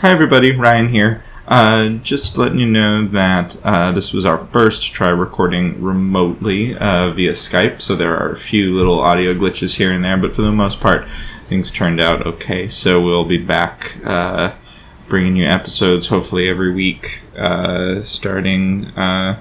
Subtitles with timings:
[0.00, 0.52] Hi, everybody.
[0.52, 1.22] Ryan here.
[1.46, 7.10] Uh, just letting you know that uh, this was our first try recording remotely uh,
[7.10, 10.40] via Skype, so there are a few little audio glitches here and there, but for
[10.40, 11.06] the most part,
[11.50, 12.66] things turned out okay.
[12.66, 14.54] So we'll be back uh,
[15.10, 19.38] bringing you episodes hopefully every week, uh, starting uh,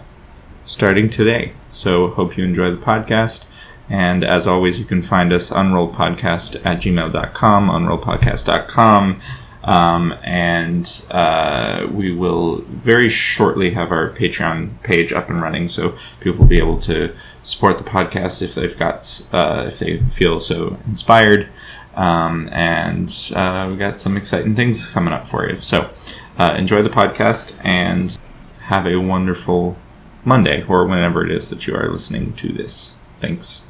[0.66, 1.54] starting today.
[1.70, 3.48] So hope you enjoy the podcast.
[3.90, 9.22] And as always, you can find us unrollpodcast at gmail.com, unrollpodcast.com.
[9.70, 15.96] Um, and uh, we will very shortly have our Patreon page up and running, so
[16.22, 20.40] people will be able to support the podcast if they've got uh, if they feel
[20.40, 21.50] so inspired.
[21.94, 25.62] Um, and uh, we got some exciting things coming up for you.
[25.62, 25.92] So
[26.40, 28.18] uh, enjoy the podcast and
[28.62, 29.78] have a wonderful
[30.26, 32.96] Monday or whenever it is that you are listening to this.
[33.18, 33.69] Thanks.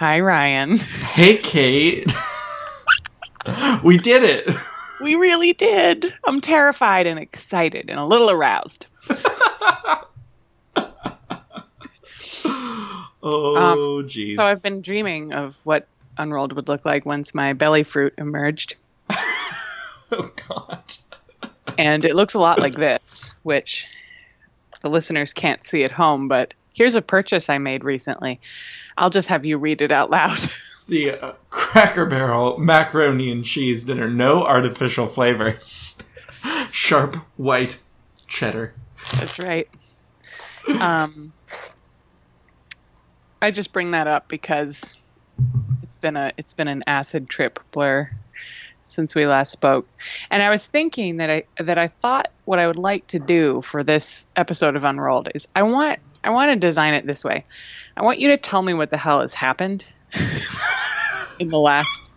[0.00, 0.78] Hi, Ryan.
[0.78, 2.10] Hey, Kate.
[3.82, 4.56] we did it.
[4.98, 6.10] We really did.
[6.26, 8.86] I'm terrified and excited and a little aroused.
[13.22, 14.36] oh, um, jeez.
[14.36, 18.76] So I've been dreaming of what Unrolled would look like once my belly fruit emerged.
[19.10, 20.82] oh, God.
[21.76, 23.86] And it looks a lot like this, which
[24.80, 28.40] the listeners can't see at home, but here's a purchase I made recently.
[29.00, 30.38] I'll just have you read it out loud.
[30.70, 34.08] It's the uh, Cracker Barrel macaroni and cheese dinner.
[34.08, 35.98] No artificial flavors.
[36.70, 37.78] Sharp white
[38.26, 38.74] cheddar.
[39.12, 39.68] That's right.
[40.80, 41.34] Um,
[43.42, 44.96] I just bring that up because
[45.82, 48.08] it's been a it's been an acid trip blur
[48.84, 49.86] since we last spoke,
[50.30, 53.60] and I was thinking that I that I thought what I would like to do
[53.60, 57.44] for this episode of Unrolled is I want I want to design it this way.
[57.96, 59.86] I want you to tell me what the hell has happened
[61.38, 62.10] in the last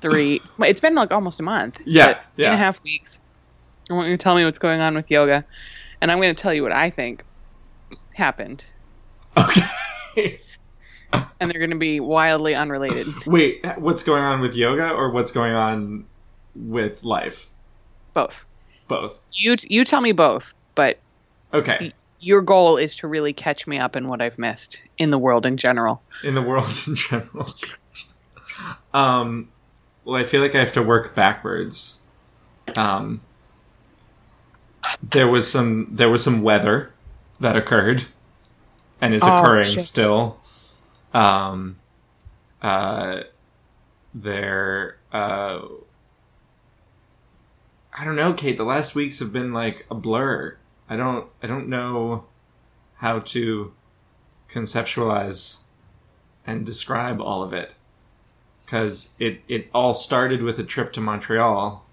[0.00, 0.40] three.
[0.60, 1.80] It's been like almost a month.
[1.84, 3.20] Yeah, three and a half weeks.
[3.90, 5.44] I want you to tell me what's going on with yoga,
[6.00, 7.24] and I'm going to tell you what I think
[8.14, 8.64] happened,
[9.36, 10.40] Okay.
[11.40, 13.06] and they're going to be wildly unrelated.
[13.26, 16.04] Wait, what's going on with yoga or what's going on
[16.54, 17.48] with life?
[18.12, 18.44] Both.
[18.88, 19.20] Both.
[19.32, 20.98] You you tell me both, but
[21.54, 21.92] Okay.
[22.20, 25.46] Your goal is to really catch me up in what I've missed in the world
[25.46, 26.02] in general.
[26.24, 27.48] In the world in general.
[28.92, 29.48] um,
[30.04, 31.98] well, I feel like I have to work backwards.
[32.76, 33.20] Um,
[35.02, 36.92] there was some there was some weather
[37.40, 38.06] that occurred
[39.00, 39.80] and is Oh, occurring shit.
[39.82, 40.38] still.
[41.14, 41.76] Um,
[42.60, 43.20] uh,
[44.14, 44.98] there.
[45.12, 45.60] Uh,
[47.98, 48.56] I don't know, Kate.
[48.56, 50.57] The last weeks have been like a blur.
[50.88, 51.28] I don't.
[51.42, 52.24] I don't know
[52.96, 53.72] how to
[54.48, 55.58] conceptualize
[56.46, 57.74] and describe all of it
[58.64, 61.84] because it it all started with a trip to Montreal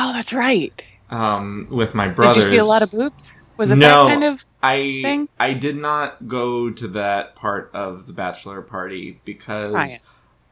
[0.00, 0.84] Oh, that's right.
[1.10, 2.36] um, with my brothers.
[2.36, 3.34] Did you see a lot of boobs?
[3.56, 4.06] Was it No.
[4.06, 4.42] that kind of?
[4.62, 5.28] I thing?
[5.40, 9.98] I did not go to that part of the bachelor party because Right.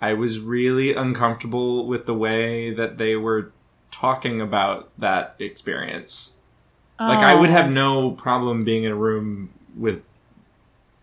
[0.01, 3.53] I was really uncomfortable with the way that they were
[3.93, 6.36] talking about that experience.
[6.99, 7.71] Like I would have Oh.
[7.71, 10.03] no problem being in a room with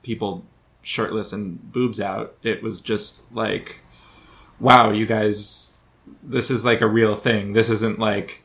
[0.01, 0.43] people
[0.81, 2.35] shirtless and boobs out.
[2.43, 3.81] It was just like
[4.59, 5.87] wow, you guys
[6.21, 7.53] this is like a real thing.
[7.53, 8.43] This isn't like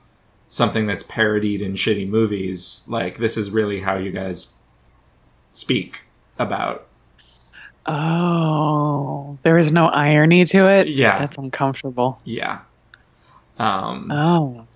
[0.48, 2.84] something that's parodied in shitty movies.
[2.86, 4.54] Like this is really how you guys
[5.53, 6.03] speak
[6.38, 6.86] about.
[7.86, 10.88] Oh, there is no irony to it.
[10.88, 11.19] Yeah.
[11.19, 12.20] that's uncomfortable.
[12.25, 12.60] Yeah.
[13.59, 14.66] Um Oh,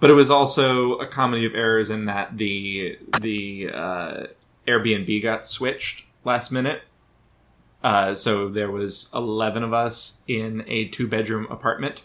[0.00, 4.26] but it was also a comedy of errors in that the the uh,
[4.66, 6.82] Airbnb got switched last minute.
[7.82, 12.02] Uh, so there was eleven of us in a two bedroom apartment,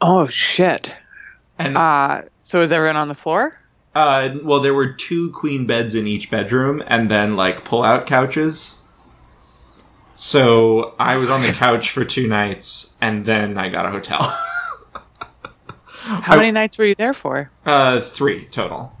[0.00, 0.92] oh shit.
[1.58, 3.56] and Uh, so is everyone on the floor?
[3.94, 8.06] uh, well, there were two queen beds in each bedroom, and then like pull out
[8.06, 8.82] couches.
[10.16, 14.36] So I was on the couch for two nights, and then I got a hotel.
[16.18, 17.50] How I- many nights were you there for?
[17.66, 18.92] uh, three total.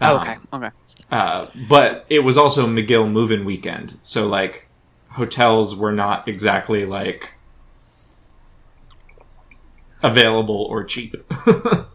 [0.00, 0.70] Oh, Um, okay, okay.
[1.10, 4.68] Uh, but it was also McGill move-in weekend, so like
[5.10, 7.34] hotels were not exactly like
[10.02, 11.16] available or cheap.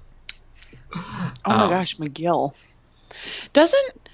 [1.45, 2.55] Oh my Um, gosh, McGill.
[3.53, 4.09] Doesn't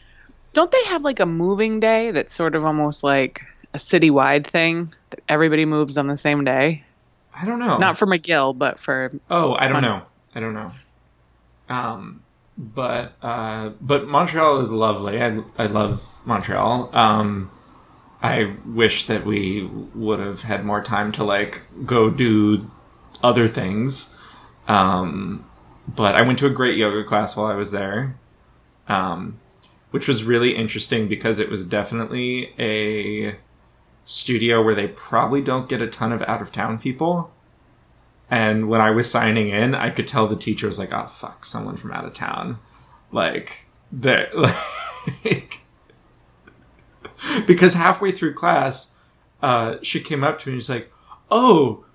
[0.51, 3.43] don't they have like a moving day that's sort of almost like
[3.73, 6.83] a citywide thing that everybody moves on the same day?
[7.33, 7.77] I don't know.
[7.77, 10.01] Not for McGill, but for oh, I don't know.
[10.35, 10.71] I don't know.
[11.69, 12.21] Um,
[12.57, 15.21] but uh, but Montreal is lovely.
[15.21, 16.89] I I love Montreal.
[16.93, 17.51] Um,
[18.21, 22.69] I wish that we would have had more time to like go do
[23.23, 24.15] other things.
[24.67, 25.49] Um,
[25.87, 28.17] but I went to a great yoga class while I was there,
[28.87, 29.39] um,
[29.91, 33.35] which was really interesting because it was definitely a
[34.05, 37.31] studio where they probably don't get a ton of out of town people.
[38.29, 41.45] And when I was signing in, I could tell the teacher was like, "Oh fuck,
[41.45, 42.59] someone from out of town."
[43.11, 44.27] Like they
[45.23, 45.61] like
[47.45, 48.95] because halfway through class,
[49.41, 50.91] uh, she came up to me and she's like,
[51.29, 51.85] "Oh,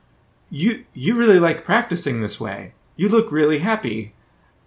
[0.50, 2.74] you you really like practicing this way.
[2.96, 4.14] You look really happy."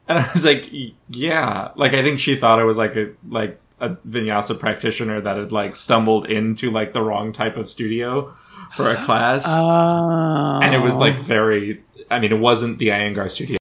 [0.07, 0.69] And I was like,
[1.09, 5.37] "Yeah." Like I think she thought I was like a like a vinyasa practitioner that
[5.37, 8.33] had like stumbled into like the wrong type of studio
[8.75, 9.45] for a class.
[9.47, 10.59] Oh.
[10.61, 13.57] and it was like very i mean it wasn't the iyengar studio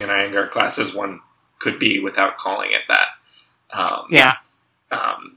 [0.00, 1.20] an iyengar class as one
[1.58, 3.08] could be without calling it that
[3.72, 4.34] um, yeah.
[4.90, 5.36] um,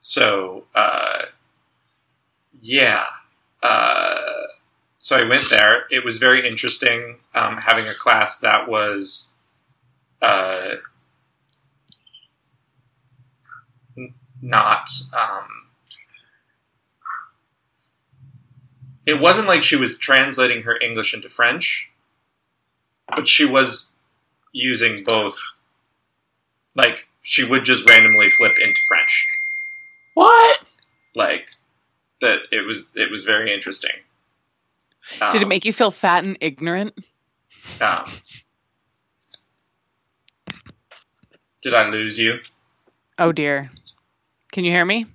[0.00, 1.22] so uh,
[2.60, 3.04] yeah
[3.62, 4.16] uh,
[4.98, 9.28] so i went there it was very interesting um, having a class that was
[10.22, 10.76] uh,
[13.96, 15.63] n- not um,
[19.06, 21.90] it wasn't like she was translating her English into French,
[23.08, 23.92] but she was
[24.52, 25.36] using both.
[26.74, 29.26] Like she would just randomly flip into French.
[30.14, 30.60] What?
[31.14, 31.50] Like
[32.20, 32.40] that.
[32.50, 33.90] It was it was very interesting.
[35.30, 36.94] Did it Um, make you feel fat and ignorant?
[37.80, 38.04] Um,
[41.62, 42.40] did I lose you?
[43.18, 43.70] Oh dear.
[44.52, 45.06] Can you hear me?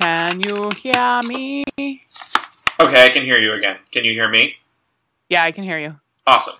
[0.00, 1.64] Can you hear me?
[1.78, 3.76] Okay, I can hear you again.
[3.92, 4.56] Can you hear me?
[5.28, 5.96] Yeah, I can hear you.
[6.26, 6.54] Awesome.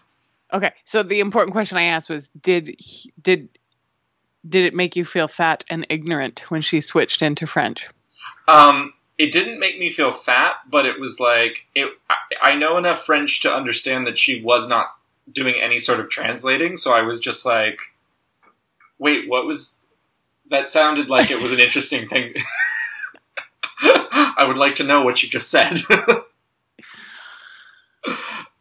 [0.52, 3.48] Okay, so the important question I asked was did he- did
[4.48, 7.88] did it make you feel fat and ignorant when she switched into French?
[8.48, 11.88] Um, it didn't make me feel fat, but it was like it.
[12.10, 12.16] I,
[12.52, 14.94] I know enough French to understand that she was not
[15.32, 17.78] doing any sort of translating, so I was just like,
[18.98, 19.78] "Wait, what was?"
[20.50, 22.34] That sounded like it was an interesting thing.
[23.82, 25.80] I would like to know what you just said.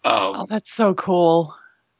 [0.05, 1.53] Oh, um, that's so cool.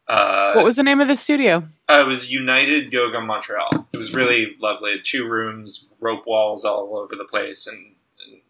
[0.07, 1.63] uh, What was the name of the studio?
[1.89, 3.87] Uh, it was United Yoga Montreal.
[3.91, 4.99] It was really lovely.
[5.01, 7.93] Two rooms, rope walls all over the place, and,
[8.25, 8.41] and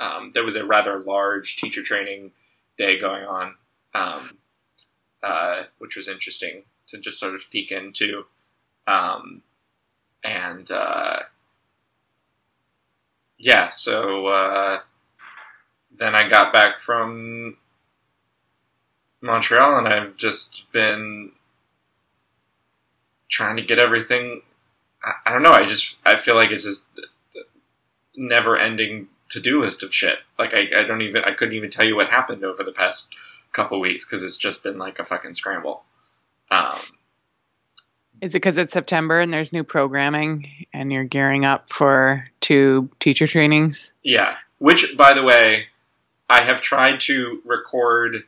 [0.00, 2.32] um, there was a rather large teacher training
[2.78, 3.54] day going on,
[3.94, 4.30] um,
[5.22, 8.24] uh, which was interesting to just sort of peek into.
[8.86, 9.42] Um,
[10.24, 11.20] and uh,
[13.42, 14.80] yeah, so uh,
[15.98, 17.56] then I got back from
[19.20, 21.32] Montreal, and I've just been
[23.28, 24.42] trying to get everything.
[25.02, 25.52] I, I don't know.
[25.52, 26.86] I just I feel like it's just
[28.16, 30.18] never ending to do list of shit.
[30.38, 33.12] Like I, I don't even I couldn't even tell you what happened over the past
[33.50, 35.82] couple weeks because it's just been like a fucking scramble.
[36.48, 36.78] Um,
[38.22, 42.88] Is it because it's September and there's new programming and you're gearing up for two
[43.00, 43.92] teacher trainings?
[44.02, 44.36] yeah.
[44.58, 45.66] Which, by the way,
[46.30, 48.22] I have tried to record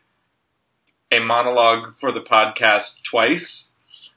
[1.13, 3.73] a monologue for the podcast twice,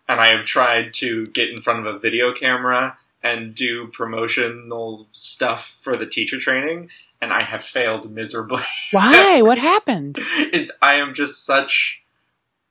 [0.10, 5.08] and I have tried to get in front of a video camera and do promotional
[5.12, 6.90] stuff for the teacher training,
[7.22, 8.64] and I have failed miserably.
[8.92, 9.44] Why?
[9.44, 10.18] what happened?
[10.38, 12.02] it, I am just such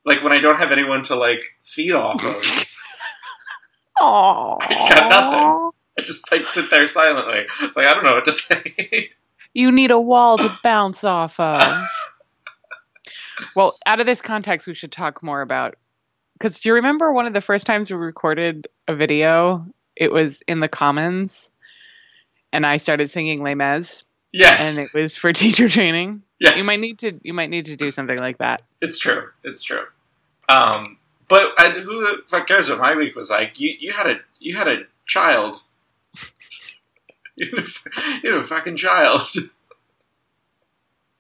[0.05, 2.67] like when I don't have anyone to like feed off of.
[4.00, 5.71] Oh, got nothing.
[5.99, 7.47] I just like sit there silently.
[7.62, 9.11] It's like I don't know what to say.
[9.55, 11.62] You need a wall to bounce off of.
[13.57, 15.76] well, out of this context, we should talk more about.
[16.35, 19.67] Because do you remember one of the first times we recorded a video?
[19.97, 21.53] It was in the Commons,
[22.53, 26.21] and I started singing Les Mis, yes, and it was for teacher training.
[26.38, 26.59] yes.
[26.59, 27.19] You might need to.
[27.23, 28.61] You might need to do something like that.
[28.83, 29.31] It's true.
[29.43, 29.87] It's true.
[30.50, 33.59] Um, but who the fuck cares what my week was like?
[33.59, 35.62] You you had a you had a child.
[37.37, 37.68] you, had a,
[38.23, 39.23] you had a fucking child.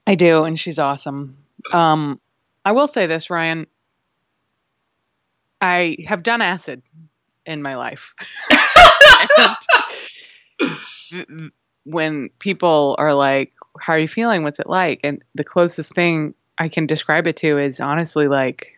[0.06, 1.36] I do, and she's awesome.
[1.72, 2.20] Um,
[2.64, 3.66] I will say this, Ryan.
[5.60, 6.82] I have done acid
[7.44, 8.14] in my life.
[11.84, 14.42] When people are like, "How are you feeling?
[14.42, 18.75] What's it like?" and the closest thing I can describe it to is honestly like,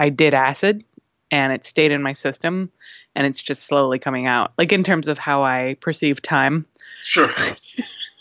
[0.00, 0.82] I did acid,
[1.30, 2.72] and it stayed in my system,
[3.14, 4.52] and it's just slowly coming out.
[4.56, 6.64] Like in terms of how I perceive time
[7.02, 7.28] sure.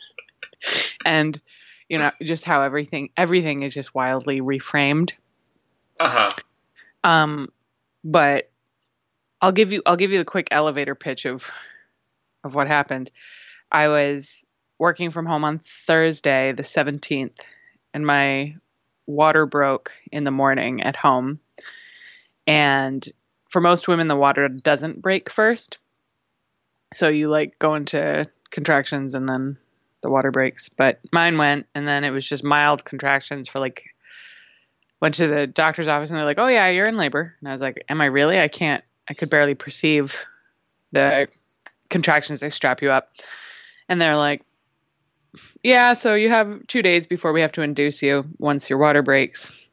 [1.05, 1.41] and
[1.87, 5.13] you know just how everything everything is just wildly reframed
[5.99, 6.29] Uh huh.
[7.03, 7.49] um
[8.03, 8.51] but
[9.41, 11.49] I'll give you I'll give you the quick elevator pitch of
[12.43, 13.09] of what happened.
[13.71, 14.45] I was
[14.77, 17.37] working from home on Thursday, the 17th,
[17.93, 18.55] and my
[19.09, 21.39] water broke in the morning at home.
[22.45, 23.05] And
[23.49, 25.79] for most women, the water doesn't break first.
[26.93, 29.57] So you like go into contractions and then
[30.01, 30.69] the water breaks.
[30.69, 33.85] But mine went, and then it was just mild contractions for like,
[35.01, 37.35] went to the doctor's office and they're like, oh, yeah, you're in labor.
[37.39, 38.39] And I was like, am I really?
[38.39, 40.25] I can't, I could barely perceive
[40.91, 41.27] the
[41.89, 42.41] contractions.
[42.41, 43.11] They strap you up.
[43.87, 44.43] And they're like,
[45.63, 49.01] yeah, so you have two days before we have to induce you once your water
[49.01, 49.69] breaks.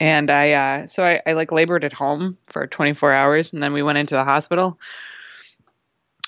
[0.00, 3.72] And I, uh, so I, I like labored at home for 24 hours, and then
[3.72, 4.78] we went into the hospital,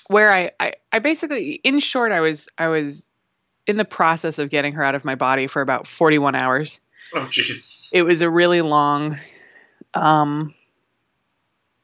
[0.07, 3.11] where I, I, I basically, in short, I was, I was
[3.65, 6.79] in the process of getting her out of my body for about 41 hours.
[7.13, 7.89] Oh, jeez.
[7.91, 9.19] It was a really long,
[9.93, 10.53] um,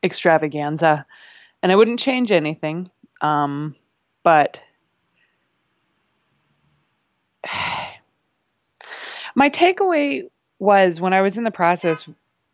[0.01, 1.05] extravaganza,
[1.61, 2.89] and I wouldn't change anything.
[3.21, 3.75] Um,
[4.23, 4.62] but
[9.35, 12.07] my takeaway was when I was in the process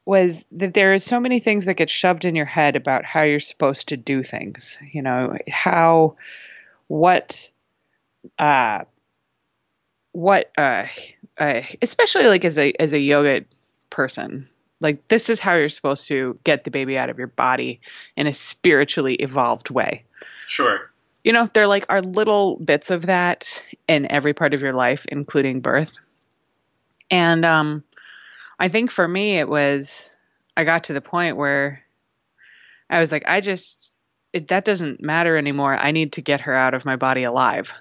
[0.06, 3.22] was that there are so many things that get shoved in your head about how
[3.22, 4.82] you're supposed to do things.
[4.92, 6.16] You know, how,
[6.88, 7.50] what,
[8.40, 8.86] uh,
[10.12, 10.88] what, uh,
[11.38, 13.46] uh, especially like as a as a yoga
[13.92, 14.50] person,
[14.82, 17.82] like this is how you're supposed to get the baby out of your body
[18.16, 20.06] in a spiritually evolved way.
[20.48, 20.89] Sure.
[21.24, 25.06] You know, there like are little bits of that in every part of your life,
[25.10, 25.98] including birth.
[27.12, 27.84] And um,
[28.60, 30.16] I think for me, it was
[30.56, 31.84] I got to the point where
[32.90, 33.94] I was like, I just
[34.32, 35.76] it, that doesn't matter anymore.
[35.78, 37.74] I need to get her out of my body alive.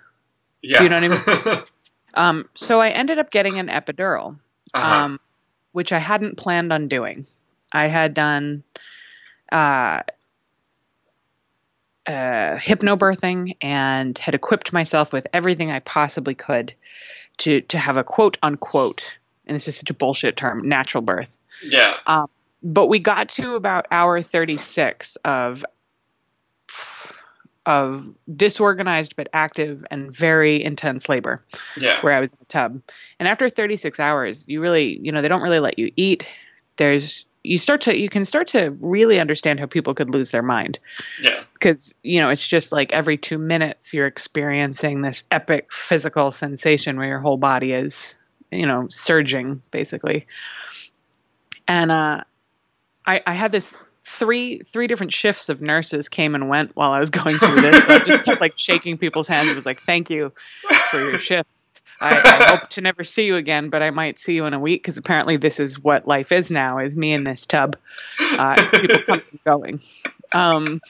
[0.62, 0.78] Yeah.
[0.78, 1.62] Do you know what I mean?
[2.14, 4.38] um, so I ended up getting an epidural,
[4.74, 4.94] Uh-huh.
[5.04, 5.20] um,
[5.72, 7.26] which I hadn't planned on doing.
[7.72, 8.64] I had done
[9.52, 10.00] uh,
[12.08, 16.72] uh, hypnobirthing and had equipped myself with everything I possibly could
[17.38, 21.38] to to have a quote unquote, and this is such a bullshit term, natural birth.
[21.62, 21.94] yeah.
[22.60, 25.64] But we got to about hour 36 of
[27.66, 31.44] of disorganized but active and very intense labor
[31.76, 32.00] Yeah.
[32.00, 32.80] where I was in the tub.
[33.20, 36.26] And after 36 hours, you really, you know, they don't really let you eat.
[36.76, 40.42] There's you start to you can start to really understand how people could lose their
[40.42, 40.78] mind.
[41.22, 41.40] Yeah.
[41.54, 46.98] because you know it's just like every two minutes you're experiencing this epic physical sensation
[46.98, 48.16] where your whole body is
[48.50, 50.26] you know surging basically.
[51.66, 52.24] And uh
[53.06, 57.00] i i had this three three different shifts of nurses came and went while i
[57.00, 57.84] was going through this.
[57.84, 59.48] So i just kept like shaking people's hands.
[59.48, 60.32] It was like thank you
[60.90, 61.57] for your shift
[62.00, 64.58] I, I hope to never see you again, but I might see you in a
[64.58, 67.76] week because apparently this is what life is now: is me in this tub,
[68.18, 69.80] uh, people coming and going.
[70.32, 70.80] Um,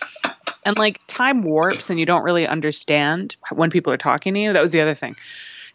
[0.65, 4.53] and like time warps and you don't really understand when people are talking to you.
[4.53, 5.17] That was the other thing.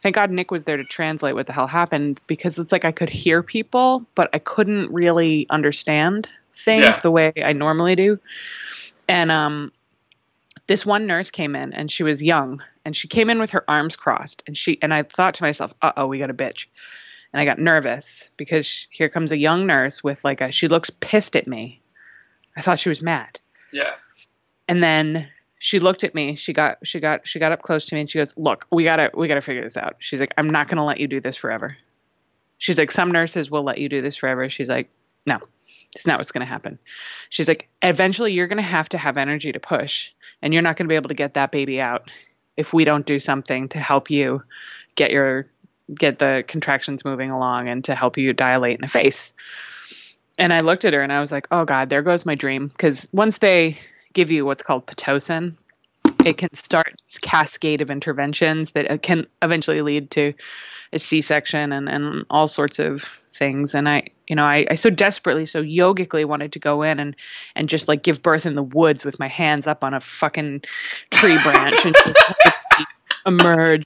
[0.01, 2.91] Thank God Nick was there to translate what the hell happened because it's like I
[2.91, 6.99] could hear people, but I couldn't really understand things Yeah.
[6.99, 8.19] the way I normally do.
[9.07, 9.71] And um,
[10.67, 13.69] this one nurse came in and she was young and she came in with her
[13.69, 16.67] arms crossed and she and I thought to myself, uh oh, we got a bitch.
[17.33, 20.89] And I got nervous because here comes a young nurse with like a she looks
[20.89, 21.81] pissed at me.
[22.55, 23.39] I thought she was mad.
[23.71, 23.95] Yeah.
[24.67, 25.27] And then
[25.63, 26.35] she looked at me.
[26.35, 28.83] She got she got she got up close to me and she goes, "Look, we
[28.83, 30.99] got to we got to figure this out." She's like, "I'm not going to let
[30.99, 31.77] you do this forever."
[32.57, 34.89] She's like, "Some nurses will let you do this forever." She's like,
[35.25, 35.39] "No.
[35.95, 36.79] It's not what's going to happen."
[37.29, 40.75] She's like, "Eventually you're going to have to have energy to push, and you're not
[40.75, 42.09] going to be able to get that baby out
[42.57, 44.43] if we don't do something to help you
[44.95, 45.47] get your
[45.93, 49.33] get the contractions moving along and to help you dilate in the face."
[50.39, 52.67] And I looked at her and I was like, "Oh God, there goes my dream."
[52.67, 53.77] Because once they
[54.13, 55.55] give you what's called pitocin,
[56.25, 60.33] it can start this cascade of interventions that uh, can eventually lead to
[60.93, 63.75] a C-section and, and all sorts of things.
[63.75, 67.15] And I, you know, I, I so desperately, so yogically wanted to go in and
[67.55, 70.61] and just like give birth in the woods with my hands up on a fucking
[71.11, 71.95] tree branch and
[73.25, 73.85] emerge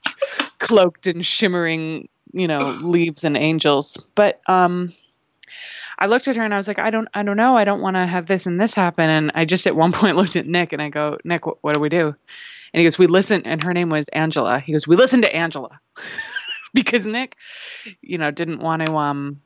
[0.58, 3.96] cloaked in shimmering, you know, leaves and angels.
[4.14, 4.92] But um
[5.98, 7.56] I looked at her and I was like, I don't, I don't know.
[7.56, 9.10] I don't want to have this and this happen.
[9.10, 11.74] And I just at one point looked at Nick and I go, Nick, what, what
[11.74, 12.14] do we do?
[12.72, 13.42] And he goes, we listen.
[13.44, 14.60] And her name was Angela.
[14.60, 15.80] He goes, we listen to Angela
[16.74, 17.36] because Nick,
[18.00, 19.40] you know, didn't want to, um,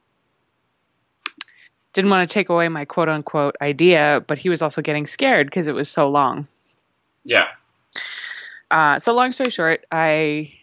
[1.94, 5.46] didn't want to take away my quote unquote idea, but he was also getting scared
[5.46, 6.46] because it was so long.
[7.24, 7.46] Yeah.
[8.70, 10.54] Uh, so long story short, I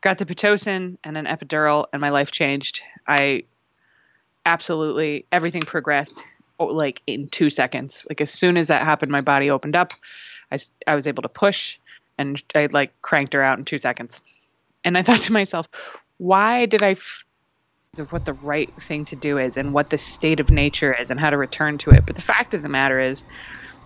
[0.00, 2.82] got the pitocin and an epidural, and my life changed.
[3.06, 3.44] I
[4.48, 6.20] absolutely everything progressed
[6.58, 8.06] oh, like in two seconds.
[8.08, 9.92] Like as soon as that happened, my body opened up.
[10.50, 11.78] I, I was able to push
[12.16, 14.22] and I like cranked her out in two seconds.
[14.84, 15.68] And I thought to myself,
[16.16, 17.24] why did I f-
[17.98, 21.10] of what the right thing to do is and what the state of nature is
[21.10, 22.06] and how to return to it.
[22.06, 23.24] But the fact of the matter is,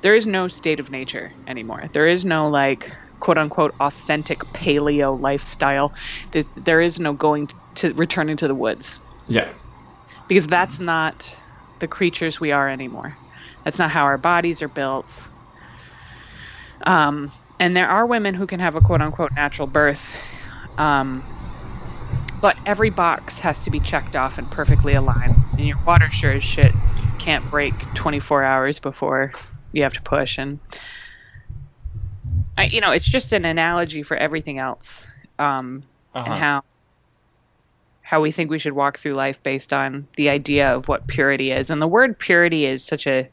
[0.02, 1.84] there is no state of nature anymore.
[1.92, 5.94] There is no like quote unquote authentic paleo lifestyle.
[6.32, 9.50] There's, there is no going to returning to the woods Yeah.
[10.32, 11.38] Because that's not
[11.78, 13.18] the creatures we are anymore.
[13.64, 15.28] That's not how our bodies are built.
[16.86, 20.18] Um, and there are women who can have a quote unquote natural birth.
[20.78, 21.26] Um,
[22.40, 25.36] but every box has to be checked off and perfectly aligned.
[25.58, 26.78] And your water sure as shit
[27.18, 29.32] can't break 24 hours before
[29.70, 30.38] you have to push.
[30.38, 30.60] And,
[32.56, 35.06] I, you know, it's just an analogy for everything else.
[35.38, 35.84] Um,
[36.14, 36.24] Uh-huh.
[36.24, 36.62] and how
[38.12, 41.50] how we think we should walk through life based on the idea of what purity
[41.50, 41.70] is.
[41.70, 43.26] And the word purity is such a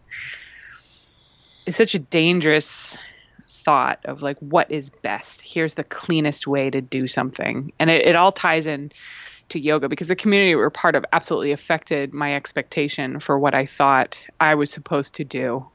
[1.66, 2.98] is such a dangerous
[3.46, 5.42] thought of like what is best.
[5.42, 7.74] Here's the cleanest way to do something.
[7.78, 8.94] And it, it all ties in
[9.50, 13.66] to yoga because the community we're part of absolutely affected my expectation for what I
[13.66, 15.68] thought I was supposed to do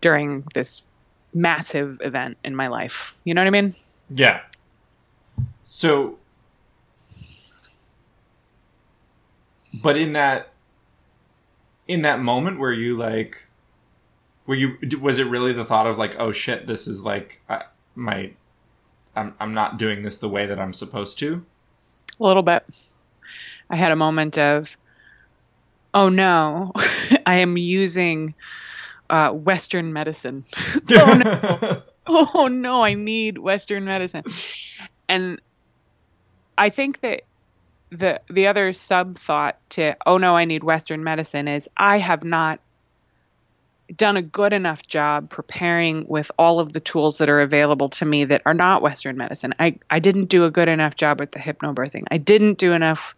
[0.00, 0.82] during this
[1.32, 3.14] massive event in my life.
[3.22, 3.72] You know what I mean?
[4.10, 4.40] Yeah.
[5.62, 6.18] So,
[9.82, 10.52] but in that,
[11.88, 13.48] in that moment where you like,
[14.46, 17.64] were you was it really the thought of like, oh shit, this is like I,
[17.94, 18.32] my,
[19.14, 21.44] I'm I'm not doing this the way that I'm supposed to.
[22.20, 22.64] A little bit.
[23.68, 24.76] I had a moment of,
[25.94, 26.72] oh no,
[27.26, 28.34] I am using
[29.10, 30.44] uh, Western medicine.
[30.90, 34.24] oh no, oh no, I need Western medicine.
[35.08, 35.40] And
[36.58, 37.22] I think that
[37.90, 42.24] the the other sub thought to, oh no, I need Western medicine is I have
[42.24, 42.60] not
[43.94, 48.04] done a good enough job preparing with all of the tools that are available to
[48.04, 49.54] me that are not Western medicine.
[49.60, 52.04] I, I didn't do a good enough job with the hypnobirthing.
[52.10, 53.14] I didn't do enough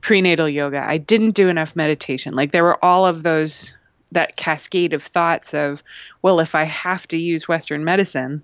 [0.00, 0.82] prenatal yoga.
[0.84, 2.34] I didn't do enough meditation.
[2.34, 3.78] Like there were all of those
[4.10, 5.84] that cascade of thoughts of,
[6.20, 8.42] well, if I have to use Western medicine,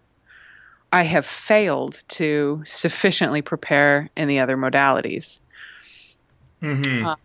[0.92, 5.40] I have failed to sufficiently prepare in the other modalities
[6.64, 7.06] Mm-hmm.
[7.06, 7.16] Uh,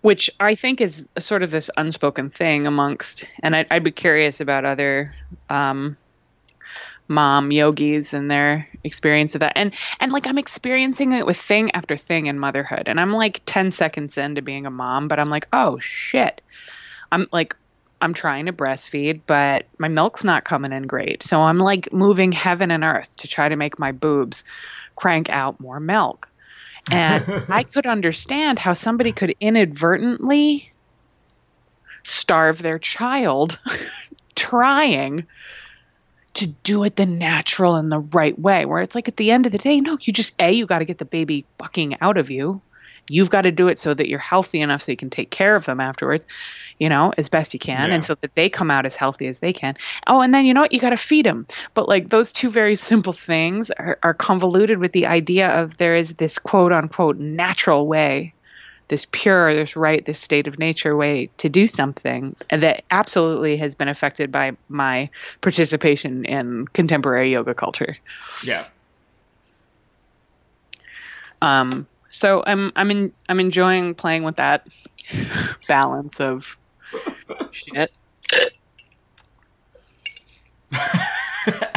[0.00, 4.40] which I think is sort of this unspoken thing amongst, and I'd, I'd be curious
[4.40, 5.14] about other
[5.48, 5.96] um,
[7.08, 9.52] mom yogis and their experience of that.
[9.56, 13.40] And and like I'm experiencing it with thing after thing in motherhood, and I'm like
[13.46, 16.40] 10 seconds into being a mom, but I'm like, oh shit,
[17.12, 17.56] I'm like.
[18.00, 21.22] I'm trying to breastfeed, but my milk's not coming in great.
[21.22, 24.44] So I'm like moving heaven and earth to try to make my boobs
[24.94, 26.28] crank out more milk.
[26.90, 30.72] And I could understand how somebody could inadvertently
[32.02, 33.58] starve their child
[34.34, 35.26] trying
[36.34, 38.64] to do it the natural and the right way.
[38.64, 40.80] Where it's like at the end of the day, no, you just, A, you got
[40.80, 42.60] to get the baby fucking out of you.
[43.08, 45.54] You've got to do it so that you're healthy enough so you can take care
[45.54, 46.26] of them afterwards,
[46.78, 47.94] you know, as best you can, Yeah.
[47.94, 49.76] and so that they come out as healthy as they can.
[50.06, 50.72] Oh, and then you know what?
[50.72, 51.46] You got to feed them.
[51.74, 55.96] But like those two very simple things are, are convoluted with the idea of there
[55.96, 58.34] is this quote unquote natural way,
[58.88, 63.74] this pure, this right, this state of nature way to do something that absolutely has
[63.74, 65.08] been affected by my
[65.40, 67.96] participation in contemporary yoga culture.
[68.44, 68.64] yeah.
[71.42, 74.66] Um, so I'm I'm in, I'm enjoying playing with that
[75.68, 76.56] balance of
[77.50, 77.92] shit.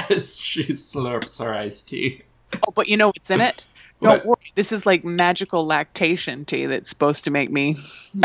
[0.10, 2.22] As she slurps her iced tea.
[2.68, 3.66] Oh, but you know what's in it?
[4.02, 4.26] Don't What?
[4.26, 4.52] worry.
[4.56, 7.76] This is like magical lactation tea that's supposed to make me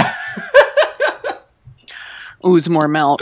[2.47, 3.21] ooze more milk.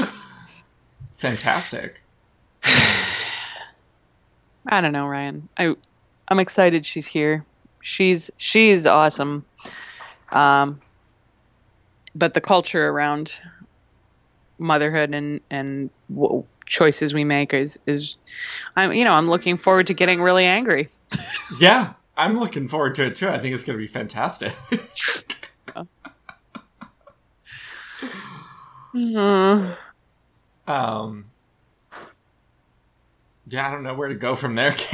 [1.17, 2.03] Fantastic.
[2.65, 5.49] I don't know, Ryan.
[5.57, 5.75] I
[6.29, 7.45] I'm excited she's here.
[7.83, 9.45] She's she's awesome.
[10.31, 10.81] Um
[12.15, 13.33] but the culture around
[14.61, 18.16] motherhood and and w- choices we make is is
[18.77, 20.87] I'm you know, I'm looking forward to getting really angry.
[21.59, 23.29] Yeah, I'm looking forward to it too.
[23.29, 24.53] I think it's going to be fantastic.
[28.94, 29.77] Mhm.
[30.68, 31.25] um,
[33.49, 34.77] yeah, I don't know where to go from there.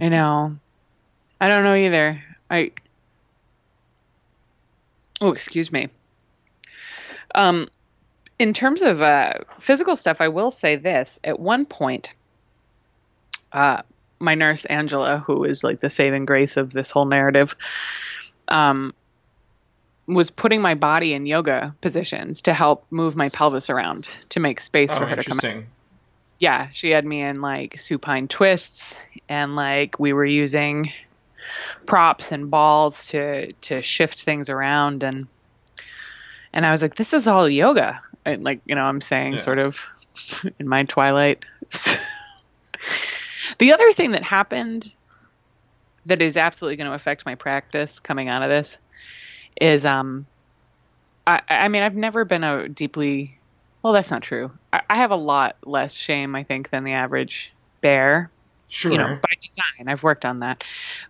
[0.00, 0.56] I know.
[1.40, 2.22] I don't know either.
[2.48, 2.70] I
[5.20, 5.88] Oh, excuse me.
[7.34, 7.68] Um
[8.38, 11.20] in terms of uh physical stuff, I will say this.
[11.24, 12.14] At one point
[13.52, 13.82] uh
[14.18, 17.54] my nurse Angela, who is like the saving grace of this whole narrative,
[18.48, 18.94] um
[20.06, 24.60] was putting my body in yoga positions to help move my pelvis around to make
[24.60, 25.62] space Oh, for her to come out.
[26.40, 28.96] Yeah, she had me in like supine twists
[29.28, 30.92] and like we were using
[31.86, 35.28] props and balls to to shift things around and
[36.52, 38.00] and I was like this is all yoga.
[38.24, 39.38] And like, you know, I'm saying Yeah.
[39.38, 39.80] sort of
[40.58, 41.44] in my twilight.
[43.58, 44.92] the other thing that happened
[46.06, 48.78] that is absolutely going to affect my practice coming out of this
[49.60, 50.26] is um
[51.26, 53.38] I, I mean I've never been a deeply
[53.82, 54.50] well that's not true.
[54.72, 58.30] I, I have a lot less shame I think than the average bear.
[58.68, 58.92] Sure.
[58.92, 59.88] You know, by design.
[59.88, 60.64] I've worked on that.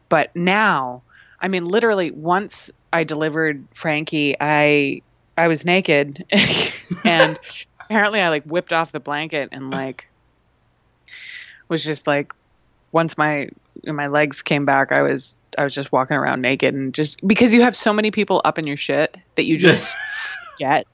[0.08, 1.02] But now,
[1.40, 5.02] I mean literally once I delivered Frankie, I
[5.36, 6.24] I was naked
[7.04, 7.38] and
[7.80, 10.08] apparently I like whipped off the blanket and like
[11.68, 12.34] was just like
[12.92, 13.48] once my
[13.84, 17.52] my legs came back, I was I was just walking around naked and just because
[17.52, 19.94] you have so many people up in your shit that you just
[20.52, 20.86] forget.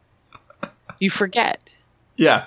[0.98, 1.70] You forget
[2.16, 2.46] yeah.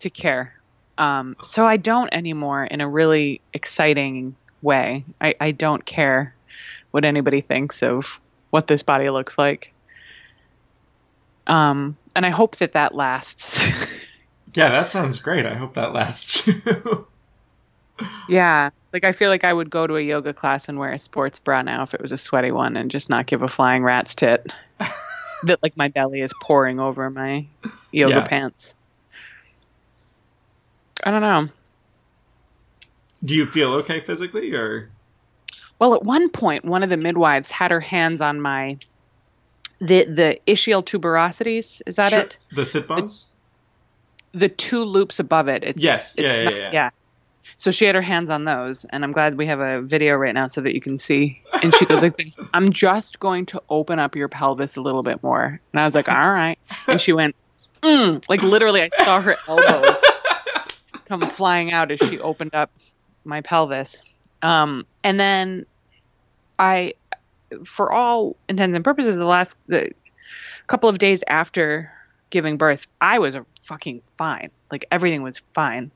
[0.00, 0.54] to care.
[0.98, 5.04] Um, so I don't anymore in a really exciting way.
[5.20, 6.34] I, I don't care
[6.90, 9.71] what anybody thinks of what this body looks like.
[11.46, 14.00] Um, and I hope that that lasts.
[14.54, 15.46] Yeah, that sounds great.
[15.46, 17.06] I hope that lasts too.
[18.28, 18.68] Yeah.
[18.92, 21.38] Like I feel like I would go to a yoga class and wear a sports
[21.38, 24.14] bra now if it was a sweaty one and just not give a flying rat's
[24.14, 24.46] tit.
[25.44, 27.46] that like my belly is pouring over my
[27.92, 28.24] yoga Yeah.
[28.26, 28.74] pants.
[31.04, 31.48] I don't know.
[33.24, 34.90] Do you feel okay physically or
[35.78, 38.76] Well, at one point, one of the midwives had her hands on my
[39.82, 41.82] the the ischial tuberosities.
[41.86, 42.20] Is that Sure.
[42.20, 42.38] it?
[42.52, 43.28] The sit bones?
[44.32, 45.62] The two loops above it.
[45.64, 46.14] It's, Yes.
[46.14, 46.70] it's Yeah, yeah, yeah.
[46.72, 46.90] yeah.
[47.56, 50.32] So she had her hands on those, and I'm glad we have a video right
[50.34, 51.42] now so that you can see.
[51.62, 55.02] And she goes like, this, "I'm just going to open up your pelvis a little
[55.02, 57.36] bit more." And I was like, "All right." And she went,
[57.82, 59.96] mm, like literally, I saw her elbows
[61.06, 62.70] come flying out as she opened up
[63.24, 64.02] my pelvis.
[64.40, 65.66] Um, and then
[66.58, 66.94] I,
[67.64, 69.90] for all intents and purposes, the last the
[70.66, 71.92] couple of days after
[72.30, 74.50] giving birth, I was fucking fine.
[74.70, 75.90] Like everything was fine.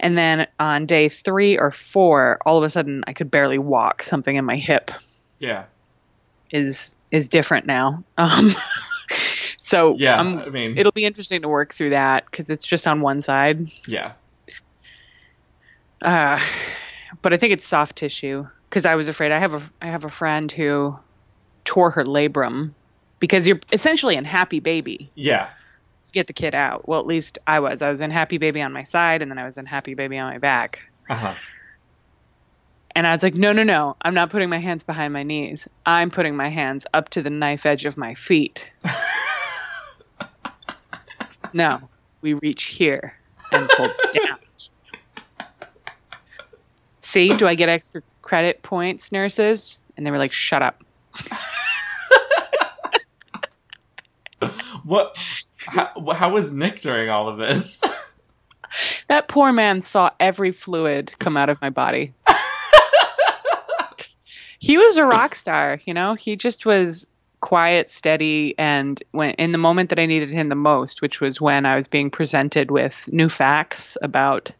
[0.00, 4.02] And then on day three or four, all of a sudden I could barely walk.
[4.02, 4.90] Something in my hip
[5.38, 5.64] Yeah.
[6.50, 8.04] is is different now.
[8.18, 8.50] Um,
[9.58, 10.16] so Yeah.
[10.16, 13.22] I'm- I mean it'll be interesting to work through that because it's just on one
[13.22, 13.68] side.
[13.86, 14.12] yeah.
[16.02, 16.38] Uh,
[17.22, 19.32] but I think it's soft tissue because I was afraid.
[19.32, 20.98] I have a I have a friend who
[21.66, 22.70] tore her labrum
[23.20, 25.50] because you're essentially in happy baby Yeah.
[26.14, 26.88] get the kid out.
[26.88, 27.82] Well, at least I was.
[27.82, 30.16] I was in happy baby on my side, and then I was in happy baby
[30.16, 30.88] on my back.
[31.10, 31.34] Uh-huh.
[32.96, 33.94] And I was like, no, no, no.
[34.00, 35.68] I'm not putting my hands behind my knees.
[35.84, 38.72] I'm putting my hands up to the knife edge of my feet.
[41.52, 41.88] no,
[42.22, 43.14] we reach here
[43.50, 44.38] and pull down.
[47.02, 49.80] See, do I get extra credit points, nurses?
[49.96, 50.82] And they were like, shut up.
[54.84, 55.16] What
[55.66, 57.82] how, how was Nick during all of this?
[59.08, 62.14] That poor man saw every fluid come out of my body.
[64.58, 66.14] he was a rock star, you know?
[66.14, 67.06] He just was
[67.40, 71.38] quiet, steady, and when in the moment that I needed him the most, which was
[71.38, 74.52] when I was being presented with new facts about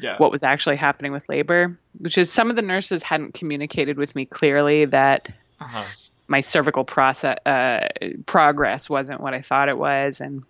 [0.00, 0.16] Yeah.
[0.18, 4.14] what was actually happening with labor, which is some of the nurses hadn't communicated with
[4.14, 5.28] me clearly that
[5.60, 5.84] uh-huh.
[6.28, 7.88] my cervical process uh,
[8.26, 10.44] progress wasn't what I thought it was, and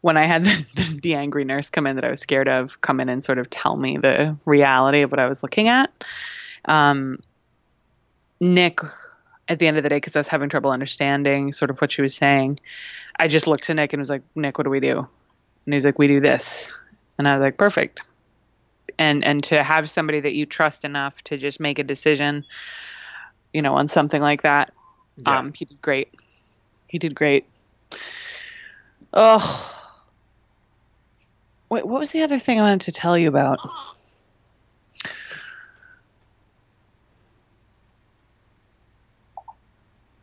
[0.00, 2.80] when I had the, the, the angry nurse come in that I was scared of
[2.80, 5.90] come in and sort of tell me the reality of what I was looking at,
[6.66, 7.18] um,
[8.40, 8.80] Nick,
[9.48, 11.92] at the end of the day, because I was having trouble understanding sort of what
[11.92, 12.60] she was saying,
[13.16, 14.98] I just looked to Nick and was like, Nick, what do we do?
[14.98, 16.76] And he was like, we do this,
[17.18, 18.08] and I was like, perfect.
[18.98, 22.44] And and to have somebody that you trust enough to just make a decision
[23.54, 24.74] you know, on something like that.
[25.24, 25.38] Yeah.
[25.38, 26.12] Um, he did great.
[26.88, 27.46] He did great.
[29.14, 29.88] Oh,
[31.70, 33.60] wait, what was the other thing I wanted to tell you about?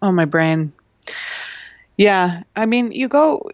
[0.01, 0.73] Oh, my brain.
[1.95, 3.49] Yeah, I mean, you go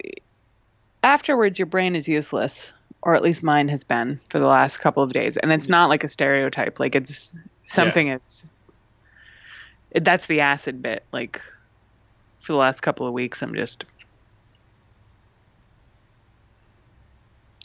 [1.04, 5.03] afterwards, your brain is useless, or at least mine has been for the last couple
[5.03, 5.38] of days.
[5.38, 8.49] And it's not like a stereotype, like it's something it's
[9.91, 11.03] it- that's the acid bit.
[11.12, 11.41] Like
[12.39, 13.86] for the last couple of weeks, I'm just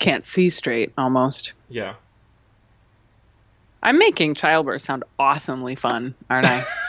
[0.01, 1.53] can't see straight almost.
[1.69, 1.95] yeah.
[3.85, 6.65] I'm making childbirth sound awesomely fun, aren't I?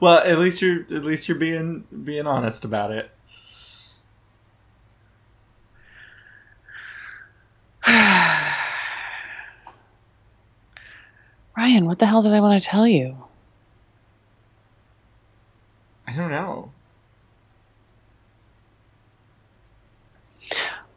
[0.00, 3.10] Well, at least you're at least you're being being honest about it.
[11.70, 13.16] Ryan, what the hell did I want to tell you?
[16.04, 16.72] I don't know.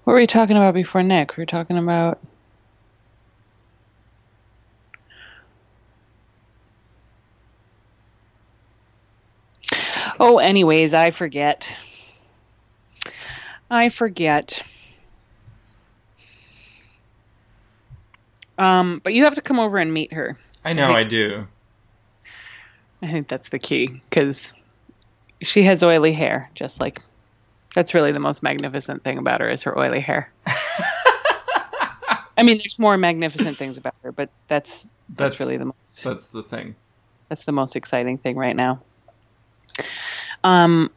[0.03, 1.38] What were we talking about before Nick?
[1.38, 2.19] We were talking about.
[10.19, 11.77] Oh, anyways, I forget.
[13.69, 14.63] I forget.
[18.57, 20.36] Um, but you have to come over and meet her.
[20.65, 21.47] I know think- I do.
[23.02, 24.54] I think that's the key because
[25.41, 26.99] she has oily hair, just like
[27.76, 30.32] that's really the most magnificent thing about her is her oily hair.
[30.45, 35.99] I mean, there's more magnificent things about her, but that's that's, That's really the most
[36.04, 36.76] that's the thing.
[37.28, 38.82] that's the most exciting thing right now.
[40.45, 40.89] Um,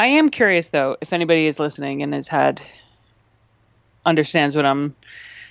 [0.00, 2.60] I am curious though if anybody is listening and has had
[4.04, 4.96] understands what I'm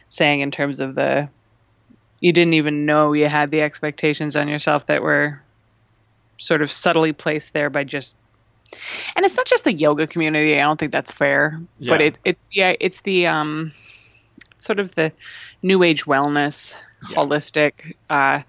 [0.08, 1.30] saying in terms of the
[2.20, 5.42] you didn't even know you had the expectations on yourself that were
[6.38, 8.16] sort of subtly placed there by just
[9.16, 12.08] and it's not just the yoga community i don't think that's fair but Yeah.
[12.08, 13.72] it, it's yeah it's the um
[14.58, 15.12] sort of the
[15.64, 16.74] new age wellness
[17.10, 17.18] Yeah.
[17.18, 18.42] holistic uh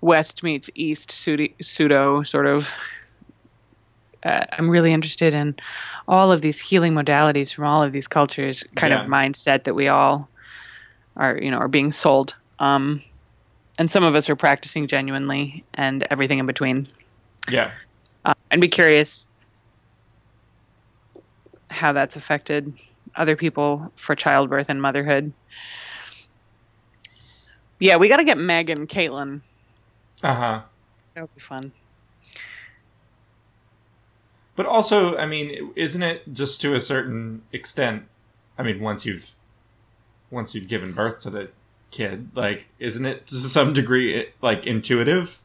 [0.00, 2.72] west meets east pseudo, pseudo sort of
[4.24, 5.54] uh, i'm really interested in
[6.06, 9.04] all of these healing modalities from all of these cultures kind Yeah.
[9.04, 10.30] of mindset that we all
[11.16, 13.02] are you know are being sold um
[13.78, 16.86] and some of us are practicing genuinely and everything in between
[17.48, 17.70] Yeah.
[18.24, 19.28] uh, I'd be curious
[21.70, 22.72] how that's affected
[23.16, 25.32] other people for childbirth and motherhood.
[27.80, 29.40] Yeah, we got to get Meg and Caitlin.
[30.22, 30.60] Uh huh.
[31.14, 31.72] That would be fun.
[34.56, 38.04] But also, I mean, isn't it just to a certain extent?
[38.56, 39.32] I mean, once you've
[40.30, 41.48] once you've given birth to the
[41.94, 45.40] kid, like, isn't it to some degree like intuitive?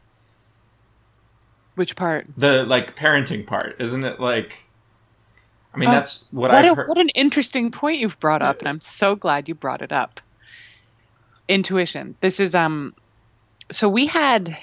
[1.76, 2.26] Which part?
[2.36, 4.20] The like parenting part, isn't it?
[4.20, 4.66] Like,
[5.72, 6.88] I mean, Oh, that's what, What, I've a, heard.
[6.88, 10.20] what an interesting point you've brought up, and I'm so glad you brought it up.
[11.48, 12.16] Intuition.
[12.20, 12.94] This is um.
[13.70, 14.56] So we had.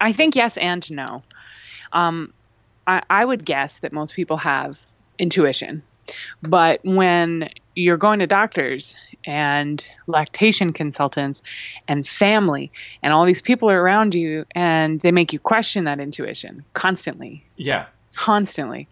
[0.00, 1.22] I think yes and no.
[1.92, 2.32] Um,
[2.86, 4.78] I, I would guess that most people have
[5.18, 5.82] intuition,
[6.42, 11.42] but when you're going to doctors and lactation consultants
[11.88, 12.70] and family
[13.02, 17.44] and all these people are around you and they make you question that intuition constantly
[17.56, 17.86] yeah.
[18.14, 18.88] constantly.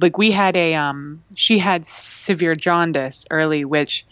[0.00, 4.06] Like we had a um she had severe jaundice early which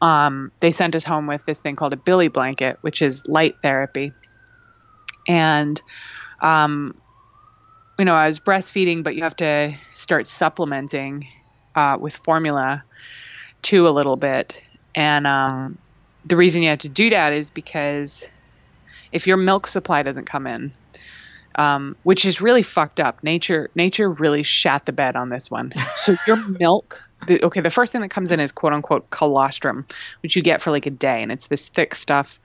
[0.00, 3.56] um they sent us home with this thing called a bili blanket which is light
[3.62, 4.12] therapy.
[5.26, 5.80] And
[6.40, 6.96] um
[7.98, 11.28] you know, I was breastfeeding but you have to start supplementing
[11.74, 12.84] uh with formula
[13.64, 14.62] too a little bit.
[14.94, 15.78] And um
[16.24, 18.28] the reason you have to do that is because
[19.12, 20.72] if your milk supply doesn't come in,
[21.56, 23.22] um, which is really fucked up.
[23.22, 25.72] Nature, nature really shat the bed on this one.
[25.96, 29.86] So your milk, the, okay, the first thing that comes in is quote unquote colostrum,
[30.22, 32.38] which you get for like a day, and it's this thick stuff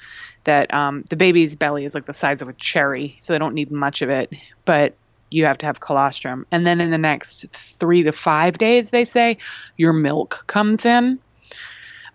[0.45, 3.53] that um, the baby's belly is like the size of a cherry, so they don't
[3.53, 4.31] need much of it,
[4.63, 4.95] but
[5.29, 6.45] you have to have colostrum.
[6.51, 9.37] And then in the next three to five days, they say
[9.77, 11.19] your milk comes in.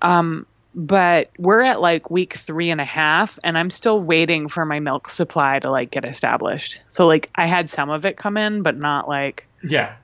[0.03, 4.67] Um, but we're at like week three and a half and i'm still waiting for
[4.67, 8.37] my milk supply to like get established so like i had some of it come
[8.37, 9.95] in but not like Yeah.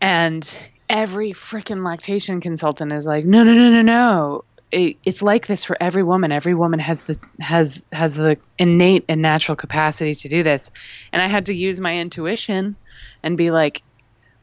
[0.00, 0.56] and
[0.88, 5.64] every freaking lactation consultant is like no no no no no it, it's like this
[5.64, 6.32] for every woman.
[6.32, 10.72] Every woman has the has has the innate and natural capacity to do this.
[11.12, 12.76] And i had to use my intuition
[13.22, 13.82] and be like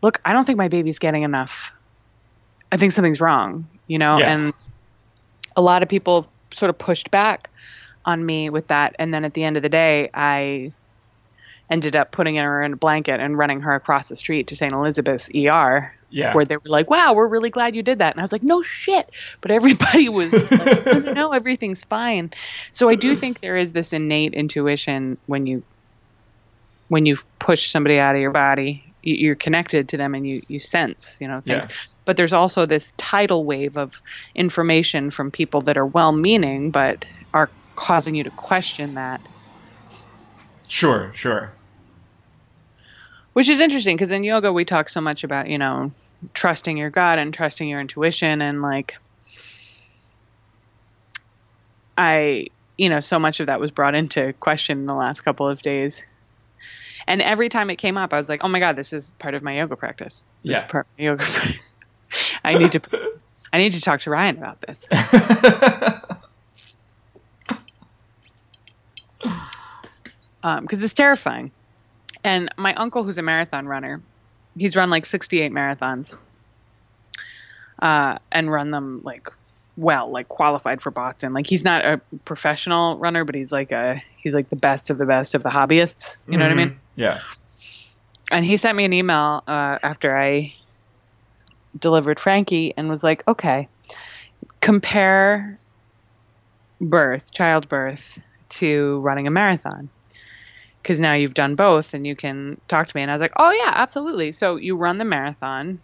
[0.01, 1.71] look i don't think my baby's getting enough.
[2.71, 4.17] I think something's wrong you know?
[4.17, 4.33] Yeah.
[4.33, 4.53] and
[5.57, 7.49] a lot of people sort of pushed back
[8.05, 8.95] on me with that.
[8.97, 10.71] And then at the end of the day i
[11.69, 14.73] ended up putting her in a blanket and running her across the street to st
[14.73, 16.33] elizabeth's er Yeah.
[16.33, 18.43] where they were like, "Wow, we're really glad you did that," and I was like,
[18.43, 19.09] "No shit,"
[19.41, 22.31] but everybody was like, "No, no, no, everything's fine."
[22.71, 25.63] So I do think there is this innate intuition when you
[26.89, 30.41] when you push somebody out of your body, you- you're connected to them and you
[30.49, 31.65] you sense, you know, things.
[31.69, 31.75] Yeah.
[32.03, 34.01] But there's also this tidal wave of
[34.35, 39.21] information from people that are well-meaning but are causing you to question that.
[40.67, 41.11] Sure.
[41.13, 41.51] Sure.
[43.33, 45.91] Which is interesting because in yoga we talk so much about, you know,
[46.33, 48.97] trusting your gut and trusting your intuition and like
[51.97, 55.47] I you know, so much of that was brought into question in the last couple
[55.47, 56.03] of days.
[57.07, 59.35] And every time it came up, I was like, "Oh my god, this is part
[59.35, 60.23] of my yoga practice.
[60.43, 60.67] This Yeah.
[60.67, 61.23] part of my yoga.
[61.23, 61.61] practice.
[62.43, 62.81] I need to,
[63.53, 64.87] I need to talk to Ryan about this."
[70.43, 71.51] Um, because it's terrifying.
[72.23, 74.01] And my uncle, who's a marathon runner,
[74.57, 76.15] he's run like 68 marathons
[77.81, 79.29] uh, and run them like
[79.77, 81.33] well, like qualified for Boston.
[81.33, 84.97] Like he's not a professional runner, but he's like a he's like the best of
[84.97, 86.17] the best of the hobbyists.
[86.27, 86.79] You know what I mean?
[86.95, 87.19] Yeah.
[88.31, 90.53] And he sent me an email uh, after I
[91.77, 93.67] delivered Frankie and was like, okay,
[94.59, 95.57] compare
[96.79, 99.89] birth, childbirth, to running a marathon.
[100.81, 103.01] Because now you've done both and you can talk to me.
[103.01, 104.31] And I was like, oh, yeah, absolutely.
[104.31, 105.79] So you run the marathon,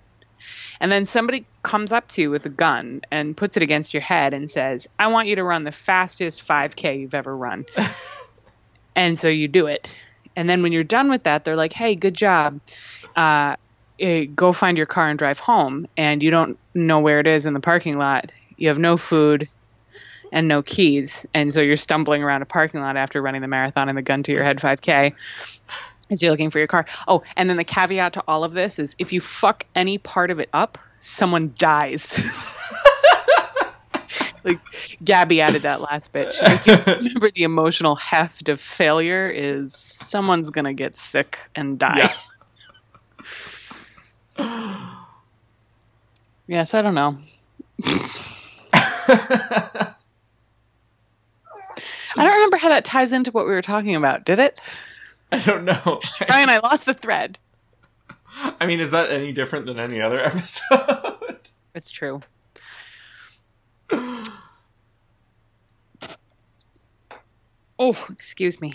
[0.79, 4.01] and then somebody comes up to you with a gun and puts it against your
[4.01, 7.65] head and says, I want you to run the fastest 5K you've ever run.
[8.95, 9.97] and so you do it.
[10.35, 12.61] And then when you're done with that, they're like, hey, good job.
[13.15, 13.55] Uh,
[13.99, 15.87] eh, go find your car and drive home.
[15.97, 18.31] And you don't know where it is in the parking lot.
[18.55, 19.49] You have no food
[20.31, 21.25] and no keys.
[21.33, 24.23] And so you're stumbling around a parking lot after running the marathon and the gun
[24.23, 25.13] to your head 5K
[26.09, 26.85] as you're looking for your car.
[27.07, 30.31] Oh, and then the caveat to all of this is if you fuck any part
[30.31, 32.13] of it up, someone dies.
[34.43, 34.59] like
[35.03, 36.33] Gabby added that last bit.
[36.41, 42.13] Like, you remember the emotional heft of failure is someone's gonna get sick and die.
[44.37, 44.83] Yeah.
[46.49, 47.17] Yes, I don't know.
[52.17, 54.25] I don't remember how that ties into what we were talking about.
[54.25, 54.59] Did it?
[55.31, 56.01] I don't know.
[56.29, 57.37] Ryan, I lost the thread.
[58.59, 61.49] I mean, is that any different than any other episode?
[61.73, 62.21] It's true.
[67.79, 68.73] Oh, excuse me.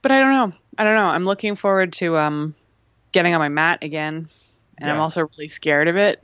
[0.00, 0.56] But I don't know.
[0.78, 1.04] I don't know.
[1.04, 2.54] I'm looking forward to um,
[3.12, 4.26] getting on my mat again,
[4.78, 6.18] and I'm also really scared of it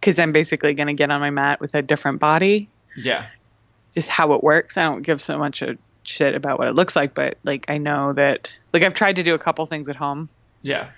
[0.00, 2.68] because I'm basically going to get on my mat with a different body.
[3.02, 3.26] Yeah.
[3.94, 4.76] Just how it works.
[4.76, 7.78] I don't give so much a shit about what it looks like, but like I
[7.78, 10.28] know that like I've tried to do a couple things at home.
[10.62, 10.88] Yeah.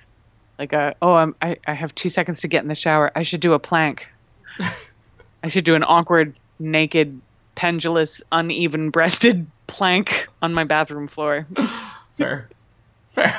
[0.58, 3.22] like a oh I'm, I, I have two seconds to get in the shower i
[3.22, 4.08] should do a plank
[5.42, 7.20] i should do an awkward naked
[7.54, 11.46] pendulous uneven breasted plank on my bathroom floor
[12.16, 12.48] Fair.
[13.14, 13.38] Fair.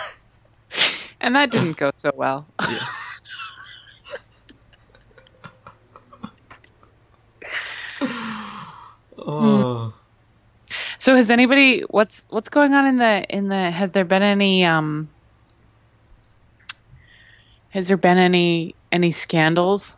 [1.19, 2.78] and that didn't go so well Yeah.
[9.27, 9.93] Oh.
[10.97, 14.65] so has anybody what's what's going on in the in the had there been any
[14.65, 15.10] um
[17.69, 19.97] has there been any any scandals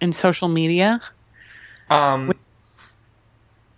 [0.00, 1.00] in social media
[1.90, 2.32] Um,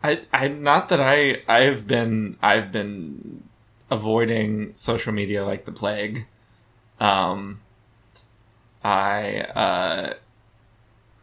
[0.02, 3.44] I, I, not that I, I've been, I've been
[3.90, 6.26] avoiding social media like the plague.
[6.98, 7.60] Um,
[8.82, 10.14] I, uh,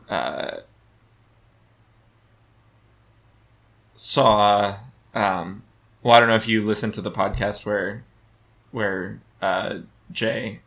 [0.09, 0.57] uh,
[3.97, 4.75] saw,
[5.13, 5.63] um,
[6.01, 8.05] well, I don't know if you listened to the podcast where,
[8.71, 9.79] where, uh,
[10.11, 10.61] Jay,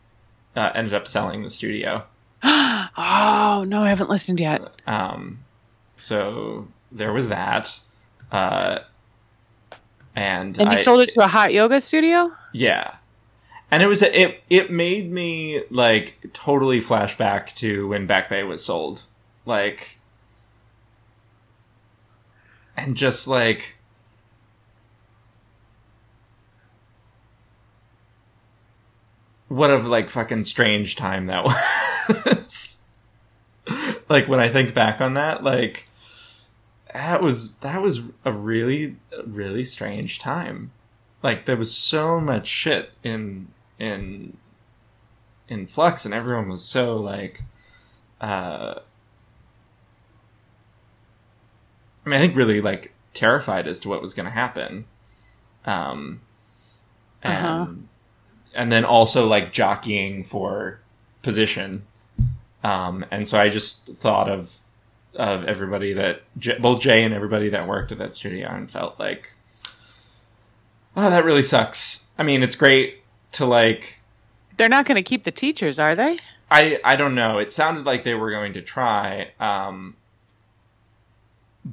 [0.54, 2.04] uh, ended up selling the studio.
[2.42, 5.40] oh no i haven't listened yet Um,
[5.96, 7.78] so there was that.
[8.32, 8.80] Uh,
[10.16, 12.96] and and he I- sold it to a hot yoga studio yeah.
[13.70, 18.64] And it was it it made me like totally flashback to when Back Bay was
[18.64, 19.02] sold.
[19.46, 19.99] Like
[22.76, 23.76] and just like
[29.48, 31.44] what a like fucking strange time that
[32.24, 32.76] was.
[34.08, 35.88] like when I think back on that, like
[36.94, 40.70] that was that was a really really strange time.
[41.22, 44.36] Like there was so much shit in in
[45.48, 47.42] in flux and everyone was so like
[48.20, 48.76] uh
[52.10, 54.84] I mean I think really like terrified as to what was going to happen.
[55.64, 56.20] Um
[57.22, 57.72] and Uh-huh.
[58.54, 60.80] and then also like jockeying for
[61.22, 61.84] position.
[62.64, 64.56] Um, and so I just thought of
[65.14, 68.98] of everybody that J- both Jay and everybody that worked at that studio and felt
[68.98, 69.32] like,
[70.96, 72.06] oh, that really sucks.
[72.18, 73.02] I mean, it's great
[73.32, 73.98] to like.
[74.56, 76.18] they're not going to keep the teachers are they
[76.50, 77.38] I I don't know.
[77.38, 79.96] It sounded like they were going to try, um,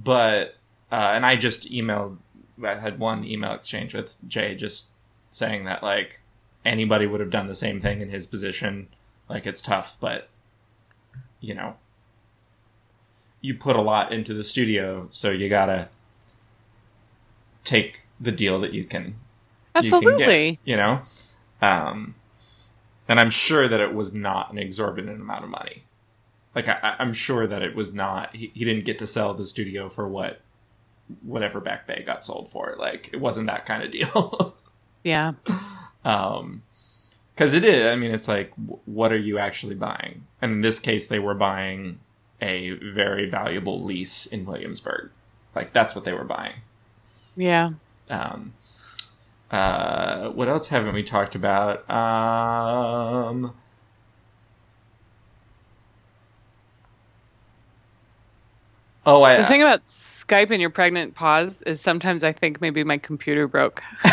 [0.03, 0.55] but
[0.91, 2.17] uh, and I just emailed.
[2.63, 4.89] I had one email exchange with Jay, just
[5.31, 6.21] saying that like
[6.65, 8.87] anybody would have done the same thing in his position.
[9.29, 10.29] Like it's tough, but
[11.39, 11.75] you know,
[13.41, 15.89] you put a lot into the studio, so you gotta
[17.67, 19.15] take the deal that you can
[19.75, 20.11] Absolutely.
[20.11, 21.01] you, can get, you know
[21.61, 22.15] um
[23.09, 25.83] and i'm sure that it was not an exorbitant amount of money
[26.55, 29.45] like I, i'm sure that it was not he, he didn't get to sell the
[29.45, 30.41] studio for what
[31.23, 34.55] whatever back bay got sold for like it wasn't that kind of deal
[35.03, 35.33] Yeah.
[36.03, 36.63] um
[37.33, 38.51] because it is i mean it's like
[38.85, 41.99] what are you actually buying and in this case they were buying
[42.41, 45.11] a very valuable lease in williamsburg
[45.55, 46.55] like that's what they were buying
[47.35, 47.71] Yeah.
[48.09, 48.53] um,
[49.49, 51.89] uh, what else haven't we talked about?
[51.89, 53.53] Um,
[59.07, 59.37] oh, I.
[59.37, 63.47] The thing about Skype and your pregnant pause is sometimes I think maybe my computer
[63.47, 63.81] broke.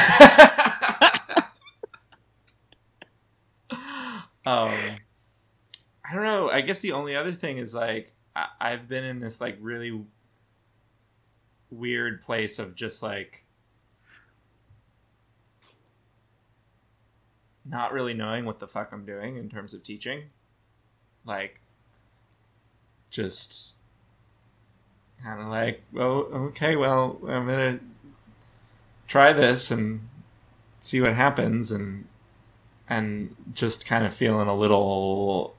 [4.46, 4.72] um,
[6.04, 6.48] I don't know.
[6.50, 10.02] I guess the only other thing is like I- I've been in this like really
[11.70, 13.44] weird place of just like
[17.64, 20.24] not really knowing what the fuck I'm doing in terms of teaching.
[21.24, 21.60] Like,
[23.10, 23.76] just
[25.24, 27.80] kind of like, well, okay, well, I'm gonna
[29.08, 30.08] try this and
[30.80, 32.04] see what happens, and
[32.88, 35.56] and just kind of feeling a little.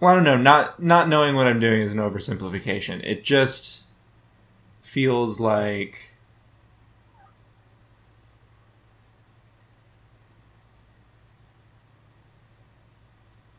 [0.00, 0.36] Well, I don't know.
[0.36, 3.00] Not not knowing what I'm doing is an oversimplification.
[3.04, 3.84] It just
[4.80, 6.11] feels like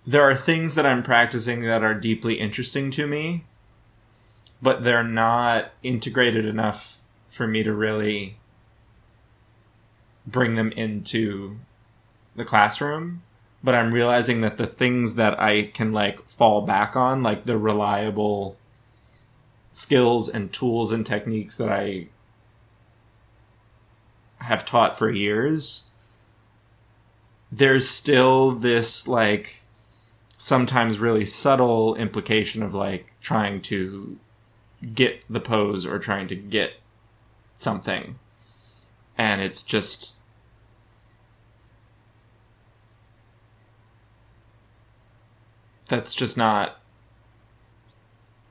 [0.06, 3.46] there are things that I'm practicing that are deeply interesting to me,
[4.62, 7.00] but they're not integrated enough
[7.30, 8.38] for me to really
[10.28, 11.58] bring them into
[12.36, 13.24] the classroom.
[13.64, 17.58] But I'm realizing that the things that I can like fall back on, like the
[17.58, 18.58] reliable
[19.72, 22.08] skills and tools and techniques that I
[24.40, 25.90] have taught for years,
[27.50, 29.63] there's still this like
[30.44, 34.20] sometimes really subtle implication of like trying to
[34.94, 36.74] get the pose or trying to get
[37.56, 38.20] something.
[39.18, 40.18] And it's just
[45.88, 46.78] that's just not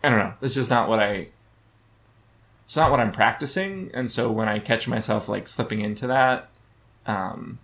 [0.03, 0.32] i don't know.
[0.40, 1.28] That's just not what i
[2.64, 3.90] it's not what i'm practicing.
[3.93, 6.49] And so when i catch myself like slipping into that
[7.05, 7.59] um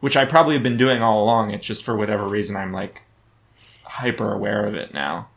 [0.00, 3.04] which i probably have been doing all along it's just for whatever reason i'm like
[3.92, 5.28] hyper aware of it now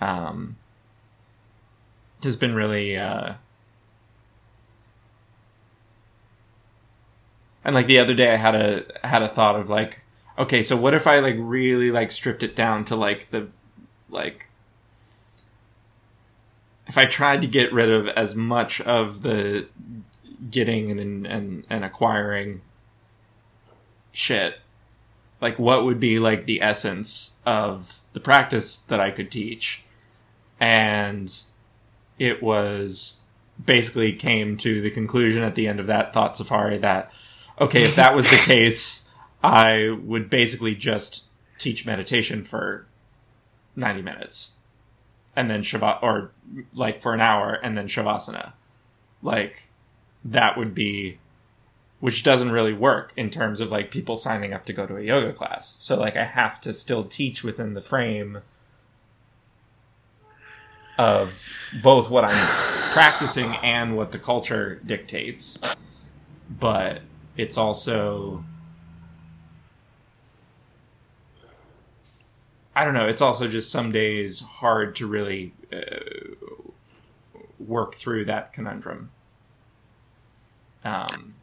[0.00, 0.56] um
[2.24, 3.34] has been really uh
[7.64, 10.02] and like the other day i had a had a thought of like
[10.36, 13.46] okay so what if i like really like stripped it down to like the
[14.10, 14.48] like
[16.88, 19.64] if i tried to get rid of as much of the
[20.50, 22.60] getting and and and acquiring
[24.10, 24.58] shit
[25.40, 29.84] like what would be like the essence of the practice that I could teach?
[30.58, 31.32] And
[32.18, 33.22] it was
[33.62, 37.10] basically came to the conclusion at the end of that thought safari that
[37.58, 39.06] okay if that was the case
[39.42, 41.26] I would basically just
[41.58, 42.86] teach meditation for
[43.76, 44.58] 90 minutes.
[45.34, 46.32] And then shavasana or
[46.74, 48.54] like for an hour and then shavasana.
[49.22, 49.68] Like
[50.24, 51.18] that would be
[52.00, 55.02] which doesn't really work in terms of like people signing up to go to a
[55.02, 55.76] yoga class.
[55.80, 58.38] So like I have to still teach within the frame
[60.98, 61.42] of
[61.82, 65.74] both what I'm practicing and what the culture dictates.
[66.50, 67.00] But
[67.36, 68.44] it's also
[72.74, 76.66] I don't know, it's also just some days hard to really uh,
[77.58, 79.10] work through that conundrum.
[80.84, 81.36] Um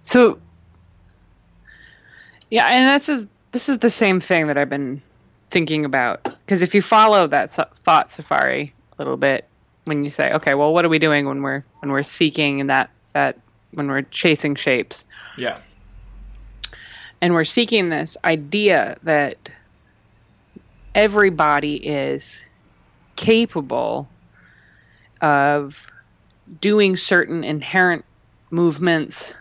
[0.00, 0.38] So,
[2.50, 5.00] yeah, and this is this is the same thing that I've been
[5.50, 9.48] thinking about because if you follow that thought safari a little bit,
[9.84, 12.70] when you say, okay, well, what are we doing when we're when we're seeking and
[12.70, 13.38] that that
[13.72, 15.06] when we're chasing shapes,
[15.38, 15.58] yeah.
[17.20, 19.36] and we're seeking this idea that
[20.94, 22.48] everybody is
[23.16, 24.08] capable
[25.24, 25.90] of
[26.60, 28.04] doing certain inherent
[28.50, 29.32] movements,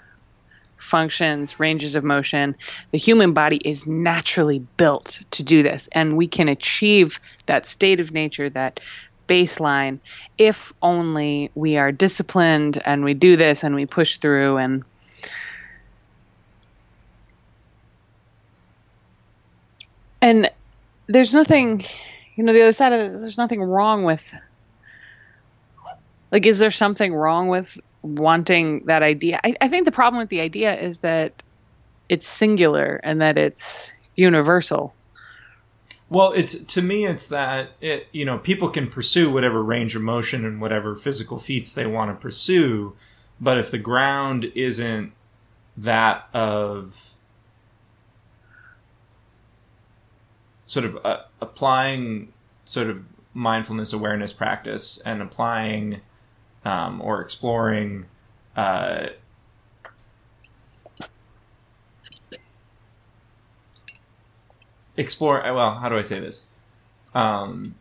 [0.77, 2.55] functions, ranges of motion.
[2.91, 7.99] The human body is naturally built to do this, and we can achieve that state
[7.99, 8.79] of nature, that
[9.27, 9.99] baseline
[10.37, 14.83] if only we are disciplined and we do this and we push through and
[20.21, 20.51] and
[21.07, 21.85] there's nothing
[22.35, 24.33] you know the other side of this there's nothing wrong with
[26.33, 29.39] like is there something wrong with wanting that idea?
[29.43, 31.43] I, I think the problem with the idea is that
[32.09, 34.93] it's singular and that it's universal.
[36.09, 40.01] Well, it's to me, it's that it you know people can pursue whatever range of
[40.01, 42.95] motion and whatever physical feats they want to pursue,
[43.39, 45.13] but if the ground isn't
[45.77, 47.13] that of
[50.65, 52.33] sort of uh, applying
[52.65, 53.03] sort of
[53.35, 56.01] mindfulness awareness practice and applying
[56.65, 58.05] um, or exploring
[58.55, 59.07] uh,
[64.97, 66.45] explore well how do i say this?
[67.15, 67.75] Um,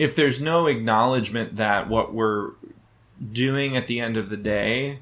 [0.00, 2.52] if there's no acknowledgement that what we're
[3.32, 4.98] doing at the end of the day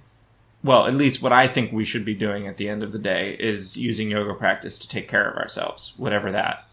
[0.65, 2.99] well at least what i think we should be doing at the end of the
[2.99, 6.68] day is using yoga practice to take care of ourselves whatever that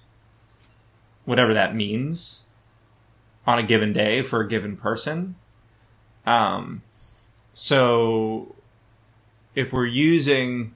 [1.26, 2.46] whatever that means
[3.46, 5.36] on a given day for a given person
[6.26, 6.82] um,
[7.54, 8.56] so
[9.54, 10.76] if we're using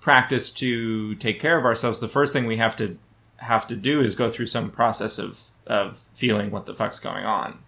[0.00, 2.98] practice to take care of ourselves, the first thing we have to
[3.36, 7.24] have to do is go through some process of of feeling what the fuck's going
[7.24, 7.58] on.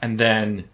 [0.00, 0.68] And then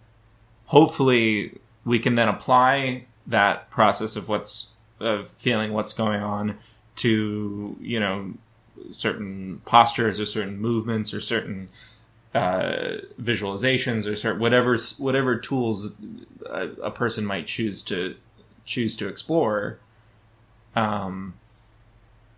[0.65, 6.57] hopefully we can then apply that process of what's of feeling what's going on
[6.97, 8.33] to, you know,
[8.91, 11.69] certain postures or certain movements or certain
[12.33, 15.95] uh, visualizations or certain whatever whatever tools
[16.45, 18.15] a, a, person might choose to
[18.65, 19.79] choose to explore.
[20.75, 21.33] Um,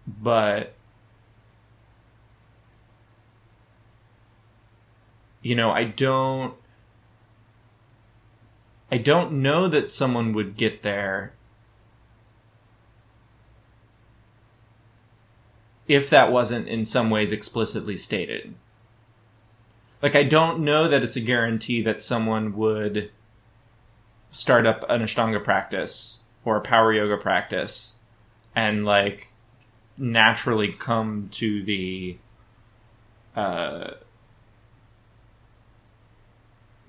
[0.08, 0.74] but
[5.42, 6.54] you know, I don't.
[8.92, 11.34] I don't know that someone would get there
[15.90, 18.56] if that wasn't in some ways explicitly stated
[20.02, 23.12] like I don't know that it's a guarantee that someone would
[24.32, 27.96] start up an Ashtanga practice or a power yoga practice
[28.56, 29.32] and like
[29.98, 32.18] naturally come to the
[33.36, 33.92] uh,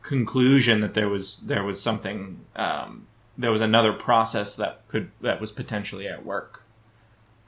[0.03, 5.41] conclusion that there was there was something um, there was another process that could that
[5.41, 6.63] was potentially at work.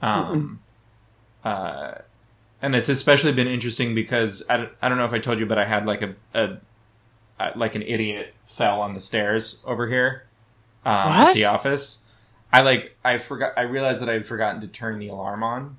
[0.01, 0.59] Um,
[1.43, 1.95] uh,
[2.61, 5.57] and it's especially been interesting because I, I don't know if I told you, but
[5.57, 6.57] I had like a, a,
[7.39, 10.27] a like an idiot fell on the stairs over here
[10.85, 12.03] um, at the office.
[12.51, 15.77] I like I forgot I realized that I had forgotten to turn the alarm on,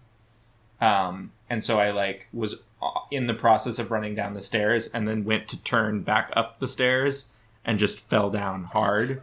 [0.80, 2.62] um, and so I like was
[3.10, 6.58] in the process of running down the stairs and then went to turn back up
[6.58, 7.28] the stairs
[7.64, 9.20] and just fell down hard.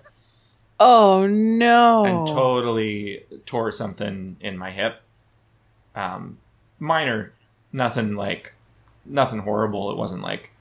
[0.80, 2.06] Oh no!
[2.06, 5.02] And totally tore something in my hip.
[5.96, 6.38] Um,
[6.80, 7.34] minor
[7.72, 8.54] nothing like
[9.06, 9.92] nothing horrible.
[9.92, 10.52] It wasn't like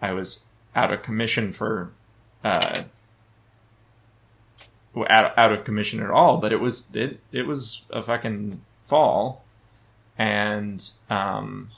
[0.00, 0.44] I was
[0.74, 1.92] out of commission for
[2.42, 2.84] uh,
[5.08, 6.38] out out of commission at all.
[6.38, 9.44] But it was it it was a fucking fall,
[10.18, 11.70] and um,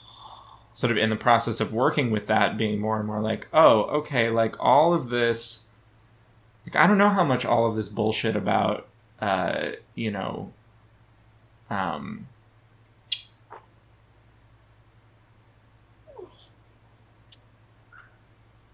[0.73, 3.83] sort of in the process of working with that, being more and more like, oh,
[3.83, 5.65] okay, like all of this.
[6.65, 8.89] Like, I don't know how much all of this bullshit about,
[9.21, 10.51] uh, you know,
[11.69, 12.27] um,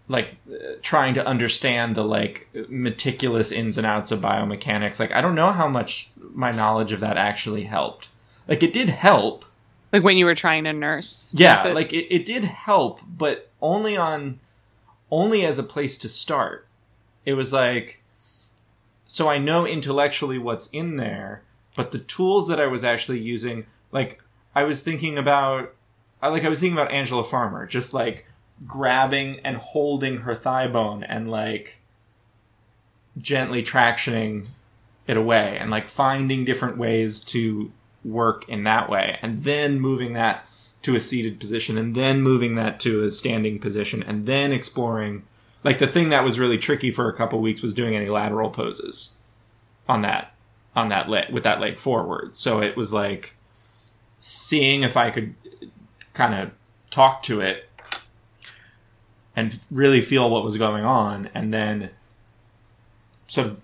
[0.08, 5.00] like uh, trying to understand the like meticulous ins and outs of biomechanics.
[5.00, 8.10] Like i don't know how much my knowledge of that actually helped.
[8.48, 9.46] Like it did help.
[9.92, 11.30] Like when you were trying to nurse?
[11.34, 11.76] Yeah nurse it?
[11.76, 14.40] like it, it did help but only on
[15.12, 16.68] only as a place to start.
[17.26, 18.04] It was like
[19.14, 21.44] so i know intellectually what's in there
[21.76, 24.20] but the tools that i was actually using like
[24.56, 25.74] i was thinking about
[26.24, 28.26] like i was thinking about angela farmer just like
[28.66, 31.80] grabbing and holding her thigh bone and like
[33.18, 34.46] gently tractioning
[35.08, 37.72] it away and like finding different ways to
[38.04, 40.46] work in that way and then moving that
[40.82, 45.24] to a seated position and then moving that to a standing position and then exploring
[45.64, 48.50] like the thing that was really tricky for a couple weeks was doing any lateral
[48.50, 49.18] poses
[49.88, 50.34] on that
[50.76, 52.36] on that leg with that leg forward.
[52.36, 53.36] So it was like
[54.20, 55.36] seeing if i could
[56.14, 56.52] kind of
[56.90, 57.70] talk to it
[59.36, 61.90] and really feel what was going on and then
[63.28, 63.62] sort of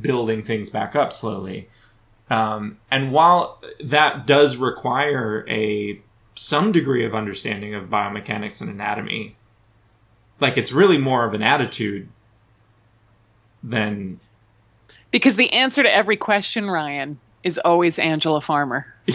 [0.00, 1.68] building things back up slowly
[2.30, 6.00] Um, and while that does require a
[6.34, 9.36] some degree of understanding of biomechanics and anatomy,
[10.40, 12.08] like it's really more of an attitude
[13.62, 14.18] than
[15.10, 18.86] Because the answer to every question, Ryan, is always Angela Farmer.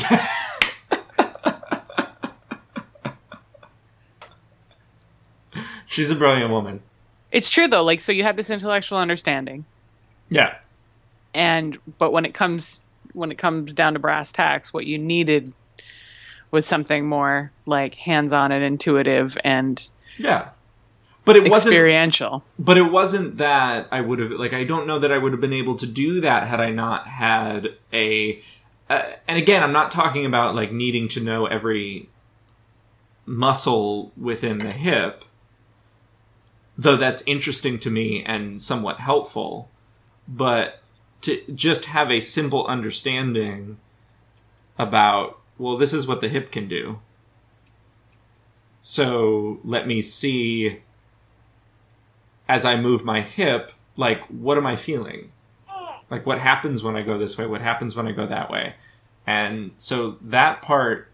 [5.98, 6.80] she's a brilliant woman.
[7.32, 9.66] It's true though, like so you have this intellectual understanding.
[10.30, 10.56] Yeah.
[11.34, 12.82] And but when it comes
[13.14, 15.56] when it comes down to brass tacks, what you needed
[16.52, 19.90] was something more like hands-on and intuitive and
[20.20, 20.50] Yeah.
[21.26, 22.44] But it wasn't experiential.
[22.60, 25.42] but it wasn't that I would have like I don't know that I would have
[25.42, 28.40] been able to do that had I not had a
[28.90, 32.08] uh, and again I'm not talking about like needing to know every
[33.26, 35.26] muscle within the hip
[36.78, 39.70] though that's interesting to me and somewhat helpful
[40.28, 40.82] but
[41.22, 43.78] to just have a simple understanding
[44.78, 47.00] about well this is what the hip can do
[48.82, 50.82] so let me see
[52.48, 55.32] as I move my hip, like, what am I feeling?
[56.10, 57.46] Like, what happens when I go this way?
[57.46, 58.76] What happens when I go that way?
[59.26, 61.12] And so that part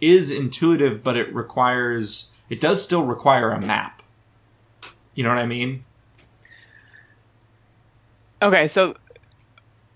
[0.00, 4.02] is intuitive, but it requires, it does still require a map.
[5.14, 5.84] You know what I mean?
[8.42, 8.94] Okay, so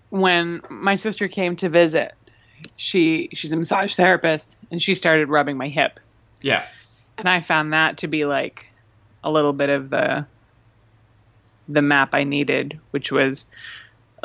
[0.09, 2.13] when my sister came to visit,
[2.75, 5.99] she she's a massage therapist and she started rubbing my hip.
[6.41, 6.65] Yeah.
[7.17, 8.67] And I found that to be like
[9.23, 10.25] a little bit of the
[11.67, 13.45] the map I needed, which was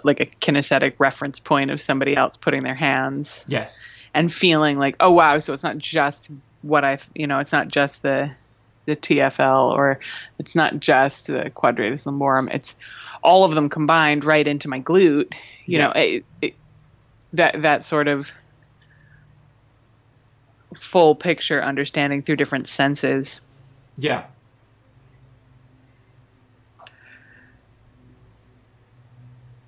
[0.03, 3.79] like a kinesthetic reference point of somebody else putting their hands Yes.
[4.15, 6.31] and feeling like, oh wow, so it's not just
[6.63, 8.31] what I, you know, it's not just the
[8.87, 9.99] the TFL or
[10.39, 12.53] it's not just the quadratus lumborum.
[12.55, 12.76] It's
[13.22, 15.32] all of them combined right into my glute.
[15.66, 15.87] You Yeah.
[15.87, 16.55] know, it, it,
[17.32, 18.30] that that sort of
[20.74, 23.41] full picture understanding through different senses.
[23.97, 24.24] Yeah.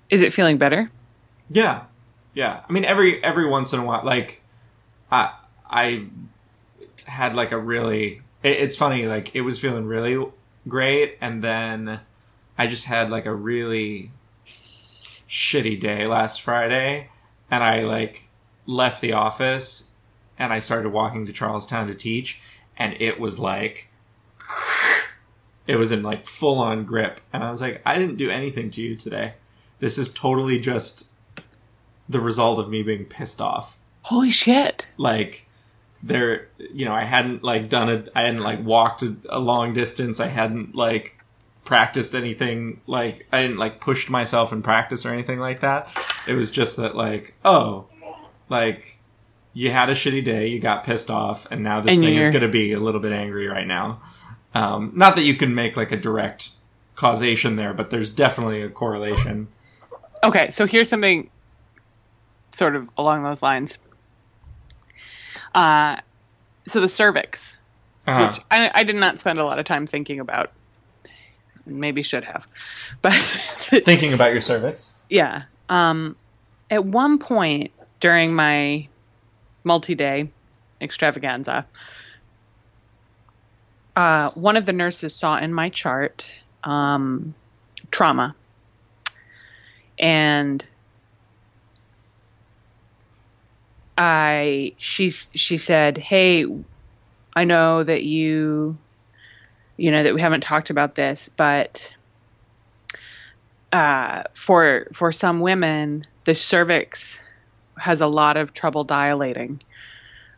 [0.09, 0.89] Is it feeling better?
[1.49, 1.83] Yeah.
[2.33, 2.61] Yeah.
[2.67, 4.41] I mean, every, every once in a while, like,
[5.11, 5.33] I,
[5.69, 6.05] I
[7.05, 10.25] had like a really, it, it's funny, like, it was feeling really
[10.67, 11.17] great.
[11.21, 12.01] And then
[12.57, 14.11] I just had like a really
[14.45, 17.09] shitty day last Friday.
[17.49, 18.29] And I like
[18.65, 19.89] left the office
[20.37, 22.39] and I started walking to Charlestown to teach.
[22.77, 23.89] And it was like,
[25.67, 27.21] it was in like full on grip.
[27.31, 29.33] And I was like, I didn't do anything to you today.
[29.79, 31.07] This is totally just
[32.09, 33.79] the result of me being pissed off.
[34.03, 34.87] Holy shit.
[34.97, 35.46] Like,
[36.03, 39.73] there, you know, I hadn't like done it, I hadn't like walked a, a long
[39.73, 40.19] distance.
[40.19, 41.17] I hadn't like
[41.65, 45.89] practiced anything, like, I didn't like pushed myself in practice or anything like that.
[46.27, 47.87] It was just that, like, oh,
[48.47, 48.99] like,
[49.53, 52.21] you had a shitty day, you got pissed off, and now this And thing is
[52.21, 54.01] you're- going to be a little bit angry right now.
[54.53, 56.51] Um, not that you can make like a direct
[56.95, 59.47] causation there, but there's definitely a correlation.
[60.23, 61.29] Okay, so here's something
[62.53, 63.77] sort of along those lines.
[65.55, 65.97] Uh,
[66.67, 67.57] so the cervix,
[68.05, 70.51] Uh, which I, I did not spend a lot of time thinking about.
[71.65, 72.47] Maybe should have,
[73.01, 74.95] but thinking about your cervix.
[75.09, 75.43] yeah.
[75.67, 76.15] Um,
[76.71, 78.87] at one point during my
[79.65, 80.29] multi-day
[80.79, 81.65] extravaganza,
[83.97, 86.33] uh, one of the nurses saw in my chart
[86.63, 87.33] um,
[87.91, 88.33] trauma,
[89.99, 90.65] and
[93.97, 96.45] I she she said, "Hey,
[97.35, 98.77] I know that you,
[99.75, 101.93] you know that we haven't talked about this, but."
[103.71, 107.21] uh, for for some women, the cervix
[107.77, 109.61] has a lot of trouble dilating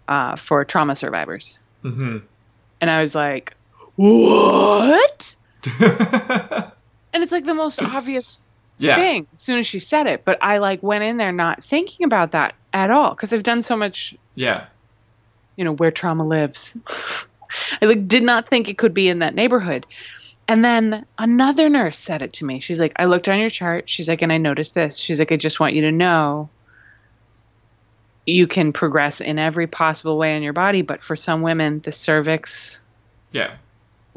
[0.07, 1.59] uh, for trauma survivors.
[1.81, 2.17] hmm
[2.81, 3.53] And I was like,
[3.95, 5.35] "What?"
[7.11, 8.39] And it's like the most obvious
[8.77, 8.93] yeah.
[8.93, 12.05] thing as soon as she said it, but I like went in there not thinking
[12.05, 14.65] about that at all because I've done so much, Yeah.
[15.55, 16.77] you know, where trauma lives.
[17.81, 19.85] I like did not think it could be in that neighborhood.
[20.47, 22.59] And then another nurse said it to me.
[22.59, 23.89] She's like, I looked on your chart.
[23.89, 24.97] She's like, and I noticed this.
[24.97, 26.49] She's like, I just want you to know
[28.25, 31.91] you can progress in every possible way in your body, but for some women, the
[31.91, 32.81] cervix
[33.31, 33.55] Yeah.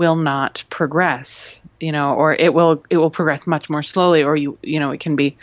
[0.02, 4.34] Will not progress, you know, or it will it will progress much more slowly, or
[4.34, 5.36] you you know it can be,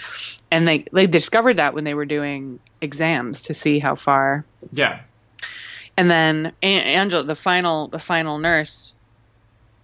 [0.52, 4.44] and they they discovered that when they were doing exams to see how far
[4.74, 5.00] Yeah.
[5.98, 8.96] and then A- Angela, the final, the final nurse,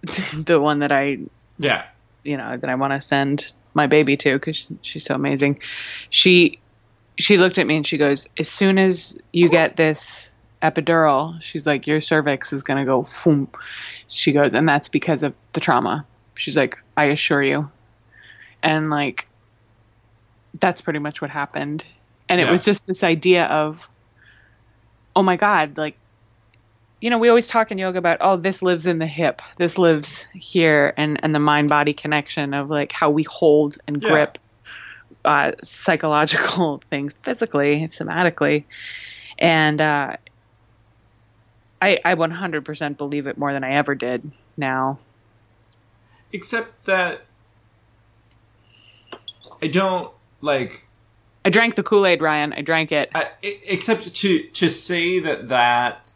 [0.34, 1.18] the one that I,
[1.58, 1.84] Yeah.
[2.22, 5.60] you know, that I want to send my baby to because she's so amazing.
[6.10, 6.58] She
[7.18, 11.66] she looked at me and she goes, "As soon as you get this epidural, she's
[11.66, 13.48] like, your cervix is gonna go boom."
[14.08, 16.06] She goes, and that's because of the trauma.
[16.34, 17.70] She's like, "I assure you,"
[18.62, 19.26] and like,
[20.60, 21.84] that's pretty much what happened.
[22.28, 22.50] And it Yeah.
[22.50, 23.88] was just this idea of,
[25.14, 25.96] oh my god, like.
[27.00, 29.76] You know, we always talk in yoga about, oh, this lives in the hip, this
[29.78, 34.08] lives here, and and the mind body connection of like how we hold and Yeah.
[34.08, 34.38] grip
[35.24, 38.64] uh, psychological things physically, somatically,
[39.38, 40.16] and uh,
[41.80, 44.98] I I 100% believe it more than I ever did now.
[46.32, 47.22] Except that
[49.62, 50.86] I don't like.
[51.44, 52.52] I drank the Kool Aid, Ryan.
[52.52, 53.10] I drank it.
[53.14, 56.06] I, except to to say that that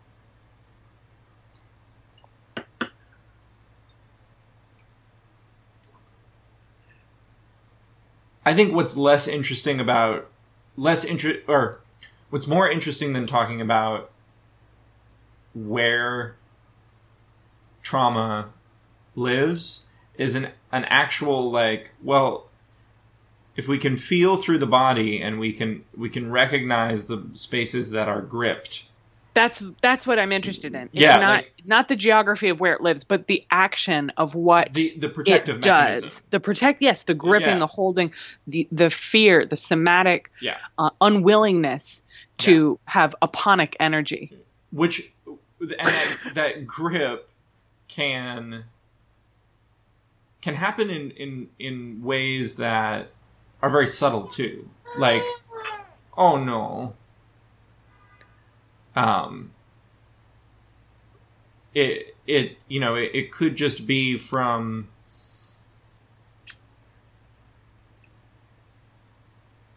[8.45, 10.29] I think what's less interesting about
[10.77, 11.81] less interest or
[12.31, 14.11] what's more interesting than talking about
[15.55, 16.37] where
[17.83, 18.53] trauma
[19.15, 19.87] lives
[20.17, 22.47] is an an actual like well
[23.57, 27.91] if we can feel through the body and we can we can recognize the spaces
[27.93, 28.87] that are gripped
[29.35, 30.83] That's that's what I'm interested in.
[30.93, 34.35] It's Yeah, not like- not the geography of where it lives, but the action of
[34.35, 36.21] what the the protective it does.
[36.31, 37.59] The protect, yes, the gripping, Yeah.
[37.61, 38.13] the holding,
[38.47, 42.03] the the fear, the somatic yeah uh, unwillingness
[42.39, 44.33] to have aponic energy.
[44.73, 45.13] which
[45.61, 47.29] and that, that grip
[47.89, 48.65] can
[50.41, 53.11] can happen in in in ways that
[53.63, 54.69] are very subtle too.
[54.99, 55.21] Like
[56.17, 56.95] oh no.
[58.97, 59.53] Um
[61.75, 64.89] it it you know it, it could just be from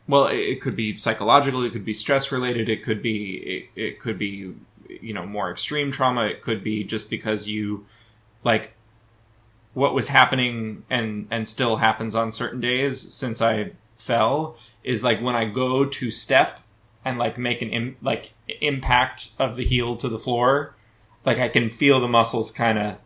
[0.08, 3.36] well it, it could be psychological it could be stress related it could be
[3.76, 4.54] it, it could be
[5.04, 6.26] you know more extreme trauma.
[6.26, 7.86] It could be just because you
[8.44, 8.74] like
[9.74, 15.20] what was happening and and still happens on certain days since i fell is like
[15.20, 16.60] when i go to step
[17.04, 20.76] and like make an Im- like impact of the heel to the floor
[21.26, 22.98] like i can feel the muscles kind of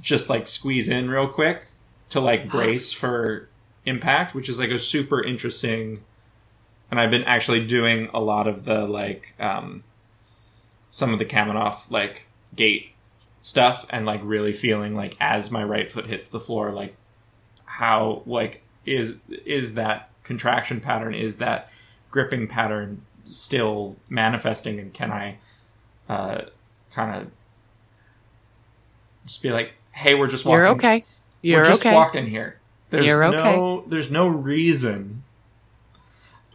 [0.00, 1.68] just like squeeze in real quick
[2.08, 3.48] to like brace for
[3.84, 6.02] impact which is like a super interesting
[6.90, 9.82] and I've been actually doing a lot of the like um,
[10.90, 12.90] some of the Kamenov like gate
[13.42, 16.96] stuff and like really feeling like as my right foot hits the floor like
[17.64, 21.70] how like is is that contraction pattern is that
[22.10, 25.38] gripping pattern still manifesting and can I
[26.08, 26.42] uh,
[26.90, 27.30] kind of
[29.26, 31.04] just be like hey we're just walking You're okay.
[31.42, 31.94] You're we're just okay.
[31.94, 32.58] walking here
[32.90, 33.56] there's You're okay.
[33.56, 35.22] no there's no reason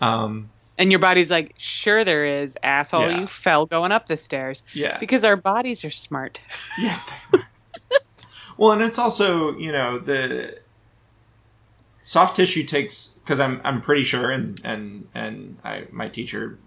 [0.01, 0.49] um
[0.81, 3.11] And your body's like, sure there is, asshole.
[3.11, 3.19] Yeah.
[3.19, 4.65] You fell going up the stairs.
[4.73, 6.41] yeah Because our bodies are smart.
[6.79, 7.31] Yes,
[8.57, 10.57] well, and it's also you know the
[12.03, 16.57] soft tissue takes because I'm I'm pretty sure and and and I my teacher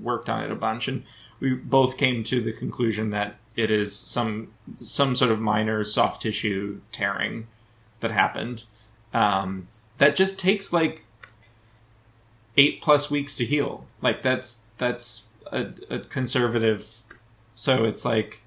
[0.00, 1.04] worked on it a bunch and
[1.40, 6.22] we both came to the conclusion that it is some some sort of minor soft
[6.22, 7.46] tissue tearing
[8.00, 8.64] that happened
[9.12, 11.04] um, that just takes like
[12.58, 13.86] eight plus weeks to heal.
[14.02, 17.02] Like that's that's a, a conservative
[17.54, 18.42] so it's like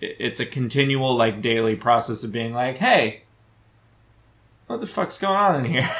[0.00, 3.22] it's a continual like daily process of being like hey
[4.66, 5.88] what the fuck's going on in here?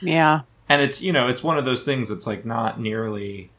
[0.00, 0.40] Yeah.
[0.68, 3.50] and it's you know it's one of those things that's like not nearly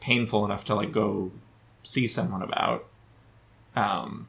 [0.00, 1.30] painful enough to like go
[1.82, 2.86] see someone about
[3.74, 4.28] um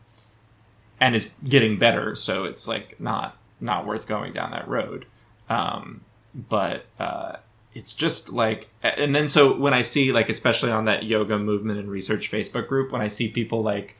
[1.01, 5.05] and is getting better so it's like not not worth going down that road.
[5.49, 6.01] Um
[6.33, 7.35] but uh
[7.73, 11.79] it's just like and then so when i see like especially on that yoga movement
[11.79, 13.97] and research facebook group when i see people like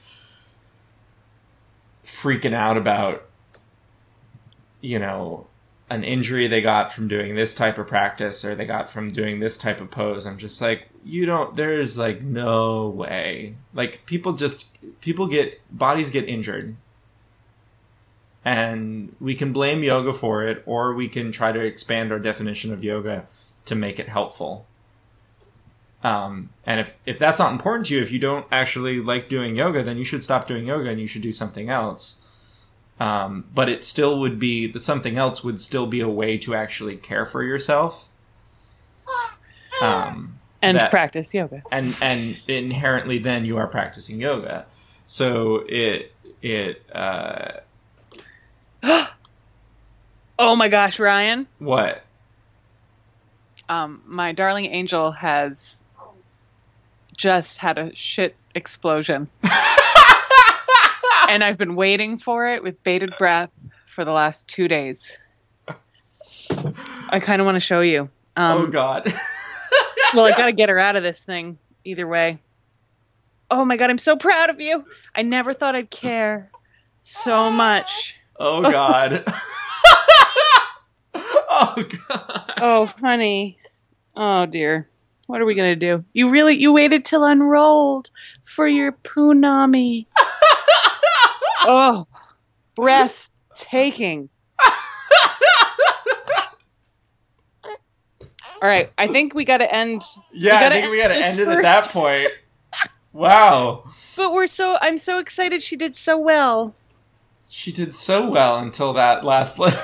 [2.05, 3.23] freaking out about
[4.82, 5.47] you know
[5.89, 9.39] an injury they got from doing this type of practice or they got from doing
[9.39, 13.55] this type of pose i'm just like you don't there's like no way.
[13.73, 14.67] Like people just
[15.01, 16.75] people get bodies get injured
[18.43, 22.73] and we can blame yoga for it or we can try to expand our definition
[22.73, 23.25] of yoga
[23.65, 24.65] to make it helpful.
[26.03, 29.55] Um, and if, if that's not important to you if you don't actually like doing
[29.55, 32.21] yoga then you should stop doing yoga and you should do something else.
[32.99, 36.55] Um, but it still would be the something else would still be a way to
[36.55, 38.07] actually care for yourself.
[39.83, 41.63] Um, And that- practice yoga.
[41.71, 44.65] and and inherently then you are practicing yoga.
[45.07, 47.59] So it it uh
[50.39, 51.45] Oh my gosh, Ryan.
[51.59, 52.01] what
[53.71, 55.82] um, my darling angel has
[57.15, 59.29] just had a shit explosion.
[61.29, 63.53] and I've been waiting for it with bated breath
[63.86, 65.17] for the last two days.
[67.09, 68.09] I kind of want to show you.
[68.36, 69.05] Um, oh God.
[70.13, 72.39] well, I got to get her out of this thing either way.
[73.49, 74.86] Oh my God, I'm so proud of you.
[75.15, 76.49] I never thought I'd care
[76.99, 78.17] so much.
[78.43, 79.11] Oh God.
[81.13, 81.75] oh
[82.07, 82.53] God.
[82.57, 83.59] Oh, honey.
[84.15, 84.89] Oh dear.
[85.27, 86.03] What are we gonna do?
[86.11, 88.09] You really you waited till unrolled
[88.43, 90.07] for your punami.
[91.61, 92.07] oh,
[92.75, 94.29] breathtaking.
[98.63, 100.01] All right, I think we got to end.
[100.33, 102.29] Yeah, I think we gotta end end this it at that point.
[103.13, 103.83] Wow.
[104.17, 106.73] But we're so I'm so excited she did so well.
[107.53, 109.73] She did so well until that last li-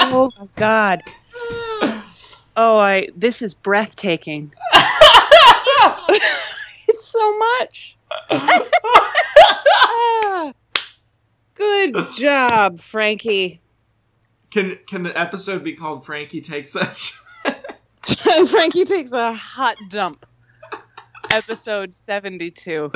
[0.00, 1.00] Oh my god.
[2.56, 4.52] Oh, I this is breathtaking.
[6.88, 7.96] it's so much.
[9.78, 10.52] Ah.
[11.54, 13.60] Good job, Frankie.
[14.50, 16.86] Can can the episode be called Frankie Takes a
[18.48, 20.26] Frankie takes a hot dump.
[21.30, 22.90] Episode 72.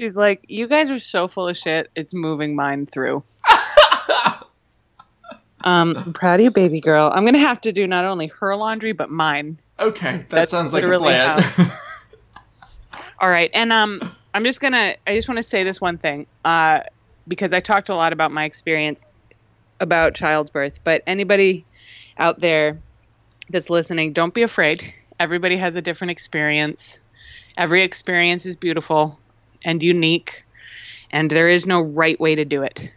[0.00, 3.22] She's like, You guys are so full of shit, it's moving mine through.
[5.62, 7.10] Um, I'm proud of you, baby girl.
[7.12, 9.58] I'm gonna have to do not only her laundry, but mine.
[9.78, 11.44] Okay, that That's sounds like a plan.
[13.20, 14.00] All right, and um,
[14.32, 14.94] I'm just gonna.
[15.06, 16.80] I just want to say this one thing, uh,
[17.28, 19.04] because I talked a lot about my experience
[19.80, 20.82] about childbirth.
[20.82, 21.66] But anybody
[22.16, 22.78] out there
[23.50, 24.94] that's listening, don't be afraid.
[25.18, 27.00] Everybody has a different experience.
[27.54, 29.20] Every experience is beautiful
[29.64, 30.44] and unique,
[31.10, 32.90] and there is no right way to do it.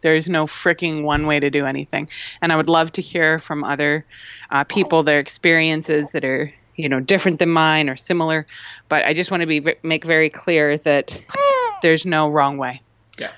[0.00, 2.08] There is no freaking one way to do anything.
[2.40, 4.04] And I would love to hear from other
[4.50, 8.46] uh, people their experiences that are, you know, different than mine or similar.
[8.88, 11.20] But I just want to be make very clear that
[11.82, 12.80] there's no wrong way
[13.18, 13.30] yeah,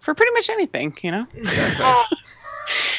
[0.00, 1.26] for pretty much anything, you know.
[1.34, 1.84] exactly.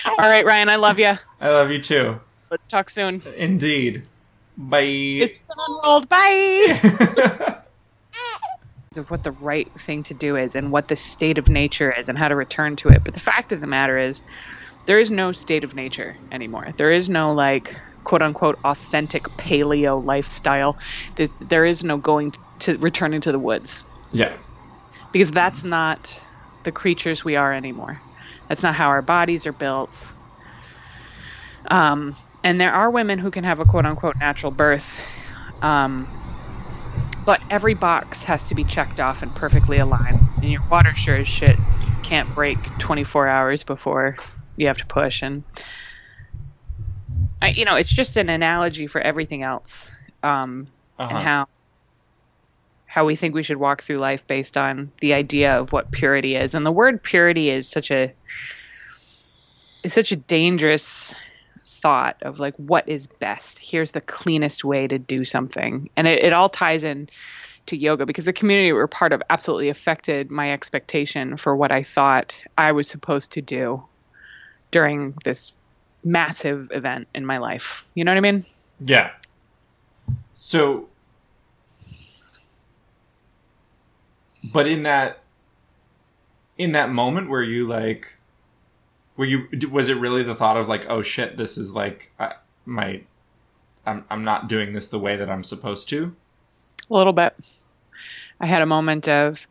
[0.06, 1.14] All right, Ryan, I love you.
[1.42, 2.20] I love you too.
[2.52, 3.22] Let's talk soon.
[3.36, 4.04] Indeed.
[4.58, 4.82] Bye.
[4.82, 5.44] It's
[5.84, 6.08] unrolled.
[6.08, 7.62] Bye.
[8.98, 12.10] of what the right thing to do is and what the state of nature is
[12.10, 13.04] and how to return to it.
[13.04, 14.22] But the fact of the matter is,
[14.86, 16.68] there is no state of nature anymore.
[16.78, 20.78] There is no like quote unquote authentic paleo lifestyle.
[21.16, 24.38] There's, there is no going to returning to the woods yeah.
[25.12, 26.22] because that's not
[26.64, 28.02] the creatures we are anymore.
[28.48, 30.14] That's not how our bodies are built.
[31.70, 35.04] Um, and there are women who can have a quote unquote natural birth.
[35.62, 36.08] Um,
[37.26, 40.22] but every box has to be checked off and perfectly aligned.
[40.42, 41.60] And your water sure as shit
[42.04, 44.18] can't break 24 hours before
[44.56, 45.24] you have to push.
[45.24, 45.44] And,
[47.42, 49.92] I, you know, it's just an analogy for everything else.
[50.24, 50.68] Um,
[50.98, 51.10] Uh-huh.
[51.10, 51.46] and how
[52.86, 56.36] how we think we should walk through life based on the idea of what purity
[56.36, 56.56] is.
[56.56, 58.14] And the word purity is such a
[59.84, 61.14] is such a dangerous
[61.66, 63.60] thought of like what is best.
[63.60, 65.90] Here's the cleanest way to do something.
[65.96, 67.10] And it, it all ties in
[67.68, 71.82] to yoga because the community we're part of absolutely affected my expectation for what I
[71.82, 73.84] thought I was supposed to do
[74.72, 75.54] during this
[76.04, 77.90] massive event in my life.
[77.96, 78.44] You know what I mean?
[78.80, 79.12] Yeah.
[80.34, 80.90] So,
[84.54, 85.20] but in that,
[86.58, 88.20] in that moment where you like,
[89.18, 92.34] were you was it really the thought of like, oh shit, this is like I,
[92.66, 93.02] my,
[93.86, 96.16] I'm I'm not doing this the way that I'm supposed to.
[96.90, 97.34] A little bit.
[98.40, 99.48] I had a moment of,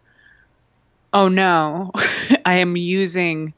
[1.12, 1.90] oh no,
[2.44, 3.54] I am using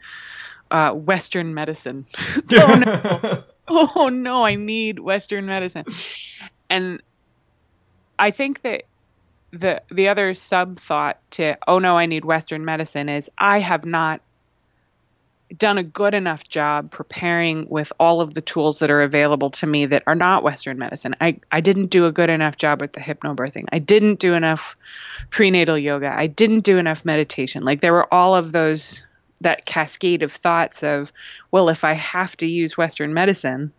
[0.70, 2.06] uh, Western medicine.
[2.52, 5.84] oh no, oh no, I need Western medicine.
[6.70, 7.02] And
[8.18, 8.84] I think that
[9.50, 13.84] the the other sub thought to, oh no, I need Western medicine is I have
[13.84, 14.20] not
[15.56, 19.66] done a good enough job preparing with all of the tools that are available to
[19.66, 21.14] me that are not Western medicine.
[21.20, 23.66] I, I didn't do a good enough job with the hypnobirthing.
[23.72, 24.76] I didn't do enough
[25.30, 26.12] prenatal yoga.
[26.12, 27.64] I didn't do enough meditation.
[27.64, 29.06] Like there were all of those
[29.42, 31.12] that cascade of thoughts of,
[31.50, 33.72] well, if I have to use Western medicine,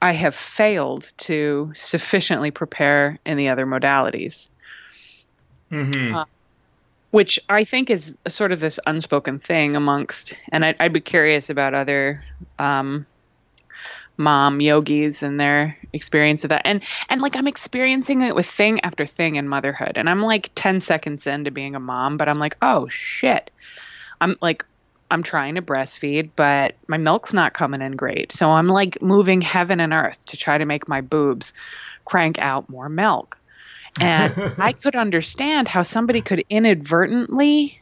[0.00, 4.48] I have failed to sufficiently prepare in the other modalities
[5.72, 6.24] hmm Uh,
[7.12, 11.50] which I think is sort of this unspoken thing amongst, and I'd, I'd be curious
[11.50, 12.24] about other
[12.58, 13.06] um,
[14.16, 16.62] mom yogis and their experience of that.
[16.64, 20.50] And and like I'm experiencing it with thing after thing in motherhood, and I'm like
[20.54, 23.52] 10 seconds into being a mom, but I'm like, oh shit,
[24.20, 24.64] I'm like.
[25.10, 28.32] I'm trying to breastfeed, but my milk's not coming in great.
[28.32, 31.52] So I'm like moving heaven and earth to try to make my boobs
[32.06, 33.36] crank out more milk.
[34.00, 37.80] And I could understand how somebody could inadvertently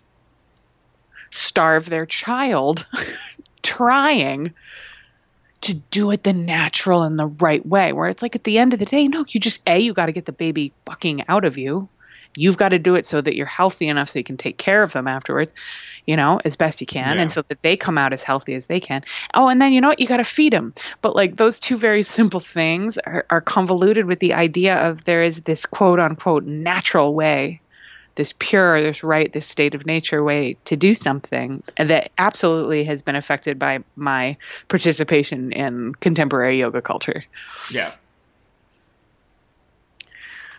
[1.31, 2.87] starve their child
[3.63, 4.53] trying
[5.63, 7.93] to do it the natural and the right way.
[7.93, 10.07] Where it's like at the end of the day, no, you just, A, you got
[10.07, 11.89] to get the baby fucking out of you.
[12.35, 14.83] You've got to do it so that you're healthy enough so you can take care
[14.83, 15.53] of them afterwards,
[16.07, 17.23] you know, as best you can, Yeah.
[17.23, 19.03] and so that they come out as healthy as they can.
[19.35, 20.01] Oh, and then you know what?
[20.01, 20.75] You got to feed them.
[21.03, 25.23] But like those two very simple things are, are convoluted with the idea of there
[25.23, 27.61] is this quote unquote natural way,
[28.17, 33.03] this pure, this right, this state of nature way to do something that absolutely has
[33.03, 34.37] been affected by my
[34.69, 37.25] participation in contemporary yoga culture.
[37.71, 37.93] Yeah.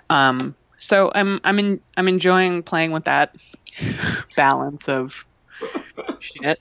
[0.10, 3.36] Um, so I'm I'm in, I'm enjoying playing with that
[4.36, 5.26] balance of
[6.20, 6.60] shit.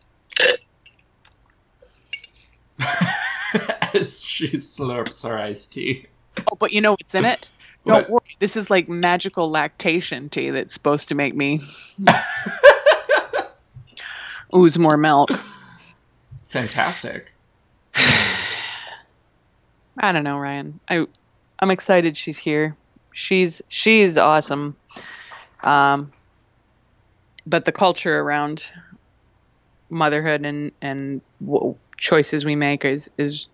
[3.95, 6.07] As she slurps her iced tea.
[6.51, 7.49] Oh, but you know what's in it?
[7.85, 8.11] Don't What?
[8.11, 8.37] worry.
[8.39, 11.61] This is like magical lactation tea that's supposed to make me
[14.55, 15.31] ooze more milk.
[16.47, 17.33] Fantastic.
[17.95, 20.81] I don't know, Ryan.
[20.89, 21.07] I
[21.59, 22.77] I'm excited she's here.
[23.13, 24.77] She's she's awesome.
[25.63, 26.13] Um
[27.47, 28.71] but the culture around
[29.91, 33.49] motherhood and and w- choices we make is is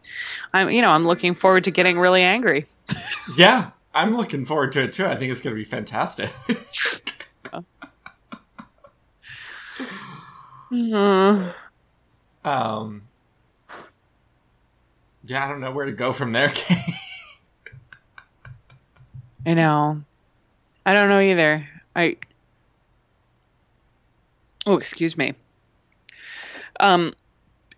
[0.55, 2.62] I'm you know, I'm looking forward to getting really angry.
[3.37, 5.05] Yeah, I'm looking forward to it too.
[5.05, 6.30] I think it's going to be fantastic.
[10.70, 11.53] Mhm.
[12.45, 13.03] um,
[15.24, 16.53] yeah, I don't know where to go from there.
[19.47, 20.03] I know.
[20.84, 21.68] I don't know either.
[21.95, 22.16] I
[24.66, 25.34] Oh, excuse me.
[26.81, 27.14] Um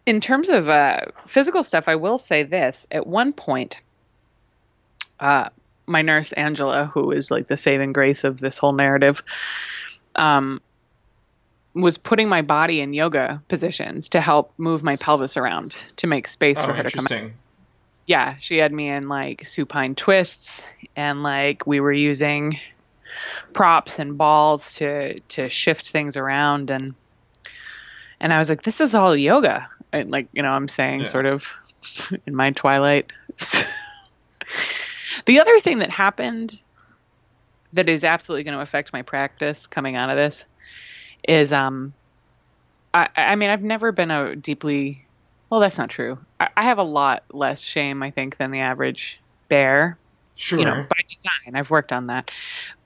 [0.06, 2.86] in terms of uh physical stuff, I will say this.
[2.90, 3.80] At one point
[5.20, 5.48] uh
[5.86, 9.22] my nurse Angela, who is like the saving grace of this whole narrative,
[10.14, 10.60] um
[11.74, 16.26] was putting my body in yoga positions to help move my pelvis around to make
[16.26, 17.30] space for oh, her to come out
[18.08, 20.64] yeah, she had me in like supine twists
[20.96, 22.58] and like we were using
[23.52, 26.94] props and balls to to shift things around and
[28.20, 29.68] and I was like, this is all yoga.
[29.92, 31.06] And like, you know, I'm saying Yeah.
[31.06, 31.52] sort of
[32.26, 33.12] in my twilight.
[35.26, 36.58] the other thing that happened
[37.72, 40.46] that is absolutely going to affect my practice coming out of this
[41.26, 41.92] is um
[42.94, 45.04] I, I mean I've never been a deeply
[45.50, 46.18] well that's not true.
[46.40, 49.98] I, I have a lot less shame I think than the average bear
[50.34, 50.60] Sure.
[50.60, 51.56] you know, by design.
[51.56, 52.30] I've worked on that.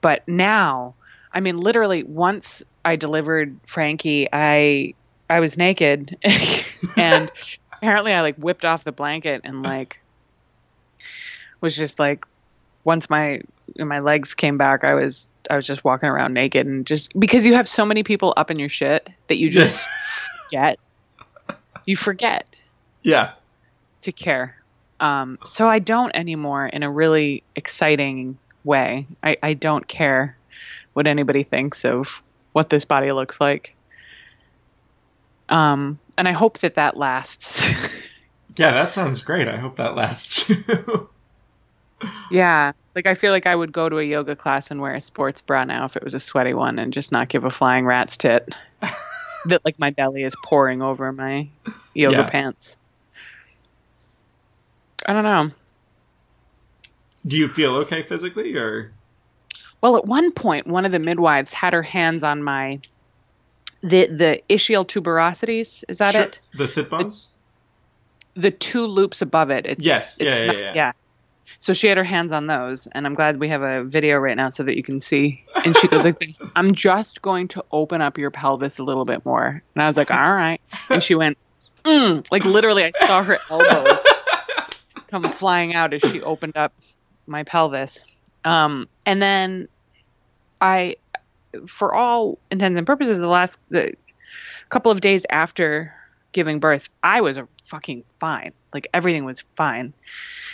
[0.01, 0.95] But now,
[1.31, 4.95] I mean, literally, once I delivered Frankie, I
[5.33, 6.15] I was naked,
[6.95, 7.31] and
[7.71, 9.99] apparently, I like whipped off the blanket and like
[11.59, 12.27] was just like,
[12.83, 13.41] once my
[13.75, 17.47] my legs came back, I was I was just walking around naked and just because
[17.47, 19.75] you have so many people up in your shit that you just
[20.43, 20.77] forget,
[21.83, 22.55] you forget
[23.01, 23.31] yeah.
[24.01, 24.55] to care.
[24.99, 29.07] Um, so I don't anymore in a really exciting way.
[29.23, 30.37] I, I don't care
[30.93, 32.21] what anybody thinks of
[32.51, 33.75] what this body looks like.
[35.49, 38.01] Um, and I hope that that lasts.
[38.55, 39.47] Yeah, that sounds great.
[39.47, 41.09] I hope that lasts too.
[42.31, 42.73] yeah.
[42.93, 45.41] Like I feel like I would go to a yoga class and wear a sports
[45.41, 48.15] bra now if it was a sweaty one and just not give a flying rat's
[48.15, 48.47] tit.
[49.47, 51.49] that like my belly is pouring over my
[51.95, 52.29] yoga Yeah.
[52.29, 52.77] pants.
[55.07, 55.49] I don't know.
[57.25, 58.91] Do you feel okay physically or
[59.81, 62.79] Well, at one point, one of the midwives had her hands on my
[63.83, 65.83] the the ischial tuberosities.
[65.87, 66.23] Is that Sure.
[66.23, 66.39] it?
[66.55, 67.29] The sit bones?
[68.35, 69.67] The two loops above it.
[69.67, 70.17] It's, Yes.
[70.17, 70.91] it's Yeah, yeah, not- yeah.
[71.59, 74.35] So she had her hands on those, and I'm glad we have a video right
[74.35, 75.45] now so that you can see.
[75.63, 79.05] And she goes like this: "I'm just going to open up your pelvis a little
[79.05, 80.59] bit more." And I was like, "All right."
[80.89, 81.37] And she went,
[81.85, 83.99] mm, like literally, I saw her elbows
[85.09, 86.73] come flying out as she opened up
[87.27, 88.03] my pelvis.
[88.43, 89.67] Um, and then
[90.59, 90.97] I,
[91.67, 93.93] for all intents and purposes, the last the
[94.69, 95.93] couple of days after
[96.31, 98.53] giving birth, I was fucking fine.
[98.73, 99.93] Like everything was fine.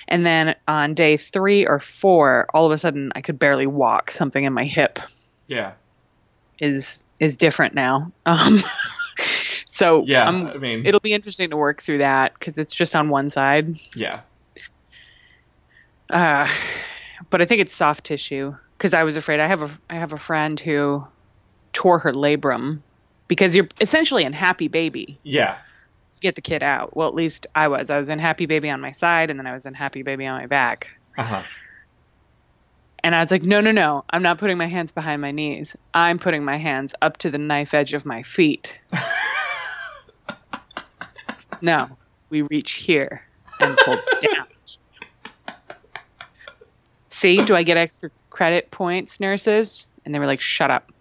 [0.08, 4.12] And then on day three or four, all of a sudden I could barely walk.
[4.12, 5.00] Something in my hip
[5.48, 5.74] Yeah.
[6.60, 8.12] is is different now.
[8.26, 8.58] Um,
[9.68, 10.26] so Yeah.
[10.26, 13.30] I'm- I mean, it'll be interesting to work through that because it's just on one
[13.30, 13.76] side.
[13.96, 14.22] yeah.
[16.10, 16.48] Uh,
[17.30, 19.40] but I think it's soft tissue because I was afraid.
[19.42, 21.06] I have a I have a friend who
[21.74, 22.80] tore her labrum
[23.28, 25.58] because you're essentially in happy baby Yeah.
[26.14, 26.96] to get the kid out.
[26.96, 27.90] Well, at least I was.
[27.90, 30.26] I was in happy baby on my side, and then I was in happy baby
[30.26, 30.98] on my back.
[31.18, 31.44] Uh huh.
[33.04, 35.76] And I was like, no, no, no, I'm not putting my hands behind my knees.
[35.94, 38.82] I'm putting my hands up to the knife edge of my feet.
[41.62, 41.90] no,
[42.30, 43.22] we reach here
[43.60, 44.36] and pull down.
[47.10, 49.88] See, do I get extra credit points, nurses?
[50.06, 50.92] And they were like, shut up.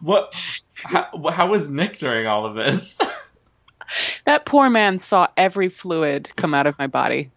[0.00, 0.32] What?
[0.74, 2.98] How, how was Nick during all of this?
[4.26, 7.30] That poor man saw every fluid come out of my body.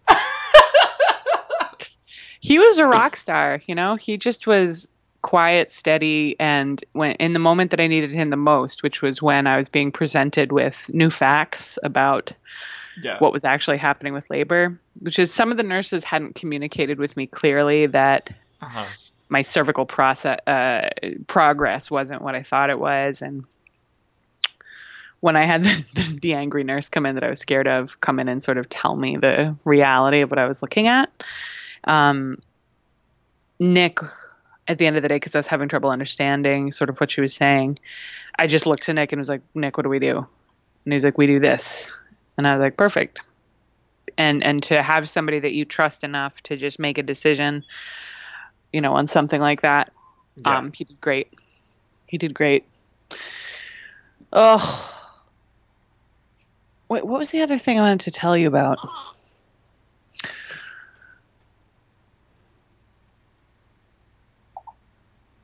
[2.40, 3.96] he was a rock star, you know?
[3.96, 4.88] He just was
[5.22, 9.22] quiet, steady, and when in the moment that I needed him the most, which was
[9.22, 12.32] when I was being presented with new facts about
[13.00, 13.18] Yeah.
[13.18, 17.16] what was actually happening with labor, which is some of the nurses hadn't communicated with
[17.16, 18.30] me clearly that
[18.60, 18.84] Uh-huh.
[19.28, 20.90] my cervical process uh,
[21.26, 23.44] progress wasn't what I thought it was, and
[25.20, 28.00] when I had the, the, the angry nurse come in that I was scared of
[28.00, 31.10] come in and sort of tell me the reality of what I was looking at,
[31.84, 32.38] um,
[33.58, 34.00] Nick,
[34.68, 37.10] at the end of the day, because I was having trouble understanding sort of what
[37.10, 37.78] she was saying,
[38.38, 40.26] I just looked to Nick and was like, Nick, what do we do?
[40.84, 41.96] And he's like, we do this,
[42.36, 43.28] and I was like, perfect.
[44.18, 47.64] And and to have somebody that you trust enough to just make a decision
[48.72, 49.92] you know, on something like that.
[50.44, 50.58] Yeah.
[50.58, 51.28] Um, he did great.
[52.06, 52.64] He did great.
[54.32, 55.10] Oh,
[56.88, 58.78] wait, what was the other thing I wanted to tell you about?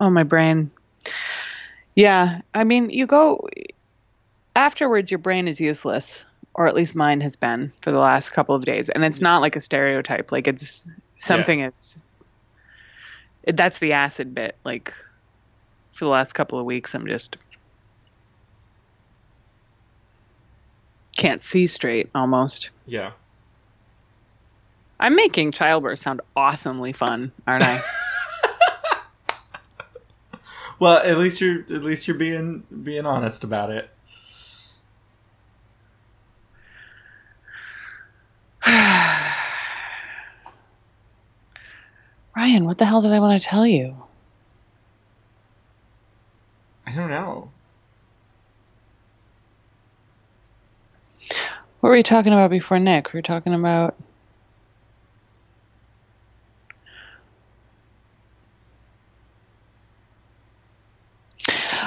[0.00, 0.70] Oh, my brain.
[1.94, 3.48] Yeah, I mean, you go
[4.54, 6.24] afterwards, your brain is useless,
[6.58, 8.88] or at least mine has been for the last couple of days.
[8.88, 12.02] And it's not like a stereotype, like it's something it's
[13.44, 14.56] it- that's the acid bit.
[14.64, 14.92] Like
[15.92, 17.36] for the last couple of weeks, I'm just
[21.16, 22.70] can't see straight almost.
[22.86, 23.12] Yeah.
[24.98, 27.80] I'm making childbirth sound awesomely fun, aren't I?
[30.80, 33.90] Well, at least you're at least you're being being honest about it.
[42.48, 43.94] Ryan, what the hell did I want to tell you?
[46.86, 47.50] I don't know.
[51.80, 53.12] What were we talking about before Nick?
[53.12, 53.96] We were talking about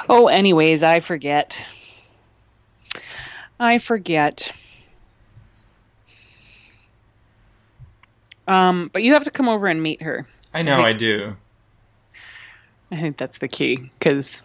[0.08, 1.66] Oh, anyways, I forget.
[3.60, 4.52] I forget.
[8.48, 10.28] Um, but you have to come over and meet her.
[10.54, 11.34] I know think- I do.
[12.92, 14.42] I think that's the key because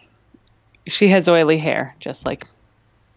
[0.85, 2.45] she has oily hair, just like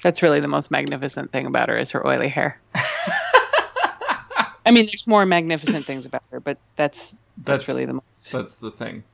[0.02, 2.58] that's really the most magnificent thing about her is her oily hair.
[2.74, 8.28] I mean, there's more magnificent things about her, but that's that's, That's really the most
[8.32, 9.04] that's the thing.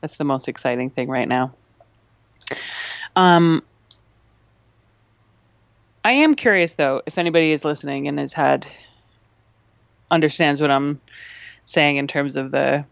[0.00, 1.54] that's the most exciting thing right now.
[3.16, 3.62] Um,
[6.04, 8.66] I am curious though if anybody is listening and has had
[10.10, 11.00] understands what I'm
[11.64, 12.84] saying in terms of the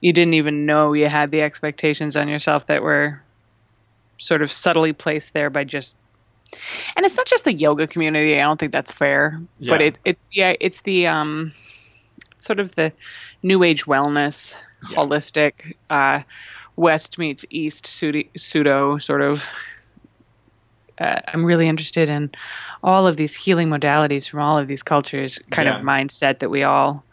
[0.00, 3.22] you didn't even know you had the expectations on yourself that were
[4.18, 5.96] sort of subtly placed there by just
[6.96, 9.86] and it's not just the yoga community i don't think that's fair but Yeah.
[9.88, 11.52] it, it's yeah it's the um
[12.38, 12.92] sort of the
[13.42, 14.54] new age wellness
[14.88, 14.98] Yeah.
[14.98, 16.22] holistic uh
[16.76, 19.48] west meets east pseudo, pseudo sort of
[21.00, 22.30] uh, i'm really interested in
[22.82, 25.78] all of these healing modalities from all of these cultures kind Yeah.
[25.78, 27.04] of mindset that we all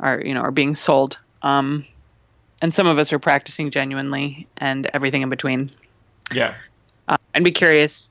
[0.00, 1.84] are you know are being sold um
[2.66, 5.70] and some of us are practicing genuinely and everything in between
[6.34, 6.54] Yeah.
[7.06, 8.10] uh, and be curious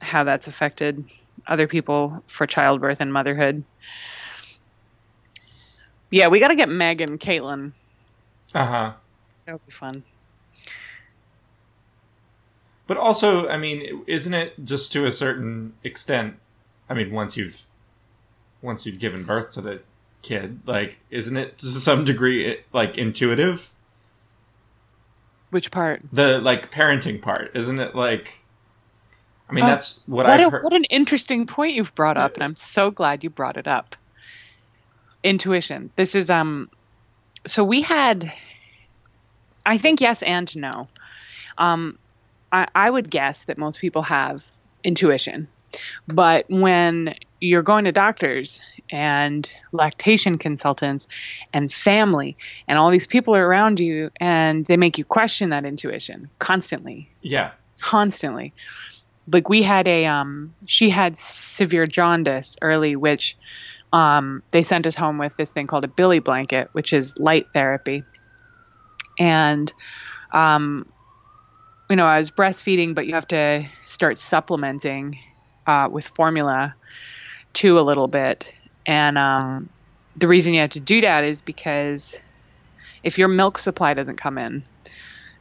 [0.00, 1.04] how that's affected
[1.48, 3.64] other people for childbirth and motherhood.
[6.12, 7.72] Yeah, we got to get Meg and Caitlin.
[8.54, 8.92] Uh huh.
[9.46, 10.04] That would be fun.
[12.86, 16.36] But also, I mean, isn't it just to a certain extent?
[16.88, 17.62] I mean, once you've
[18.62, 19.80] once you've given birth to the
[20.24, 23.70] kid, like, isn't it to some degree like intuitive?
[25.50, 26.02] Which part?
[26.12, 27.94] The like parenting part, isn't it?
[27.94, 28.42] Like,
[29.48, 30.64] I mean, Oh, that's what, What, I've a, heard.
[30.64, 33.94] what an interesting point you've brought up, and I'm so glad you brought it up.
[35.22, 35.90] Intuition.
[35.96, 36.68] This is um.
[37.46, 38.32] So we had.
[39.64, 40.88] I think yes and no.
[41.56, 41.98] Um,
[42.52, 44.44] I, I would guess that most people have
[44.82, 45.48] intuition.
[46.06, 51.08] But when you're going to doctors and lactation consultants
[51.52, 52.36] and family
[52.66, 57.10] and all these people are around you and they make you question that intuition constantly.
[57.20, 57.52] Yeah.
[57.80, 58.52] constantly.
[59.30, 63.36] Like we had a um she had severe jaundice early which
[63.92, 67.48] um they sent us home with this thing called a bili blanket which is light
[67.52, 68.04] therapy.
[69.18, 69.72] And
[70.32, 70.86] um
[71.90, 75.18] you know i was breastfeeding but you have to start supplementing
[75.66, 76.74] uh, with formula
[77.52, 78.52] too a little bit
[78.86, 79.68] and um
[80.16, 82.20] the reason you have to do that is because
[83.02, 84.62] if your milk supply doesn't come in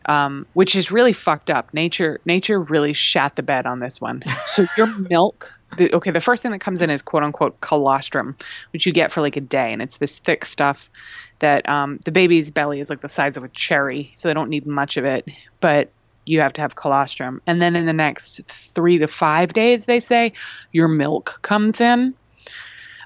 [0.06, 1.74] um, which is really fucked up.
[1.74, 4.24] Nature, nature really shat the bed on this one.
[4.48, 8.36] So your milk, the, okay, the first thing that comes in is quote unquote colostrum,
[8.72, 10.92] which you get for like a day, and it's this thick stuff
[11.40, 14.50] that um, the baby's belly is like the size of a cherry, so they don't
[14.50, 15.28] need much of it,
[15.60, 15.90] but
[16.26, 17.42] you have to have colostrum.
[17.46, 20.34] And then in the next three to five days, they say
[20.72, 22.14] your milk comes in.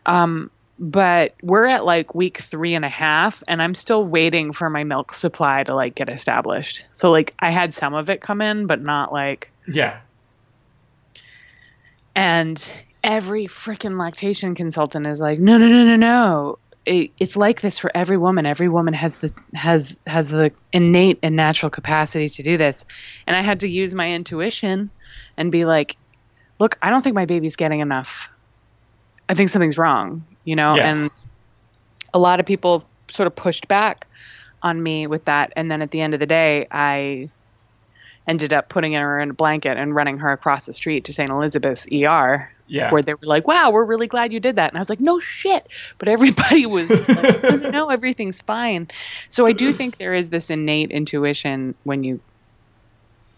[0.05, 4.69] Um, but we're at like week three and a half and i'm still waiting for
[4.69, 8.41] my milk supply to like get established so like i had some of it come
[8.41, 9.99] in but not like Yeah.
[12.15, 12.71] and
[13.03, 17.77] every freaking lactation consultant is like no no no no no it, it's like this
[17.77, 18.45] for every woman.
[18.45, 22.85] Every woman has the has has the innate and natural capacity to do this.
[23.27, 24.89] And i had to use my intuition
[25.35, 25.97] and be like
[26.59, 28.29] look i don't think my baby's getting enough.
[29.29, 30.75] I think something's wrong you know?
[30.75, 30.89] Yeah.
[30.89, 31.11] and
[32.13, 34.07] a lot of people sort of pushed back
[34.63, 35.51] on me with that.
[35.57, 37.29] And then at the end of the day i
[38.27, 41.29] ended up putting her in a blanket and running her across the street to st
[41.29, 42.91] elizabeth's er Yeah.
[42.91, 44.99] where they were like wow we're really glad you did that and i was like
[44.99, 45.67] no shit
[45.97, 48.87] but everybody was like no, no, no everything's fine
[49.29, 52.19] so i do think there is this innate intuition when you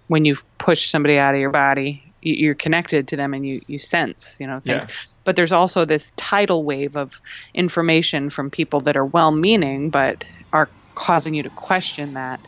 [0.07, 3.61] when you push somebody out of your body you- you're connected to them and you
[3.67, 4.95] you sense you know things Yeah.
[5.23, 7.21] but there's also this tidal wave of
[7.53, 12.39] information from people that are well meaning but are causing you to question that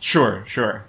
[0.00, 0.84] Sure, sure.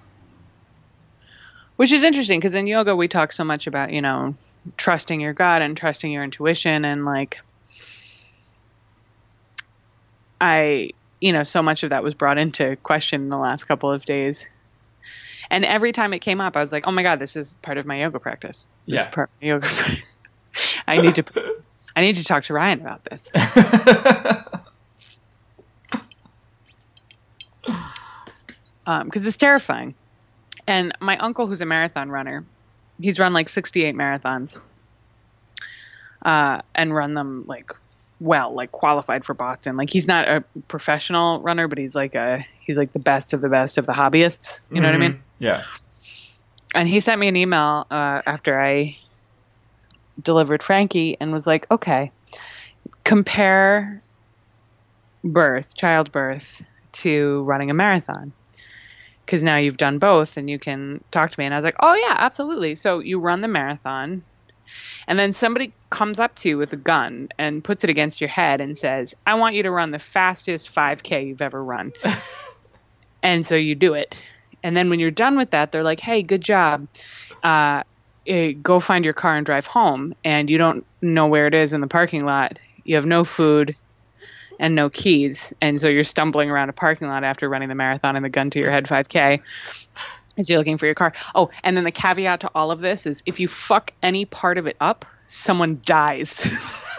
[1.83, 4.33] Which is interesting because in yoga we talk so much about you know
[4.77, 7.41] trusting your gut and trusting your intuition and like
[10.39, 13.91] i you know so much of that was brought into question in the last couple
[13.91, 14.47] of days
[15.51, 17.77] and every time it came up i was like oh my god this is part
[17.77, 19.11] of my yoga practice this is Yeah.
[19.11, 20.05] part of my yoga practice.
[20.87, 21.25] i need to
[21.97, 23.27] i need to talk to ryan about this
[28.85, 29.95] um, because it's terrifying.
[30.67, 32.45] And my uncle, who's a marathon runner,
[33.01, 34.59] he's run like 68 marathons
[36.23, 37.71] uh, and run them like
[38.19, 39.75] well, like qualified for Boston.
[39.75, 43.41] Like he's not a professional runner, but he's like a he's like the best of
[43.41, 44.61] the best of the hobbyists.
[44.71, 45.13] You know what I mean?
[45.13, 45.19] Mhm.
[45.39, 45.63] Yeah.
[46.75, 48.97] and he sent me an email uh, after I
[50.21, 52.11] delivered Frankie and was like, okay,
[53.03, 54.01] compare
[55.23, 56.61] birth, childbirth,
[56.93, 58.31] to running a marathon.
[59.33, 61.45] Because now you've done both and you can talk to me.
[61.45, 62.75] And I was like, oh, yeah, absolutely.
[62.75, 64.21] So you run the marathon,
[65.07, 68.27] and then somebody comes up to you with a gun and puts it against your
[68.27, 71.93] head and says, I want you to run the fastest 5K you've ever run.
[73.23, 74.23] and so you do it.
[74.61, 76.87] And then when you're done with that, they're like, hey, good job.
[77.41, 77.81] Uh,
[78.27, 80.13] eh, go find your car and drive home.
[80.23, 82.59] And you don't know where it is in the parking lot.
[82.83, 83.75] You have no food
[84.59, 85.53] and no keys.
[85.61, 88.49] And so you're stumbling around a parking lot after running the marathon and the gun
[88.51, 89.41] to your head 5K
[90.37, 91.13] as you're looking for your car.
[91.35, 94.57] Oh, and then the caveat to all of this is if you fuck any part
[94.57, 96.41] of it up, someone dies.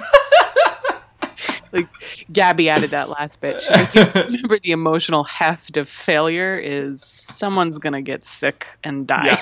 [1.72, 1.88] like
[2.32, 3.62] Gabby added that last bit.
[3.68, 9.40] Like, "You remember the emotional heft of failure is someone's gonna get sick and die.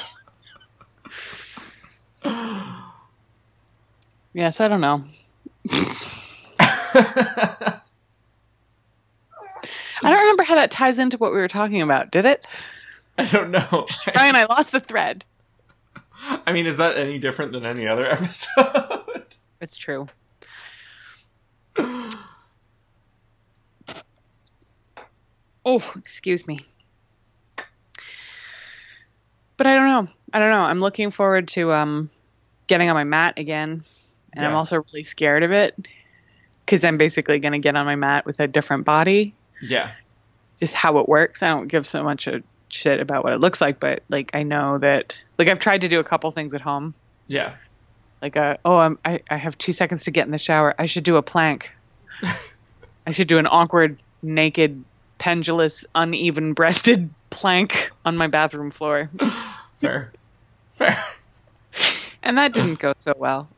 [2.24, 2.24] Yeah.
[4.34, 5.05] Yeah, so I don't know.
[10.03, 12.11] I don't remember how that ties into what we were talking about.
[12.11, 12.47] Did it?
[13.19, 13.87] I don't know.
[14.16, 15.24] Ryan, I lost the thread.
[16.47, 19.27] I mean, is that any different than any other episode?
[19.61, 20.09] It's true.
[25.65, 26.59] Oh, excuse me.
[29.57, 30.12] But I don't know.
[30.33, 30.62] I don't know.
[30.62, 32.11] I'm looking forward to um
[32.66, 33.83] getting on my mat again.
[34.33, 35.77] And I'm also really scared of it
[36.66, 39.35] cuz I'm basically going to get on my mat with a different body.
[39.62, 39.93] Yeah.
[40.60, 41.43] Just how it works.
[41.43, 44.43] I don't give so much a shit about what it looks like, but like I
[44.43, 46.94] know that like I've tried to do a couple things at home
[47.26, 47.55] Yeah.
[48.20, 50.86] like a oh I'm, I, I have two seconds to get in the shower i
[50.86, 51.70] should do a plank
[53.06, 54.84] i should do an awkward naked
[55.18, 59.10] pendulous uneven breasted plank on my bathroom floor
[59.80, 60.12] Fair.
[60.76, 60.97] Fair.
[62.22, 63.48] and that didn't go so well.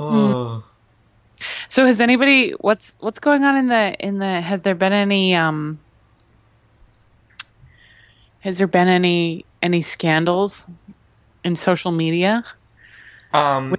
[0.00, 0.64] Oh.
[1.68, 5.34] So has anybody what's what's going on in the in the had there been any
[5.34, 5.78] um
[8.40, 10.66] has there been any any scandals
[11.44, 12.42] in social media?
[13.32, 13.76] Um,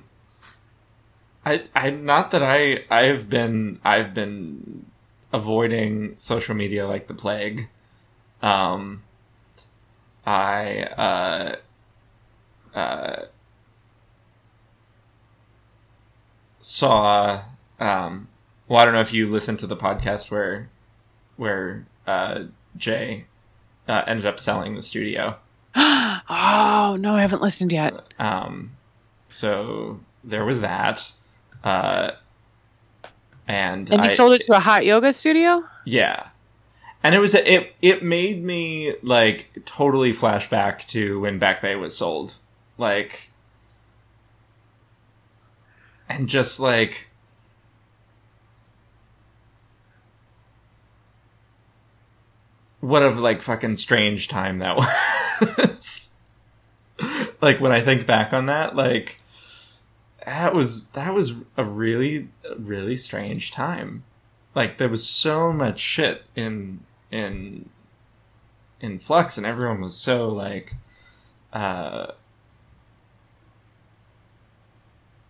[1.45, 4.85] I, I, not that I, I've been, I've been
[5.34, 7.68] avoiding social media like the plague.
[8.41, 9.03] Um,
[10.26, 11.56] I, uh,
[12.77, 13.26] uh,
[16.61, 17.41] saw,
[17.79, 18.27] um,
[18.67, 20.69] well, I don't know if you listened to the podcast where,
[21.38, 22.43] where, uh,
[22.77, 23.25] Jay,
[23.88, 25.38] uh, ended up selling the studio.
[25.75, 27.93] oh no, I haven't listened yet.
[28.19, 28.71] Um,
[29.29, 31.11] so there was that.
[31.63, 32.11] Uh,
[33.47, 35.63] and And he I- sold it to a hot yoga studio.
[35.85, 36.27] Yeah.
[37.03, 41.97] And it was it it made me like totally flashback to when Back Bay was
[41.97, 42.35] sold.
[42.77, 43.30] Like
[46.11, 47.07] and just like
[52.79, 54.77] what a like fucking strange time that
[55.57, 56.09] was.
[57.41, 59.19] like when I think back on that, like
[60.25, 64.03] that was that was a really really strange time
[64.53, 66.81] like there was so much shit in
[67.11, 67.69] in
[68.79, 70.75] in flux and everyone was so like
[71.53, 72.07] uh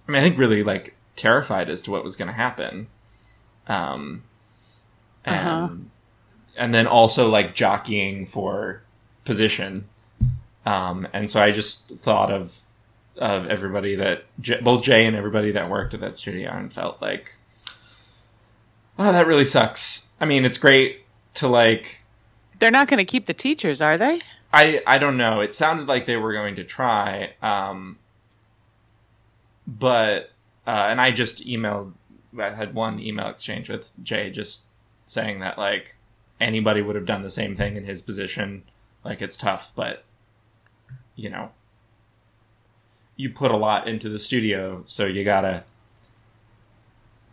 [0.07, 2.87] I mean I think really like terrified as to what was going to happen.
[3.67, 4.23] Um
[5.25, 5.75] and Uh-huh.
[6.57, 8.81] and then also like jockeying for
[9.25, 9.85] position.
[10.65, 12.57] Um and so I just thought of
[13.17, 17.01] of everybody that J- both Jay and everybody that worked at that studio and felt
[17.01, 17.35] like
[18.97, 20.09] oh that really sucks.
[20.19, 21.01] I mean it's great
[21.35, 22.01] to like
[22.59, 24.21] They're not going to keep the teachers, are they?
[24.53, 25.39] i i don't know.
[25.41, 27.33] It sounded like they were going to try.
[27.41, 27.97] Um
[29.79, 30.31] but
[30.67, 31.93] uh and i just emailed
[32.39, 34.65] i had one email exchange with jay just
[35.05, 35.95] saying that like
[36.41, 38.63] anybody would have done the same thing in his position.
[39.05, 40.03] Like it's tough but
[41.15, 41.51] you know
[43.15, 45.63] you put a lot into the studio so you gotta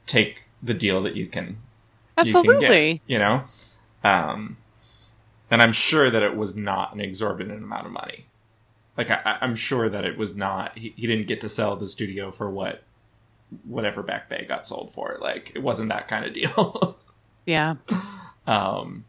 [0.07, 3.03] take the deal that you can you can get, Absolutely.
[3.07, 3.45] you know?
[4.03, 4.57] Um
[5.51, 8.27] and i'm sure that it was not an exorbitant amount of money
[8.99, 11.89] like I, i'm sure that it was not he, he didn't get to sell the
[11.89, 12.83] studio for what
[13.67, 16.99] whatever back bay got sold for like it wasn't that kind of deal
[17.47, 17.77] Yeah.
[18.47, 19.05] um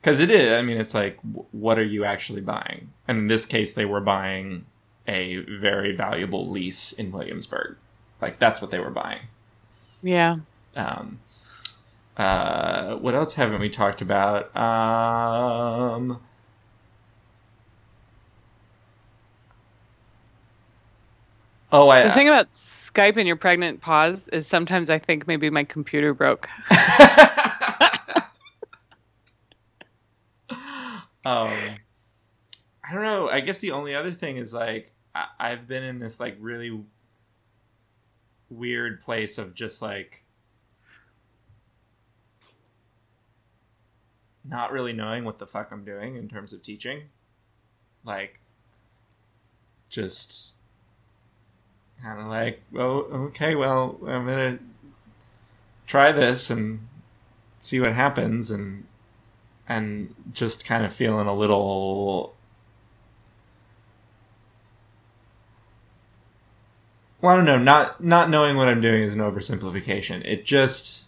[0.00, 3.26] because it is i mean it's like w- what are you actually buying and in
[3.28, 4.66] this case they were buying
[5.08, 7.76] a very valuable lease in williamsburg
[8.20, 9.20] like that's what they were buying
[10.02, 10.36] Yeah.
[10.76, 11.20] um,
[12.16, 14.54] uh, what else haven't we talked about?
[14.54, 16.20] Um,
[21.72, 22.04] oh, I.
[22.04, 26.14] The thing about Skype and your pregnant pause is sometimes I think maybe my computer
[26.14, 26.48] broke.
[31.24, 31.50] um,
[32.84, 33.28] I don't know.
[33.28, 36.84] I guess the only other thing is like I- I've been in this like really
[38.50, 40.24] weird place of just like
[44.44, 47.04] not really knowing what the fuck I'm doing in terms of teaching.
[48.04, 48.40] Like,
[49.88, 50.54] just
[52.02, 54.58] kind of like, oh, okay, well, I'm gonna
[55.86, 56.88] try this and
[57.58, 58.84] see what happens, and
[59.68, 62.34] and just kind of feeling a little.
[67.20, 67.58] Well, I don't know.
[67.58, 70.22] Not not knowing what I'm doing is an oversimplification.
[70.24, 71.06] It just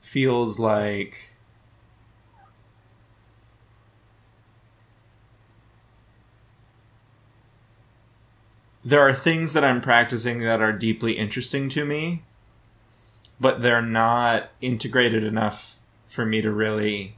[0.00, 1.29] feels like
[8.90, 12.24] there are things that I'm practicing that are deeply interesting to me,
[13.38, 17.14] but they're not integrated enough for me to really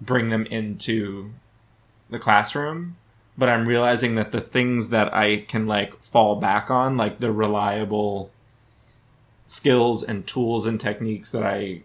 [0.00, 1.30] bring them into
[2.10, 2.96] the classroom.
[3.38, 7.30] But I'm realizing that the things that I can like fall back on, like the
[7.30, 8.32] reliable
[9.46, 11.82] skills and tools and techniques that I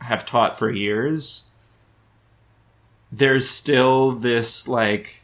[0.00, 1.48] have taught for years,
[3.10, 5.21] there's still this like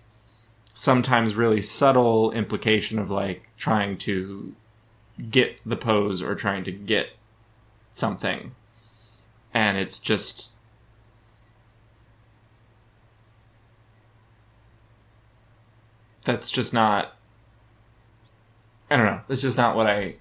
[0.79, 4.55] sometimes really subtle implication of like trying to
[5.29, 7.09] get the pose or trying to get
[7.91, 8.53] something.
[9.53, 10.53] And it's just
[16.23, 17.17] that's just not
[18.89, 19.21] I don't know.
[19.27, 20.19] That's just not what I it's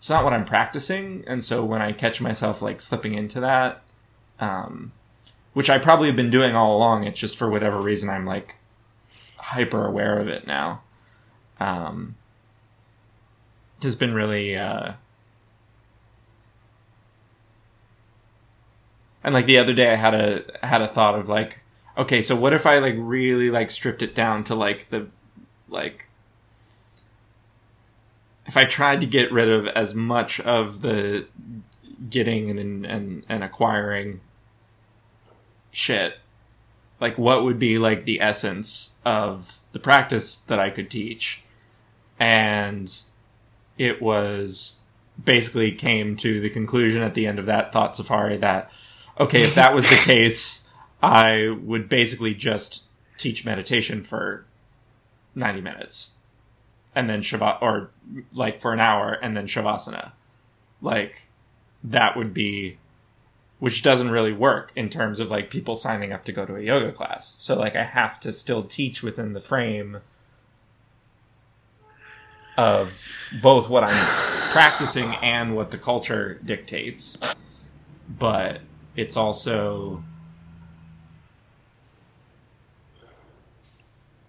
[0.00, 3.82] it's not what I'm practicing, and so when I catch myself like slipping into that,
[4.38, 4.92] um,
[5.54, 8.56] which I probably have been doing all along, it's just for whatever reason I'm like
[9.44, 10.82] hyper aware of it now.
[11.60, 12.16] Um,
[13.82, 14.92] has been really uh,
[19.22, 21.60] and like the other day I had a had a thought of like
[21.96, 25.08] okay so what if I like really like stripped it down to like the
[25.68, 26.08] like
[28.46, 31.26] if I tried to get rid of as much of the
[32.08, 34.20] getting and and and acquiring
[35.70, 36.18] shit
[37.00, 41.42] like what would be like the essence of the practice that I could teach
[42.18, 42.92] and
[43.76, 44.80] it was
[45.22, 48.70] basically came to the conclusion at the end of that thought safari that
[49.18, 50.70] okay if that was the case
[51.02, 52.84] I would basically just
[53.18, 54.46] teach meditation for
[55.34, 56.18] 90 minutes
[56.94, 57.90] and then Shavasana, or
[58.32, 60.12] like for an hour and then Shavasana.
[60.80, 61.28] Like,
[61.82, 62.78] that would be,
[63.58, 66.60] which doesn't really work in terms of like people signing up to go to a
[66.60, 67.36] yoga class.
[67.40, 69.98] So, like, I have to still teach within the frame
[72.56, 72.92] of
[73.42, 77.18] both what I'm practicing and what the culture dictates.
[78.08, 78.60] But
[78.96, 80.04] it's also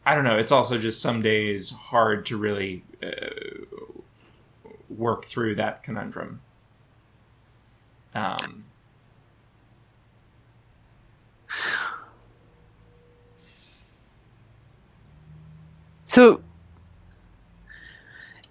[0.05, 0.37] I don't know.
[0.37, 3.99] It's also just some days hard to really uh,
[4.87, 6.41] work through that conundrum.
[8.13, 8.64] Um,
[16.03, 16.41] So,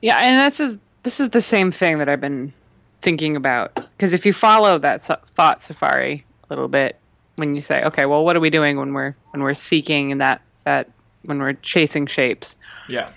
[0.02, 2.52] yeah, and this is this is the same thing that I've been
[3.00, 3.74] thinking about.
[3.74, 6.98] Because if you follow that sa- thought safari a little bit,
[7.36, 10.18] when you say, okay, well, what are we doing when we're when we're seeking in
[10.18, 10.90] that that
[11.22, 12.56] when we're chasing shapes,
[12.88, 13.10] yeah,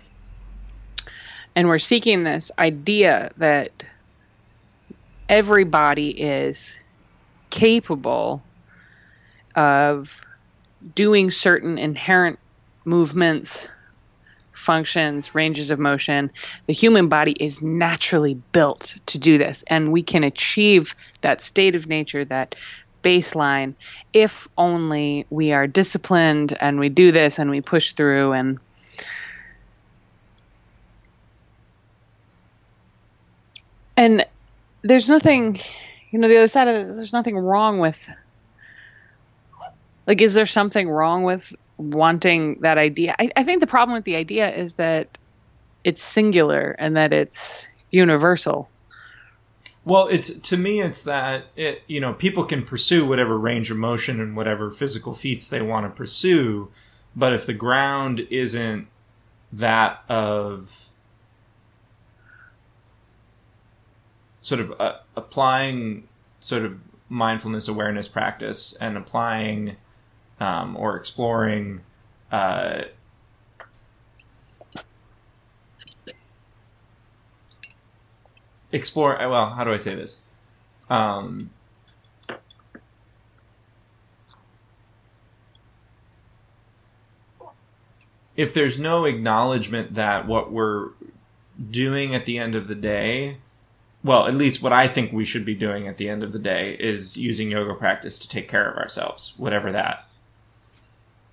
[1.56, 3.72] and we're seeking this idea that
[5.28, 6.84] everybody is
[7.50, 8.44] capable
[9.58, 10.22] of
[10.96, 12.40] doing certain inherent
[12.86, 13.68] movements,
[14.54, 16.32] functions, ranges of motion.
[16.68, 21.76] The human body is naturally built to do this, and we can achieve that state
[21.76, 22.56] of nature, that
[23.04, 23.74] baseline,
[24.14, 28.60] if only we are disciplined and we do this and we push through and
[33.96, 34.26] and
[34.82, 35.60] there's nothing
[36.12, 38.10] you know the other side of this there's nothing wrong with
[40.08, 43.16] like is there something wrong with wanting that idea?
[43.20, 45.18] I, I think the problem with the idea is that
[45.84, 48.70] it's singular and that it's universal.
[49.86, 53.78] Well, it's to me, it's that it you know people can pursue whatever range of
[53.78, 56.70] motion and whatever physical feats they want to pursue,
[57.16, 58.88] but if the ground isn't
[59.54, 60.90] that of
[64.42, 66.08] sort of uh, applying
[66.42, 66.80] sort of
[67.10, 69.78] mindfulness awareness practice and applying
[70.40, 71.82] um, or exploring
[72.32, 72.84] uh,
[78.72, 80.22] explore well how do i say this?
[80.90, 81.50] Um
[88.36, 90.90] if there's no acknowledgement that what we're
[91.72, 93.38] doing at the end of the day
[94.04, 96.40] well at least what i think we should be doing at the end of the
[96.40, 100.07] day is using yoga practice to take care of ourselves whatever that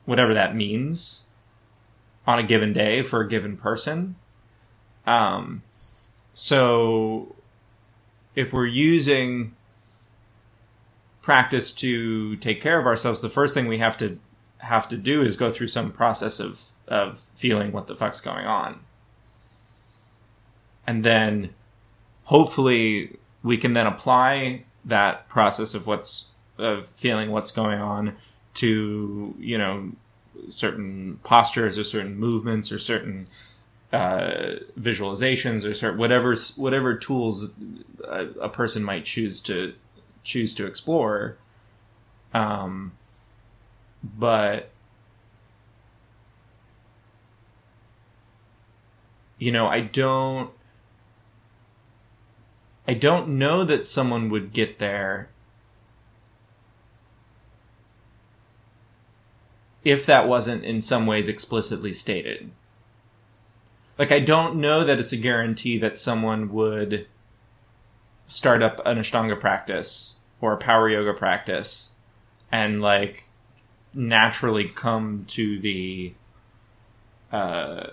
[0.05, 1.25] whatever that means
[2.27, 4.17] on a given day for a given person
[5.07, 5.63] um
[6.35, 7.35] so
[8.35, 9.55] if we're using
[11.23, 14.19] practice to take care of ourselves, the first thing we have to
[14.59, 18.45] have to do is go through some process of of feeling what the fuck's going
[18.45, 18.81] on.
[20.87, 21.55] And then
[22.25, 28.17] hopefully we can then apply that process of what's of feeling what's going on
[28.55, 29.91] to, you know,
[30.49, 33.27] certain postures or certain movements or certain
[33.93, 37.55] uh, visualizations or certain whatever whatever tools
[38.05, 39.75] a, a, person might choose to
[40.25, 41.37] choose to explore.
[42.33, 42.93] Um,
[44.03, 44.71] but
[49.39, 50.51] you know, I don't.
[52.87, 55.31] I don't know that someone would get there
[59.85, 62.51] if that wasn't in some ways explicitly stated
[63.98, 67.06] like I don't know that it's a guarantee that someone would
[68.27, 71.90] start up an Ashtanga practice or a power yoga practice
[72.51, 73.28] and like
[73.93, 76.15] naturally come to the
[77.31, 77.89] uh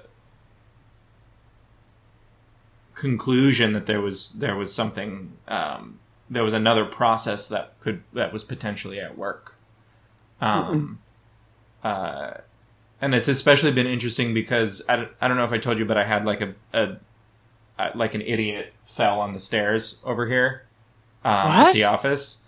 [3.01, 5.99] conclusion that there was there was something um,
[6.29, 9.55] there was another process that could that was potentially at work.
[10.39, 10.99] Um,
[11.83, 12.31] uh,
[13.01, 15.85] and it's especially been interesting because I, don't- I don't know if I told you,
[15.85, 16.97] but I had like a, a,
[17.79, 20.65] uh like an idiot fell on the stairs over here
[21.25, 22.41] um, at the office.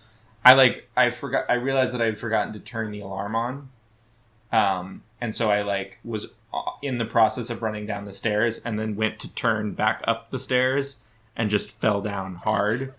[0.44, 3.68] I like I forgot I realized that I had forgotten to turn the alarm on,
[4.52, 8.58] um, and so I like was uh, in the process of running down the stairs
[8.58, 11.00] and then went to turn back up the stairs
[11.34, 12.92] and just fell down hard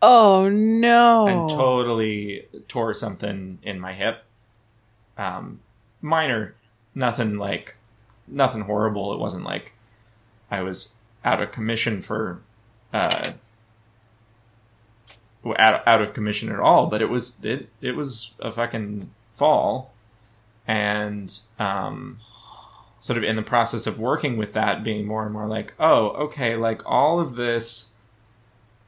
[0.00, 1.26] Oh no!
[1.28, 4.24] and totally tore something in my hip.
[5.16, 5.60] Um,
[6.00, 6.54] minor,
[6.94, 7.76] nothing like,
[8.26, 9.12] nothing horrible.
[9.12, 9.74] It wasn't like
[10.50, 10.94] I was
[11.24, 12.40] out of commission for,
[12.92, 13.32] uh,
[15.56, 16.86] out out of commission at all.
[16.86, 19.92] But it was it it was a fucking fall,
[20.66, 22.18] and um,
[23.00, 26.08] sort of in the process of working with that, being more and more like, oh,
[26.10, 27.92] okay, like all of this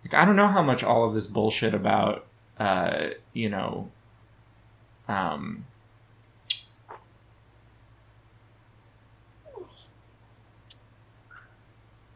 [0.05, 2.27] like I don't know how much all of this bullshit about
[2.59, 3.91] uh you know
[5.09, 5.67] um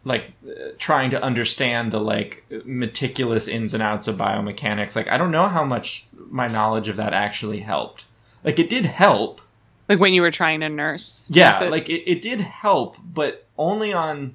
[0.09, 5.18] like uh, trying to understand the like meticulous ins and outs of biomechanics like I
[5.18, 8.06] don't know how much my knowledge of that actually helped
[8.43, 9.40] like it did help
[9.89, 11.26] like when you were trying to nurse.
[11.28, 11.70] yeah it?
[11.70, 14.35] like it, it did help but only on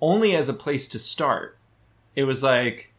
[0.00, 1.58] only as a place to start
[2.14, 2.92] it was like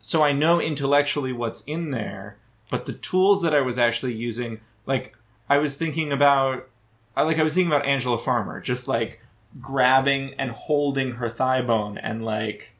[0.00, 2.36] so i know intellectually what's in there
[2.70, 5.16] but the tools that i was actually using like
[5.48, 6.68] i was thinking about
[7.16, 9.20] like i was thinking about angela farmer just like
[9.60, 12.74] grabbing and holding her thigh bone and like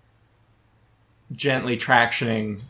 [1.32, 2.60] gently tractioning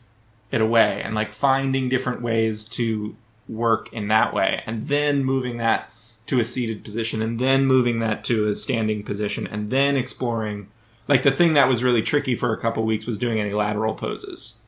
[0.51, 3.16] it away and like finding different ways to
[3.48, 5.90] work in that way and then moving that
[6.27, 10.68] to a seated position and then moving that to a standing position and then exploring
[11.09, 13.94] like the thing that was really tricky for a couple weeks was doing any lateral
[13.94, 14.60] poses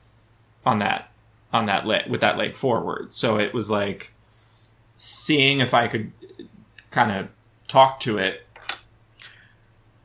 [0.65, 1.11] on that
[1.51, 3.11] on that leg with that leg forward.
[3.11, 4.13] So it was like
[4.97, 6.11] seeing if i could
[6.91, 7.29] kind of
[7.69, 8.45] talk to it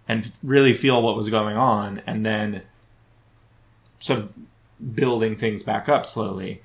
[0.09, 2.63] and really feel what was going on and then
[4.01, 4.35] sort of
[4.95, 6.61] building things back up slowly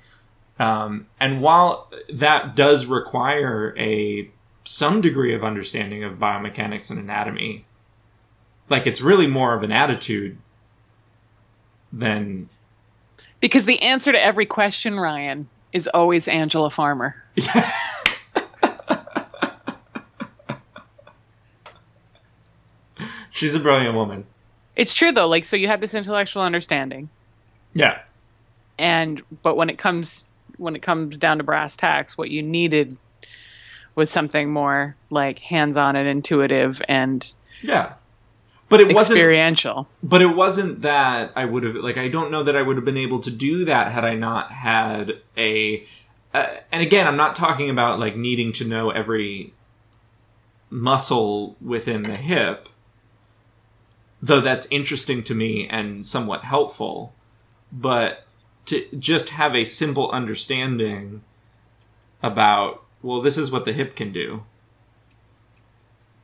[0.60, 4.30] um, and while that does require a
[4.64, 7.64] some degree of understanding of biomechanics and anatomy,
[8.68, 10.36] like it's really more of an attitude
[11.90, 12.50] than
[13.40, 17.16] because the answer to every question, Ryan, is always Angela Farmer.
[23.40, 24.26] she's a brilliant woman.
[24.76, 25.26] It's true though.
[25.28, 27.08] Like, so you had this intellectual understanding,
[27.74, 28.00] Yeah,
[28.78, 30.26] and but when it comes
[30.58, 32.98] when it comes down to brass tacks, what you needed
[33.94, 37.94] was something more like hands-on and intuitive and yeah.
[38.68, 39.18] But it wasn't.
[39.18, 39.88] experiential.
[40.00, 42.84] But it wasn't that I would have like I don't know that I would have
[42.84, 45.84] been able to do that had I not had a
[46.32, 49.54] uh, and again I'm not talking about like needing to know every
[50.70, 52.68] muscle within the hip
[54.22, 57.14] though that's interesting to me and somewhat helpful
[57.72, 58.26] but
[58.66, 61.22] to just have a simple understanding
[62.22, 64.42] about well this is what the hip can do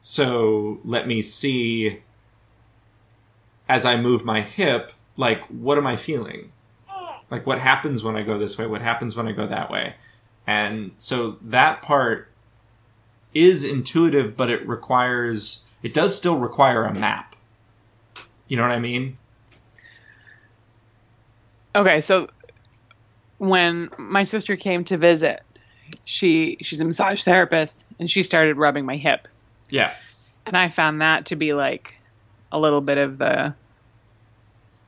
[0.02, 2.00] so let me see
[3.68, 6.52] as I move my hip, like what am I feeling?
[7.30, 8.66] Like what happens when I go this way?
[8.66, 9.94] What happens when I go that way?
[10.46, 12.30] And so that part
[13.34, 17.35] is intuitive, but it requires it does still require a map.
[18.48, 19.16] You know what I mean?
[21.74, 22.28] Okay, so
[23.38, 25.42] when my sister came to visit,
[26.04, 29.28] she she's a massage therapist and she started rubbing my hip.
[29.70, 29.94] Yeah.
[30.46, 31.94] And I found that to be like
[32.50, 33.54] a little bit of the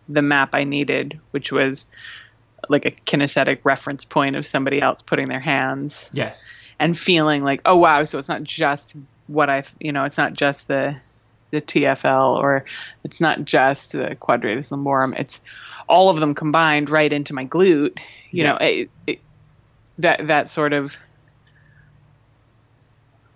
[0.09, 1.85] the map I needed, which was
[2.69, 6.43] like a kinesthetic reference point of somebody else putting their hands Yes.
[6.79, 8.95] and feeling like, oh wow, so it's not just
[9.27, 10.97] what I, you know, it's not just the
[11.51, 12.65] the TFL or
[13.05, 15.19] it's not just the quadratus lumborum.
[15.19, 15.41] It's
[15.89, 17.99] all of them combined right into my glute.
[18.31, 18.53] You Yeah.
[18.53, 19.21] know, it, it,
[19.99, 20.97] that that sort of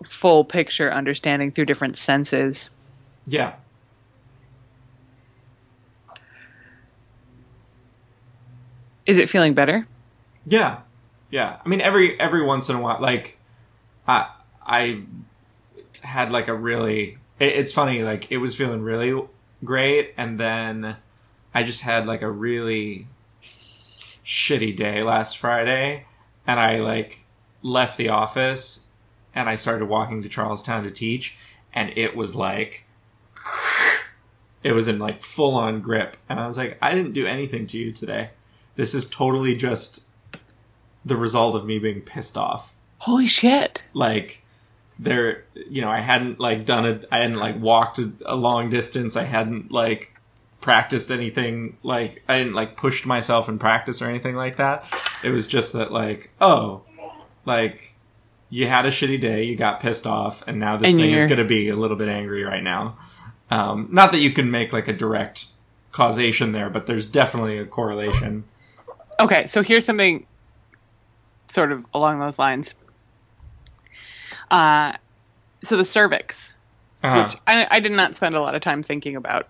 [0.05, 2.69] full picture understanding through different senses.
[3.25, 3.55] Yeah.
[9.07, 9.87] Is it feeling better?
[10.47, 10.79] Yeah.
[11.31, 11.59] Yeah.
[11.65, 13.39] I mean every every once in a while like
[14.07, 14.29] I
[14.65, 15.03] I
[16.03, 19.23] had like a really it, it's funny like it was feeling really
[19.65, 20.97] great and then
[21.55, 23.07] I just had like a really
[23.43, 26.07] shitty day last Friday
[26.47, 27.25] and I like
[27.63, 28.87] left the office
[29.35, 31.37] and I started walking to Charlestown to teach
[31.73, 32.87] and it was like
[34.63, 37.67] it was in like full on grip, and I was like, I didn't do anything
[37.69, 38.31] to you today.
[38.77, 40.05] This is totally just
[41.05, 42.75] the result of me being pissed off.
[42.99, 43.85] Holy shit.
[43.93, 44.43] Like
[45.03, 47.05] there, you know, I hadn't like done it.
[47.11, 49.17] I hadn't like walked a, a long distance.
[49.17, 50.15] I hadn't like
[50.61, 51.77] practiced anything.
[51.83, 54.85] Like I didn't like pushed myself in practice or anything like that.
[55.25, 56.83] It was just that like, oh,
[57.45, 57.97] like
[58.49, 61.19] you had a shitty day, you got pissed off, and now this And thing is
[61.21, 62.97] you're- going to be a little bit angry right now.
[63.51, 65.47] Um, not that you can make like a direct
[65.91, 68.45] causation there, but there's definitely a correlation.
[69.21, 70.27] Okay, so here's something
[71.49, 72.75] sort of along those lines.
[74.53, 74.93] Uh,
[75.65, 76.55] so the cervix,
[77.03, 77.25] Uh-huh.
[77.29, 79.49] which I, I did not spend a lot of time thinking about.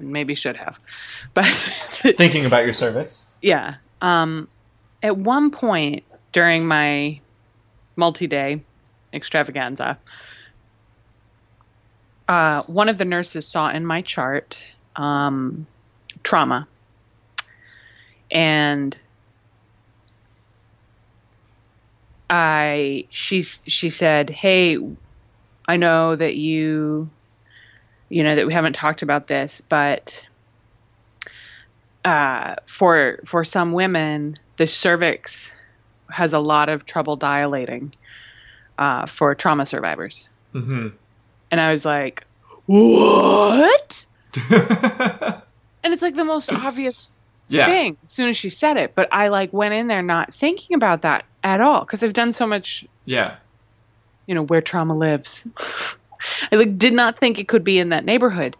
[0.00, 0.78] Maybe should have,
[1.34, 3.26] but Thinking about your cervix.
[3.42, 3.76] yeah.
[4.00, 4.46] Um,
[5.02, 7.18] at one point during my
[7.96, 8.60] multi-day
[9.12, 9.98] extravaganza,
[12.28, 15.66] uh, one of the nurses saw in my chart um,
[16.22, 16.68] trauma,
[18.30, 18.96] and
[22.30, 24.78] I she she said, "Hey,
[25.66, 27.08] I know that you,
[28.08, 30.24] you know that we haven't talked about this, but."
[32.08, 35.54] uh, for for some women, the cervix
[36.10, 37.94] has a lot of trouble dilating
[38.78, 40.30] uh, for trauma survivors.
[40.54, 40.88] Mm-hmm.
[41.50, 42.24] And I was like,
[42.66, 44.06] "What?"
[45.84, 47.12] And it's like the most obvious
[47.48, 47.66] yeah.
[47.66, 50.74] thing as soon as she said it, but I like went in there not thinking
[50.74, 53.36] about that at all because I've done so much, Yeah.
[54.26, 55.46] you know, where trauma lives.
[56.52, 58.56] I like did not think it could be in that neighborhood.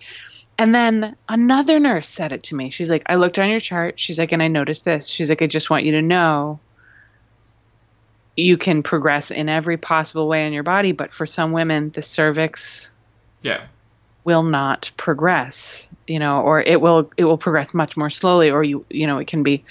[0.60, 2.70] And then another nurse said it to me.
[2.70, 4.01] She's like, I looked on your chart.
[4.01, 5.06] She's like, and I noticed this.
[5.06, 6.59] She's like, I just want you to know
[8.36, 12.02] you can progress in every possible way in your body, but for some women, the
[12.02, 12.93] cervix
[13.43, 13.66] Yeah.
[14.24, 18.62] Will not progress, you know, or it will it will progress much more slowly, or
[18.62, 19.65] you you know, it can be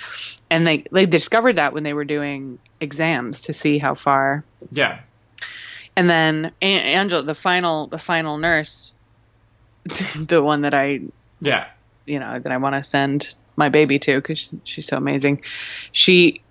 [0.49, 4.99] and they they discovered that when they were doing exams to see how far Yeah.
[5.95, 8.93] and then A- Angela, the final, the final nurse,
[10.15, 11.01] the one that I,
[11.39, 11.67] Yeah.
[12.05, 15.41] you know, that I want to send my baby to because she's so amazing.
[15.91, 16.41] She,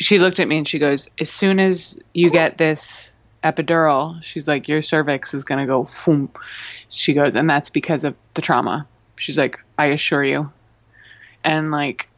[0.00, 3.15] she looked at me and she goes, "As soon as you get this
[3.54, 6.30] epidural, she's like, your cervix is gonna go boom."
[6.88, 8.88] She goes, and that's because of the trauma.
[9.16, 10.52] She's like, I assure you,
[11.44, 12.08] and like,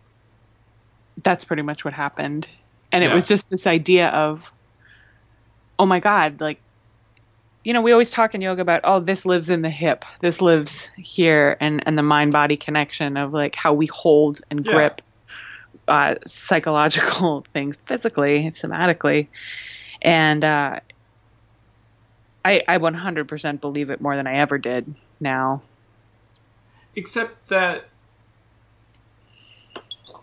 [1.25, 2.49] that's pretty much what happened.
[2.93, 3.15] And it Yeah.
[3.15, 4.53] was just this idea of,
[5.79, 6.63] oh my god, like
[7.65, 10.41] you know, we always talk in yoga about, oh, this lives in the hip, this
[10.41, 14.73] lives here, and and the mind body connection of like how we hold and Yeah.
[14.73, 15.03] grip
[15.89, 19.29] uh, psychological things physically, somatically,
[20.03, 20.81] and uh,
[22.49, 25.61] I I 100% believe it more than I ever did now.
[26.97, 27.89] Except that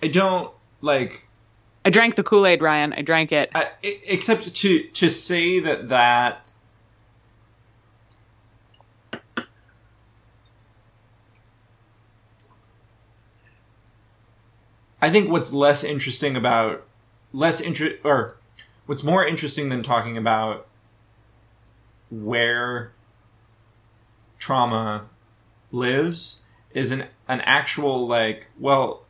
[0.01, 1.27] I don't like.
[1.85, 2.93] I drank the Kool Aid, Ryan.
[2.93, 3.51] I drank it.
[3.53, 6.41] I, except to to say that that
[14.99, 16.87] I think what's less interesting about
[17.31, 18.37] less interest or
[18.87, 20.65] what's more interesting than talking about
[22.23, 22.91] where
[24.39, 25.09] trauma
[25.71, 26.43] lives
[26.73, 29.03] is an an actual like well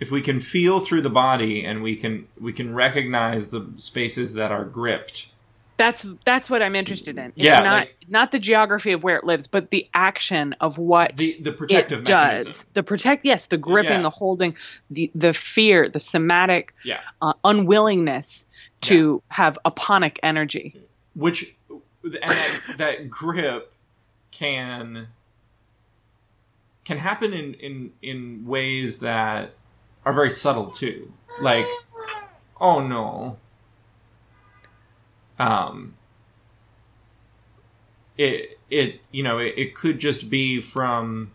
[0.00, 4.34] if we can feel through the body and we can we can recognize the spaces
[4.34, 5.28] that are gripped
[5.76, 7.26] That's that's what I'm interested in.
[7.36, 10.78] It's Yeah, not like- not the geography of where it lives, but the action of
[10.78, 12.64] what the the protective it does.
[12.74, 14.02] The protect, yes, the gripping, Yeah.
[14.02, 14.56] the holding,
[14.90, 18.46] the the fear, the somatic yeah uh, unwillingness
[18.82, 20.76] to have aponic energy.
[21.14, 21.54] which
[22.02, 23.74] and that, that grip
[24.30, 25.08] can
[26.84, 29.54] can happen in in in ways that
[30.04, 31.12] are very subtle too.
[31.40, 31.64] Like
[32.60, 33.38] oh no.
[35.38, 35.96] Um
[38.18, 41.30] it it you know it, it could just be from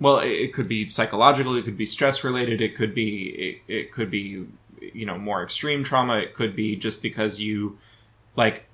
[0.00, 3.72] well it, it could be psychological it could be stress related it could be it,
[3.72, 4.46] it could be
[4.92, 6.18] you know more extreme trauma.
[6.18, 7.78] It could be just because you
[8.36, 8.66] like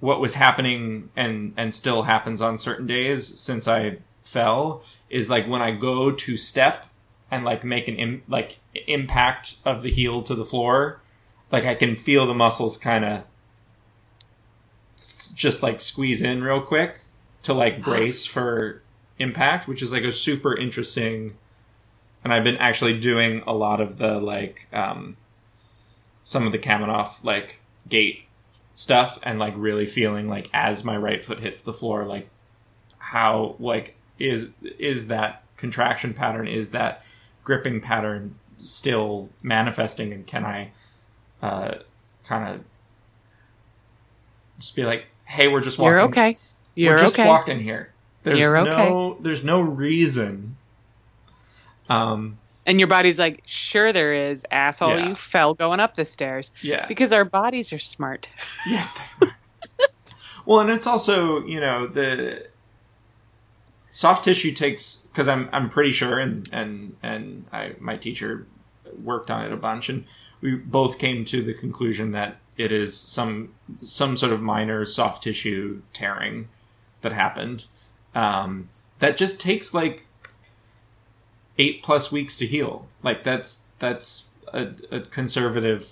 [0.00, 5.46] what was happening and and still happens on certain days since i fell is like
[5.48, 6.86] when i go to step
[7.30, 11.00] and like make an Im- like impact of the heel to the floor
[11.50, 13.24] like i can feel the muscles kind of
[15.34, 17.00] just like squeeze in real quick
[17.42, 17.90] to like uh-huh.
[17.90, 18.82] brace for
[19.18, 21.36] impact which is like a super interesting
[22.24, 25.16] and I've been actually doing a lot of the like um,
[26.22, 28.24] some of the Kamenov like gait
[28.74, 32.28] stuff and like really feeling like as my right foot hits the floor like
[32.98, 37.02] how like is is that contraction pattern is that
[37.42, 40.70] gripping pattern still manifesting and can i
[41.42, 41.74] uh
[42.24, 42.64] kind of
[44.60, 46.36] just be like hey we're just walking You're okay.
[46.74, 47.26] You're we're just okay.
[47.26, 47.92] walking here
[48.22, 48.90] there's You're okay.
[48.90, 50.56] no there's no reason
[51.88, 54.98] um And your body's like, sure there is, asshole.
[54.98, 55.08] Yeah.
[55.08, 56.52] You fell going up the stairs.
[56.62, 58.28] yeah Because our bodies are smart.
[58.66, 58.98] Yes.
[60.46, 62.46] Well, and it's also you know the
[63.90, 68.46] soft tissue takes because I'm I'm pretty sure and and and I my teacher
[69.02, 70.04] worked on it a bunch and
[70.40, 75.22] we both came to the conclusion that it is some some sort of minor soft
[75.22, 76.48] tissue tearing
[77.02, 77.66] that happened
[78.14, 78.68] um,
[79.00, 80.06] that just takes like
[81.58, 82.86] eight plus weeks to heal.
[83.02, 85.90] Like that's that's a, a conservative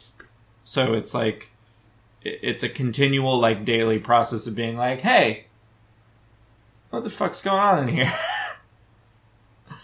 [0.65, 1.51] so it's like
[2.23, 5.45] it's a continual like daily process of being like hey
[6.91, 8.13] what the fuck's going on in here?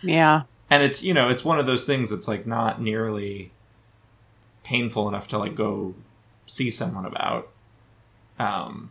[0.02, 0.42] Yeah.
[0.70, 3.52] and it's you know it's one of those things that's like not nearly
[4.64, 5.94] painful enough to like go
[6.46, 7.48] see someone about
[8.38, 8.90] um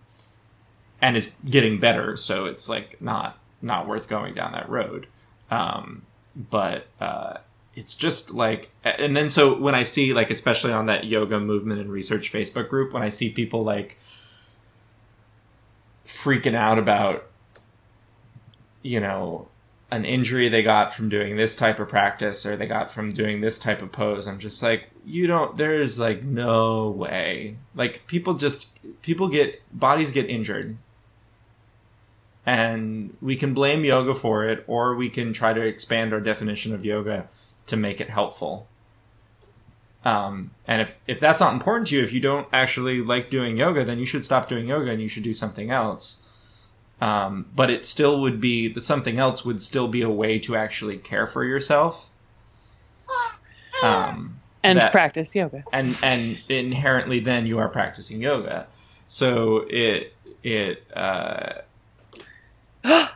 [1.02, 5.08] and is getting better so it's like not not worth going down that road.
[5.50, 6.04] Um
[6.36, 7.38] but uh
[7.76, 11.80] it's just like and then so when i see like especially on that yoga movement
[11.80, 13.98] and research facebook group when i see people like
[16.06, 17.26] freaking out about
[18.82, 19.48] you know
[19.90, 23.42] an injury they got from doing this type of practice or they got from doing
[23.42, 27.58] this type of pose i'm just like you don't there's like no way.
[27.76, 28.70] Like people just
[29.02, 30.78] people get bodies get injured
[32.46, 36.74] and we can blame yoga for it or we can try to expand our definition
[36.74, 37.28] of yoga
[37.68, 38.68] to make it helpful.
[40.04, 43.58] Um, and if, if that's not important to you if you don't actually like doing
[43.58, 46.24] yoga then you should stop doing yoga and you should do something else.
[47.00, 50.56] Um, but it still would be the something else would still be a way to
[50.56, 52.10] actually care for yourself.
[53.84, 55.64] Um, And That- practice yoga.
[55.74, 58.68] and and inherently then you are practicing yoga.
[59.08, 60.14] So it
[60.44, 61.62] it uh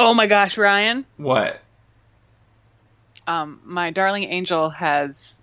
[0.00, 1.04] Oh my gosh, Ryan.
[1.16, 1.60] what
[3.26, 5.42] Um, my darling angel has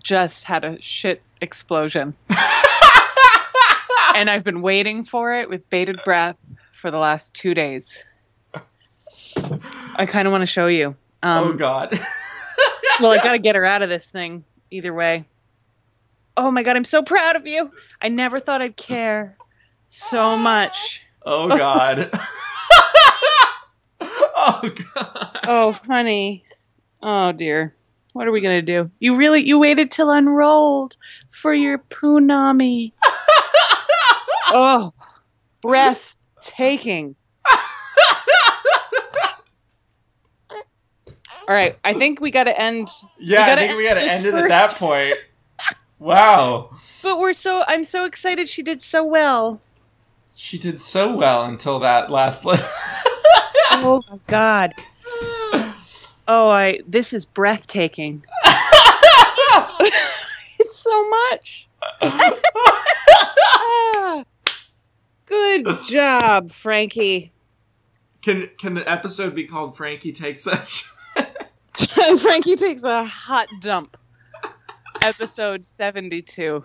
[0.00, 2.14] just had a shit explosion.
[4.14, 6.38] and I've been waiting for it with bated breath
[6.70, 8.06] for the last two days.
[9.96, 10.94] I kind of want to show you.
[11.22, 11.98] Um, oh god
[13.00, 15.24] well, I got to get her out of this thing either way.
[16.36, 17.72] Oh my god, I'm so proud of you.
[18.00, 19.36] I never thought I'd care
[19.88, 21.02] so much.
[21.26, 21.98] Oh god
[24.36, 26.44] oh god Oh, honey.
[27.02, 27.72] Oh dear.
[28.12, 28.90] What are we gonna do?
[28.98, 30.96] You really you waited till unrolled
[31.30, 32.92] for your punami.
[34.48, 34.92] oh,
[35.62, 37.14] breathtaking.
[41.48, 42.88] All right, I think we got to end.
[43.20, 45.14] yeah i think we gotta end end this it at that point
[46.00, 46.70] wow
[47.04, 49.60] But we're so I'm so excited she did so well.
[50.36, 52.58] She did so well until that last li-
[53.78, 54.74] Oh my god.
[56.28, 58.22] Oh, I this is breathtaking.
[60.60, 61.68] it's so much.
[63.98, 64.24] Ah.
[65.26, 67.32] Good job, Frankie.
[68.22, 70.56] can can the episode be called frankie takes a
[72.20, 73.96] Frankie takes a hot dump.
[75.02, 76.62] Episode 72.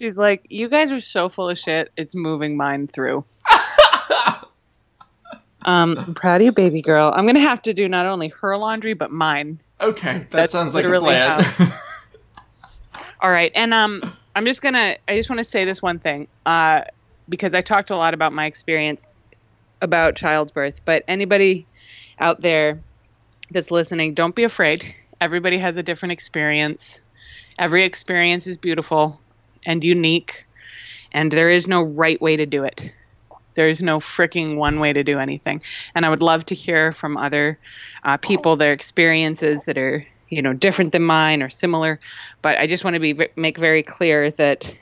[0.00, 3.24] She's like, You guys are so full of shit, it's moving mine through.
[5.62, 7.12] Um, I'm proud of you, baby girl.
[7.14, 9.60] I'm gonna have to do not only her laundry, but mine.
[9.78, 11.44] okay that That's sounds like a plan
[13.20, 14.00] All right, and um,
[14.34, 14.96] I'm just gonna.
[15.06, 16.80] I just want to say this one thing, uh,
[17.28, 19.06] because I talked a lot about my experience
[19.82, 20.82] about childbirth.
[20.86, 21.66] But anybody
[22.18, 22.80] out there
[23.50, 24.94] that's listening, don't be afraid.
[25.20, 27.02] Everybody has a different experience.
[27.58, 29.20] Every experience is beautiful
[29.64, 30.46] and unique,
[31.12, 32.92] and there is no right way to do it.
[33.54, 35.62] There is no freaking one way to do anything.
[35.94, 37.58] And I would love to hear from other
[38.04, 41.98] uh, people their experiences that are, you know, different than mine or similar.
[42.42, 44.72] But I just want to be make very clear that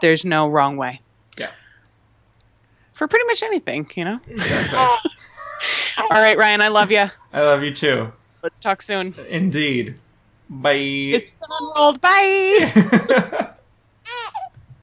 [0.00, 1.02] there's no wrong way.
[1.36, 1.50] Yeah.
[2.94, 4.18] For pretty much anything, you know.
[4.26, 4.78] exactly
[5.98, 7.04] All right, Ryan, I love you.
[7.32, 8.12] i love you too
[8.42, 9.14] Let's talk soon.
[9.28, 9.98] indeed
[10.48, 11.36] bye It's.
[12.00, 13.50] Bye.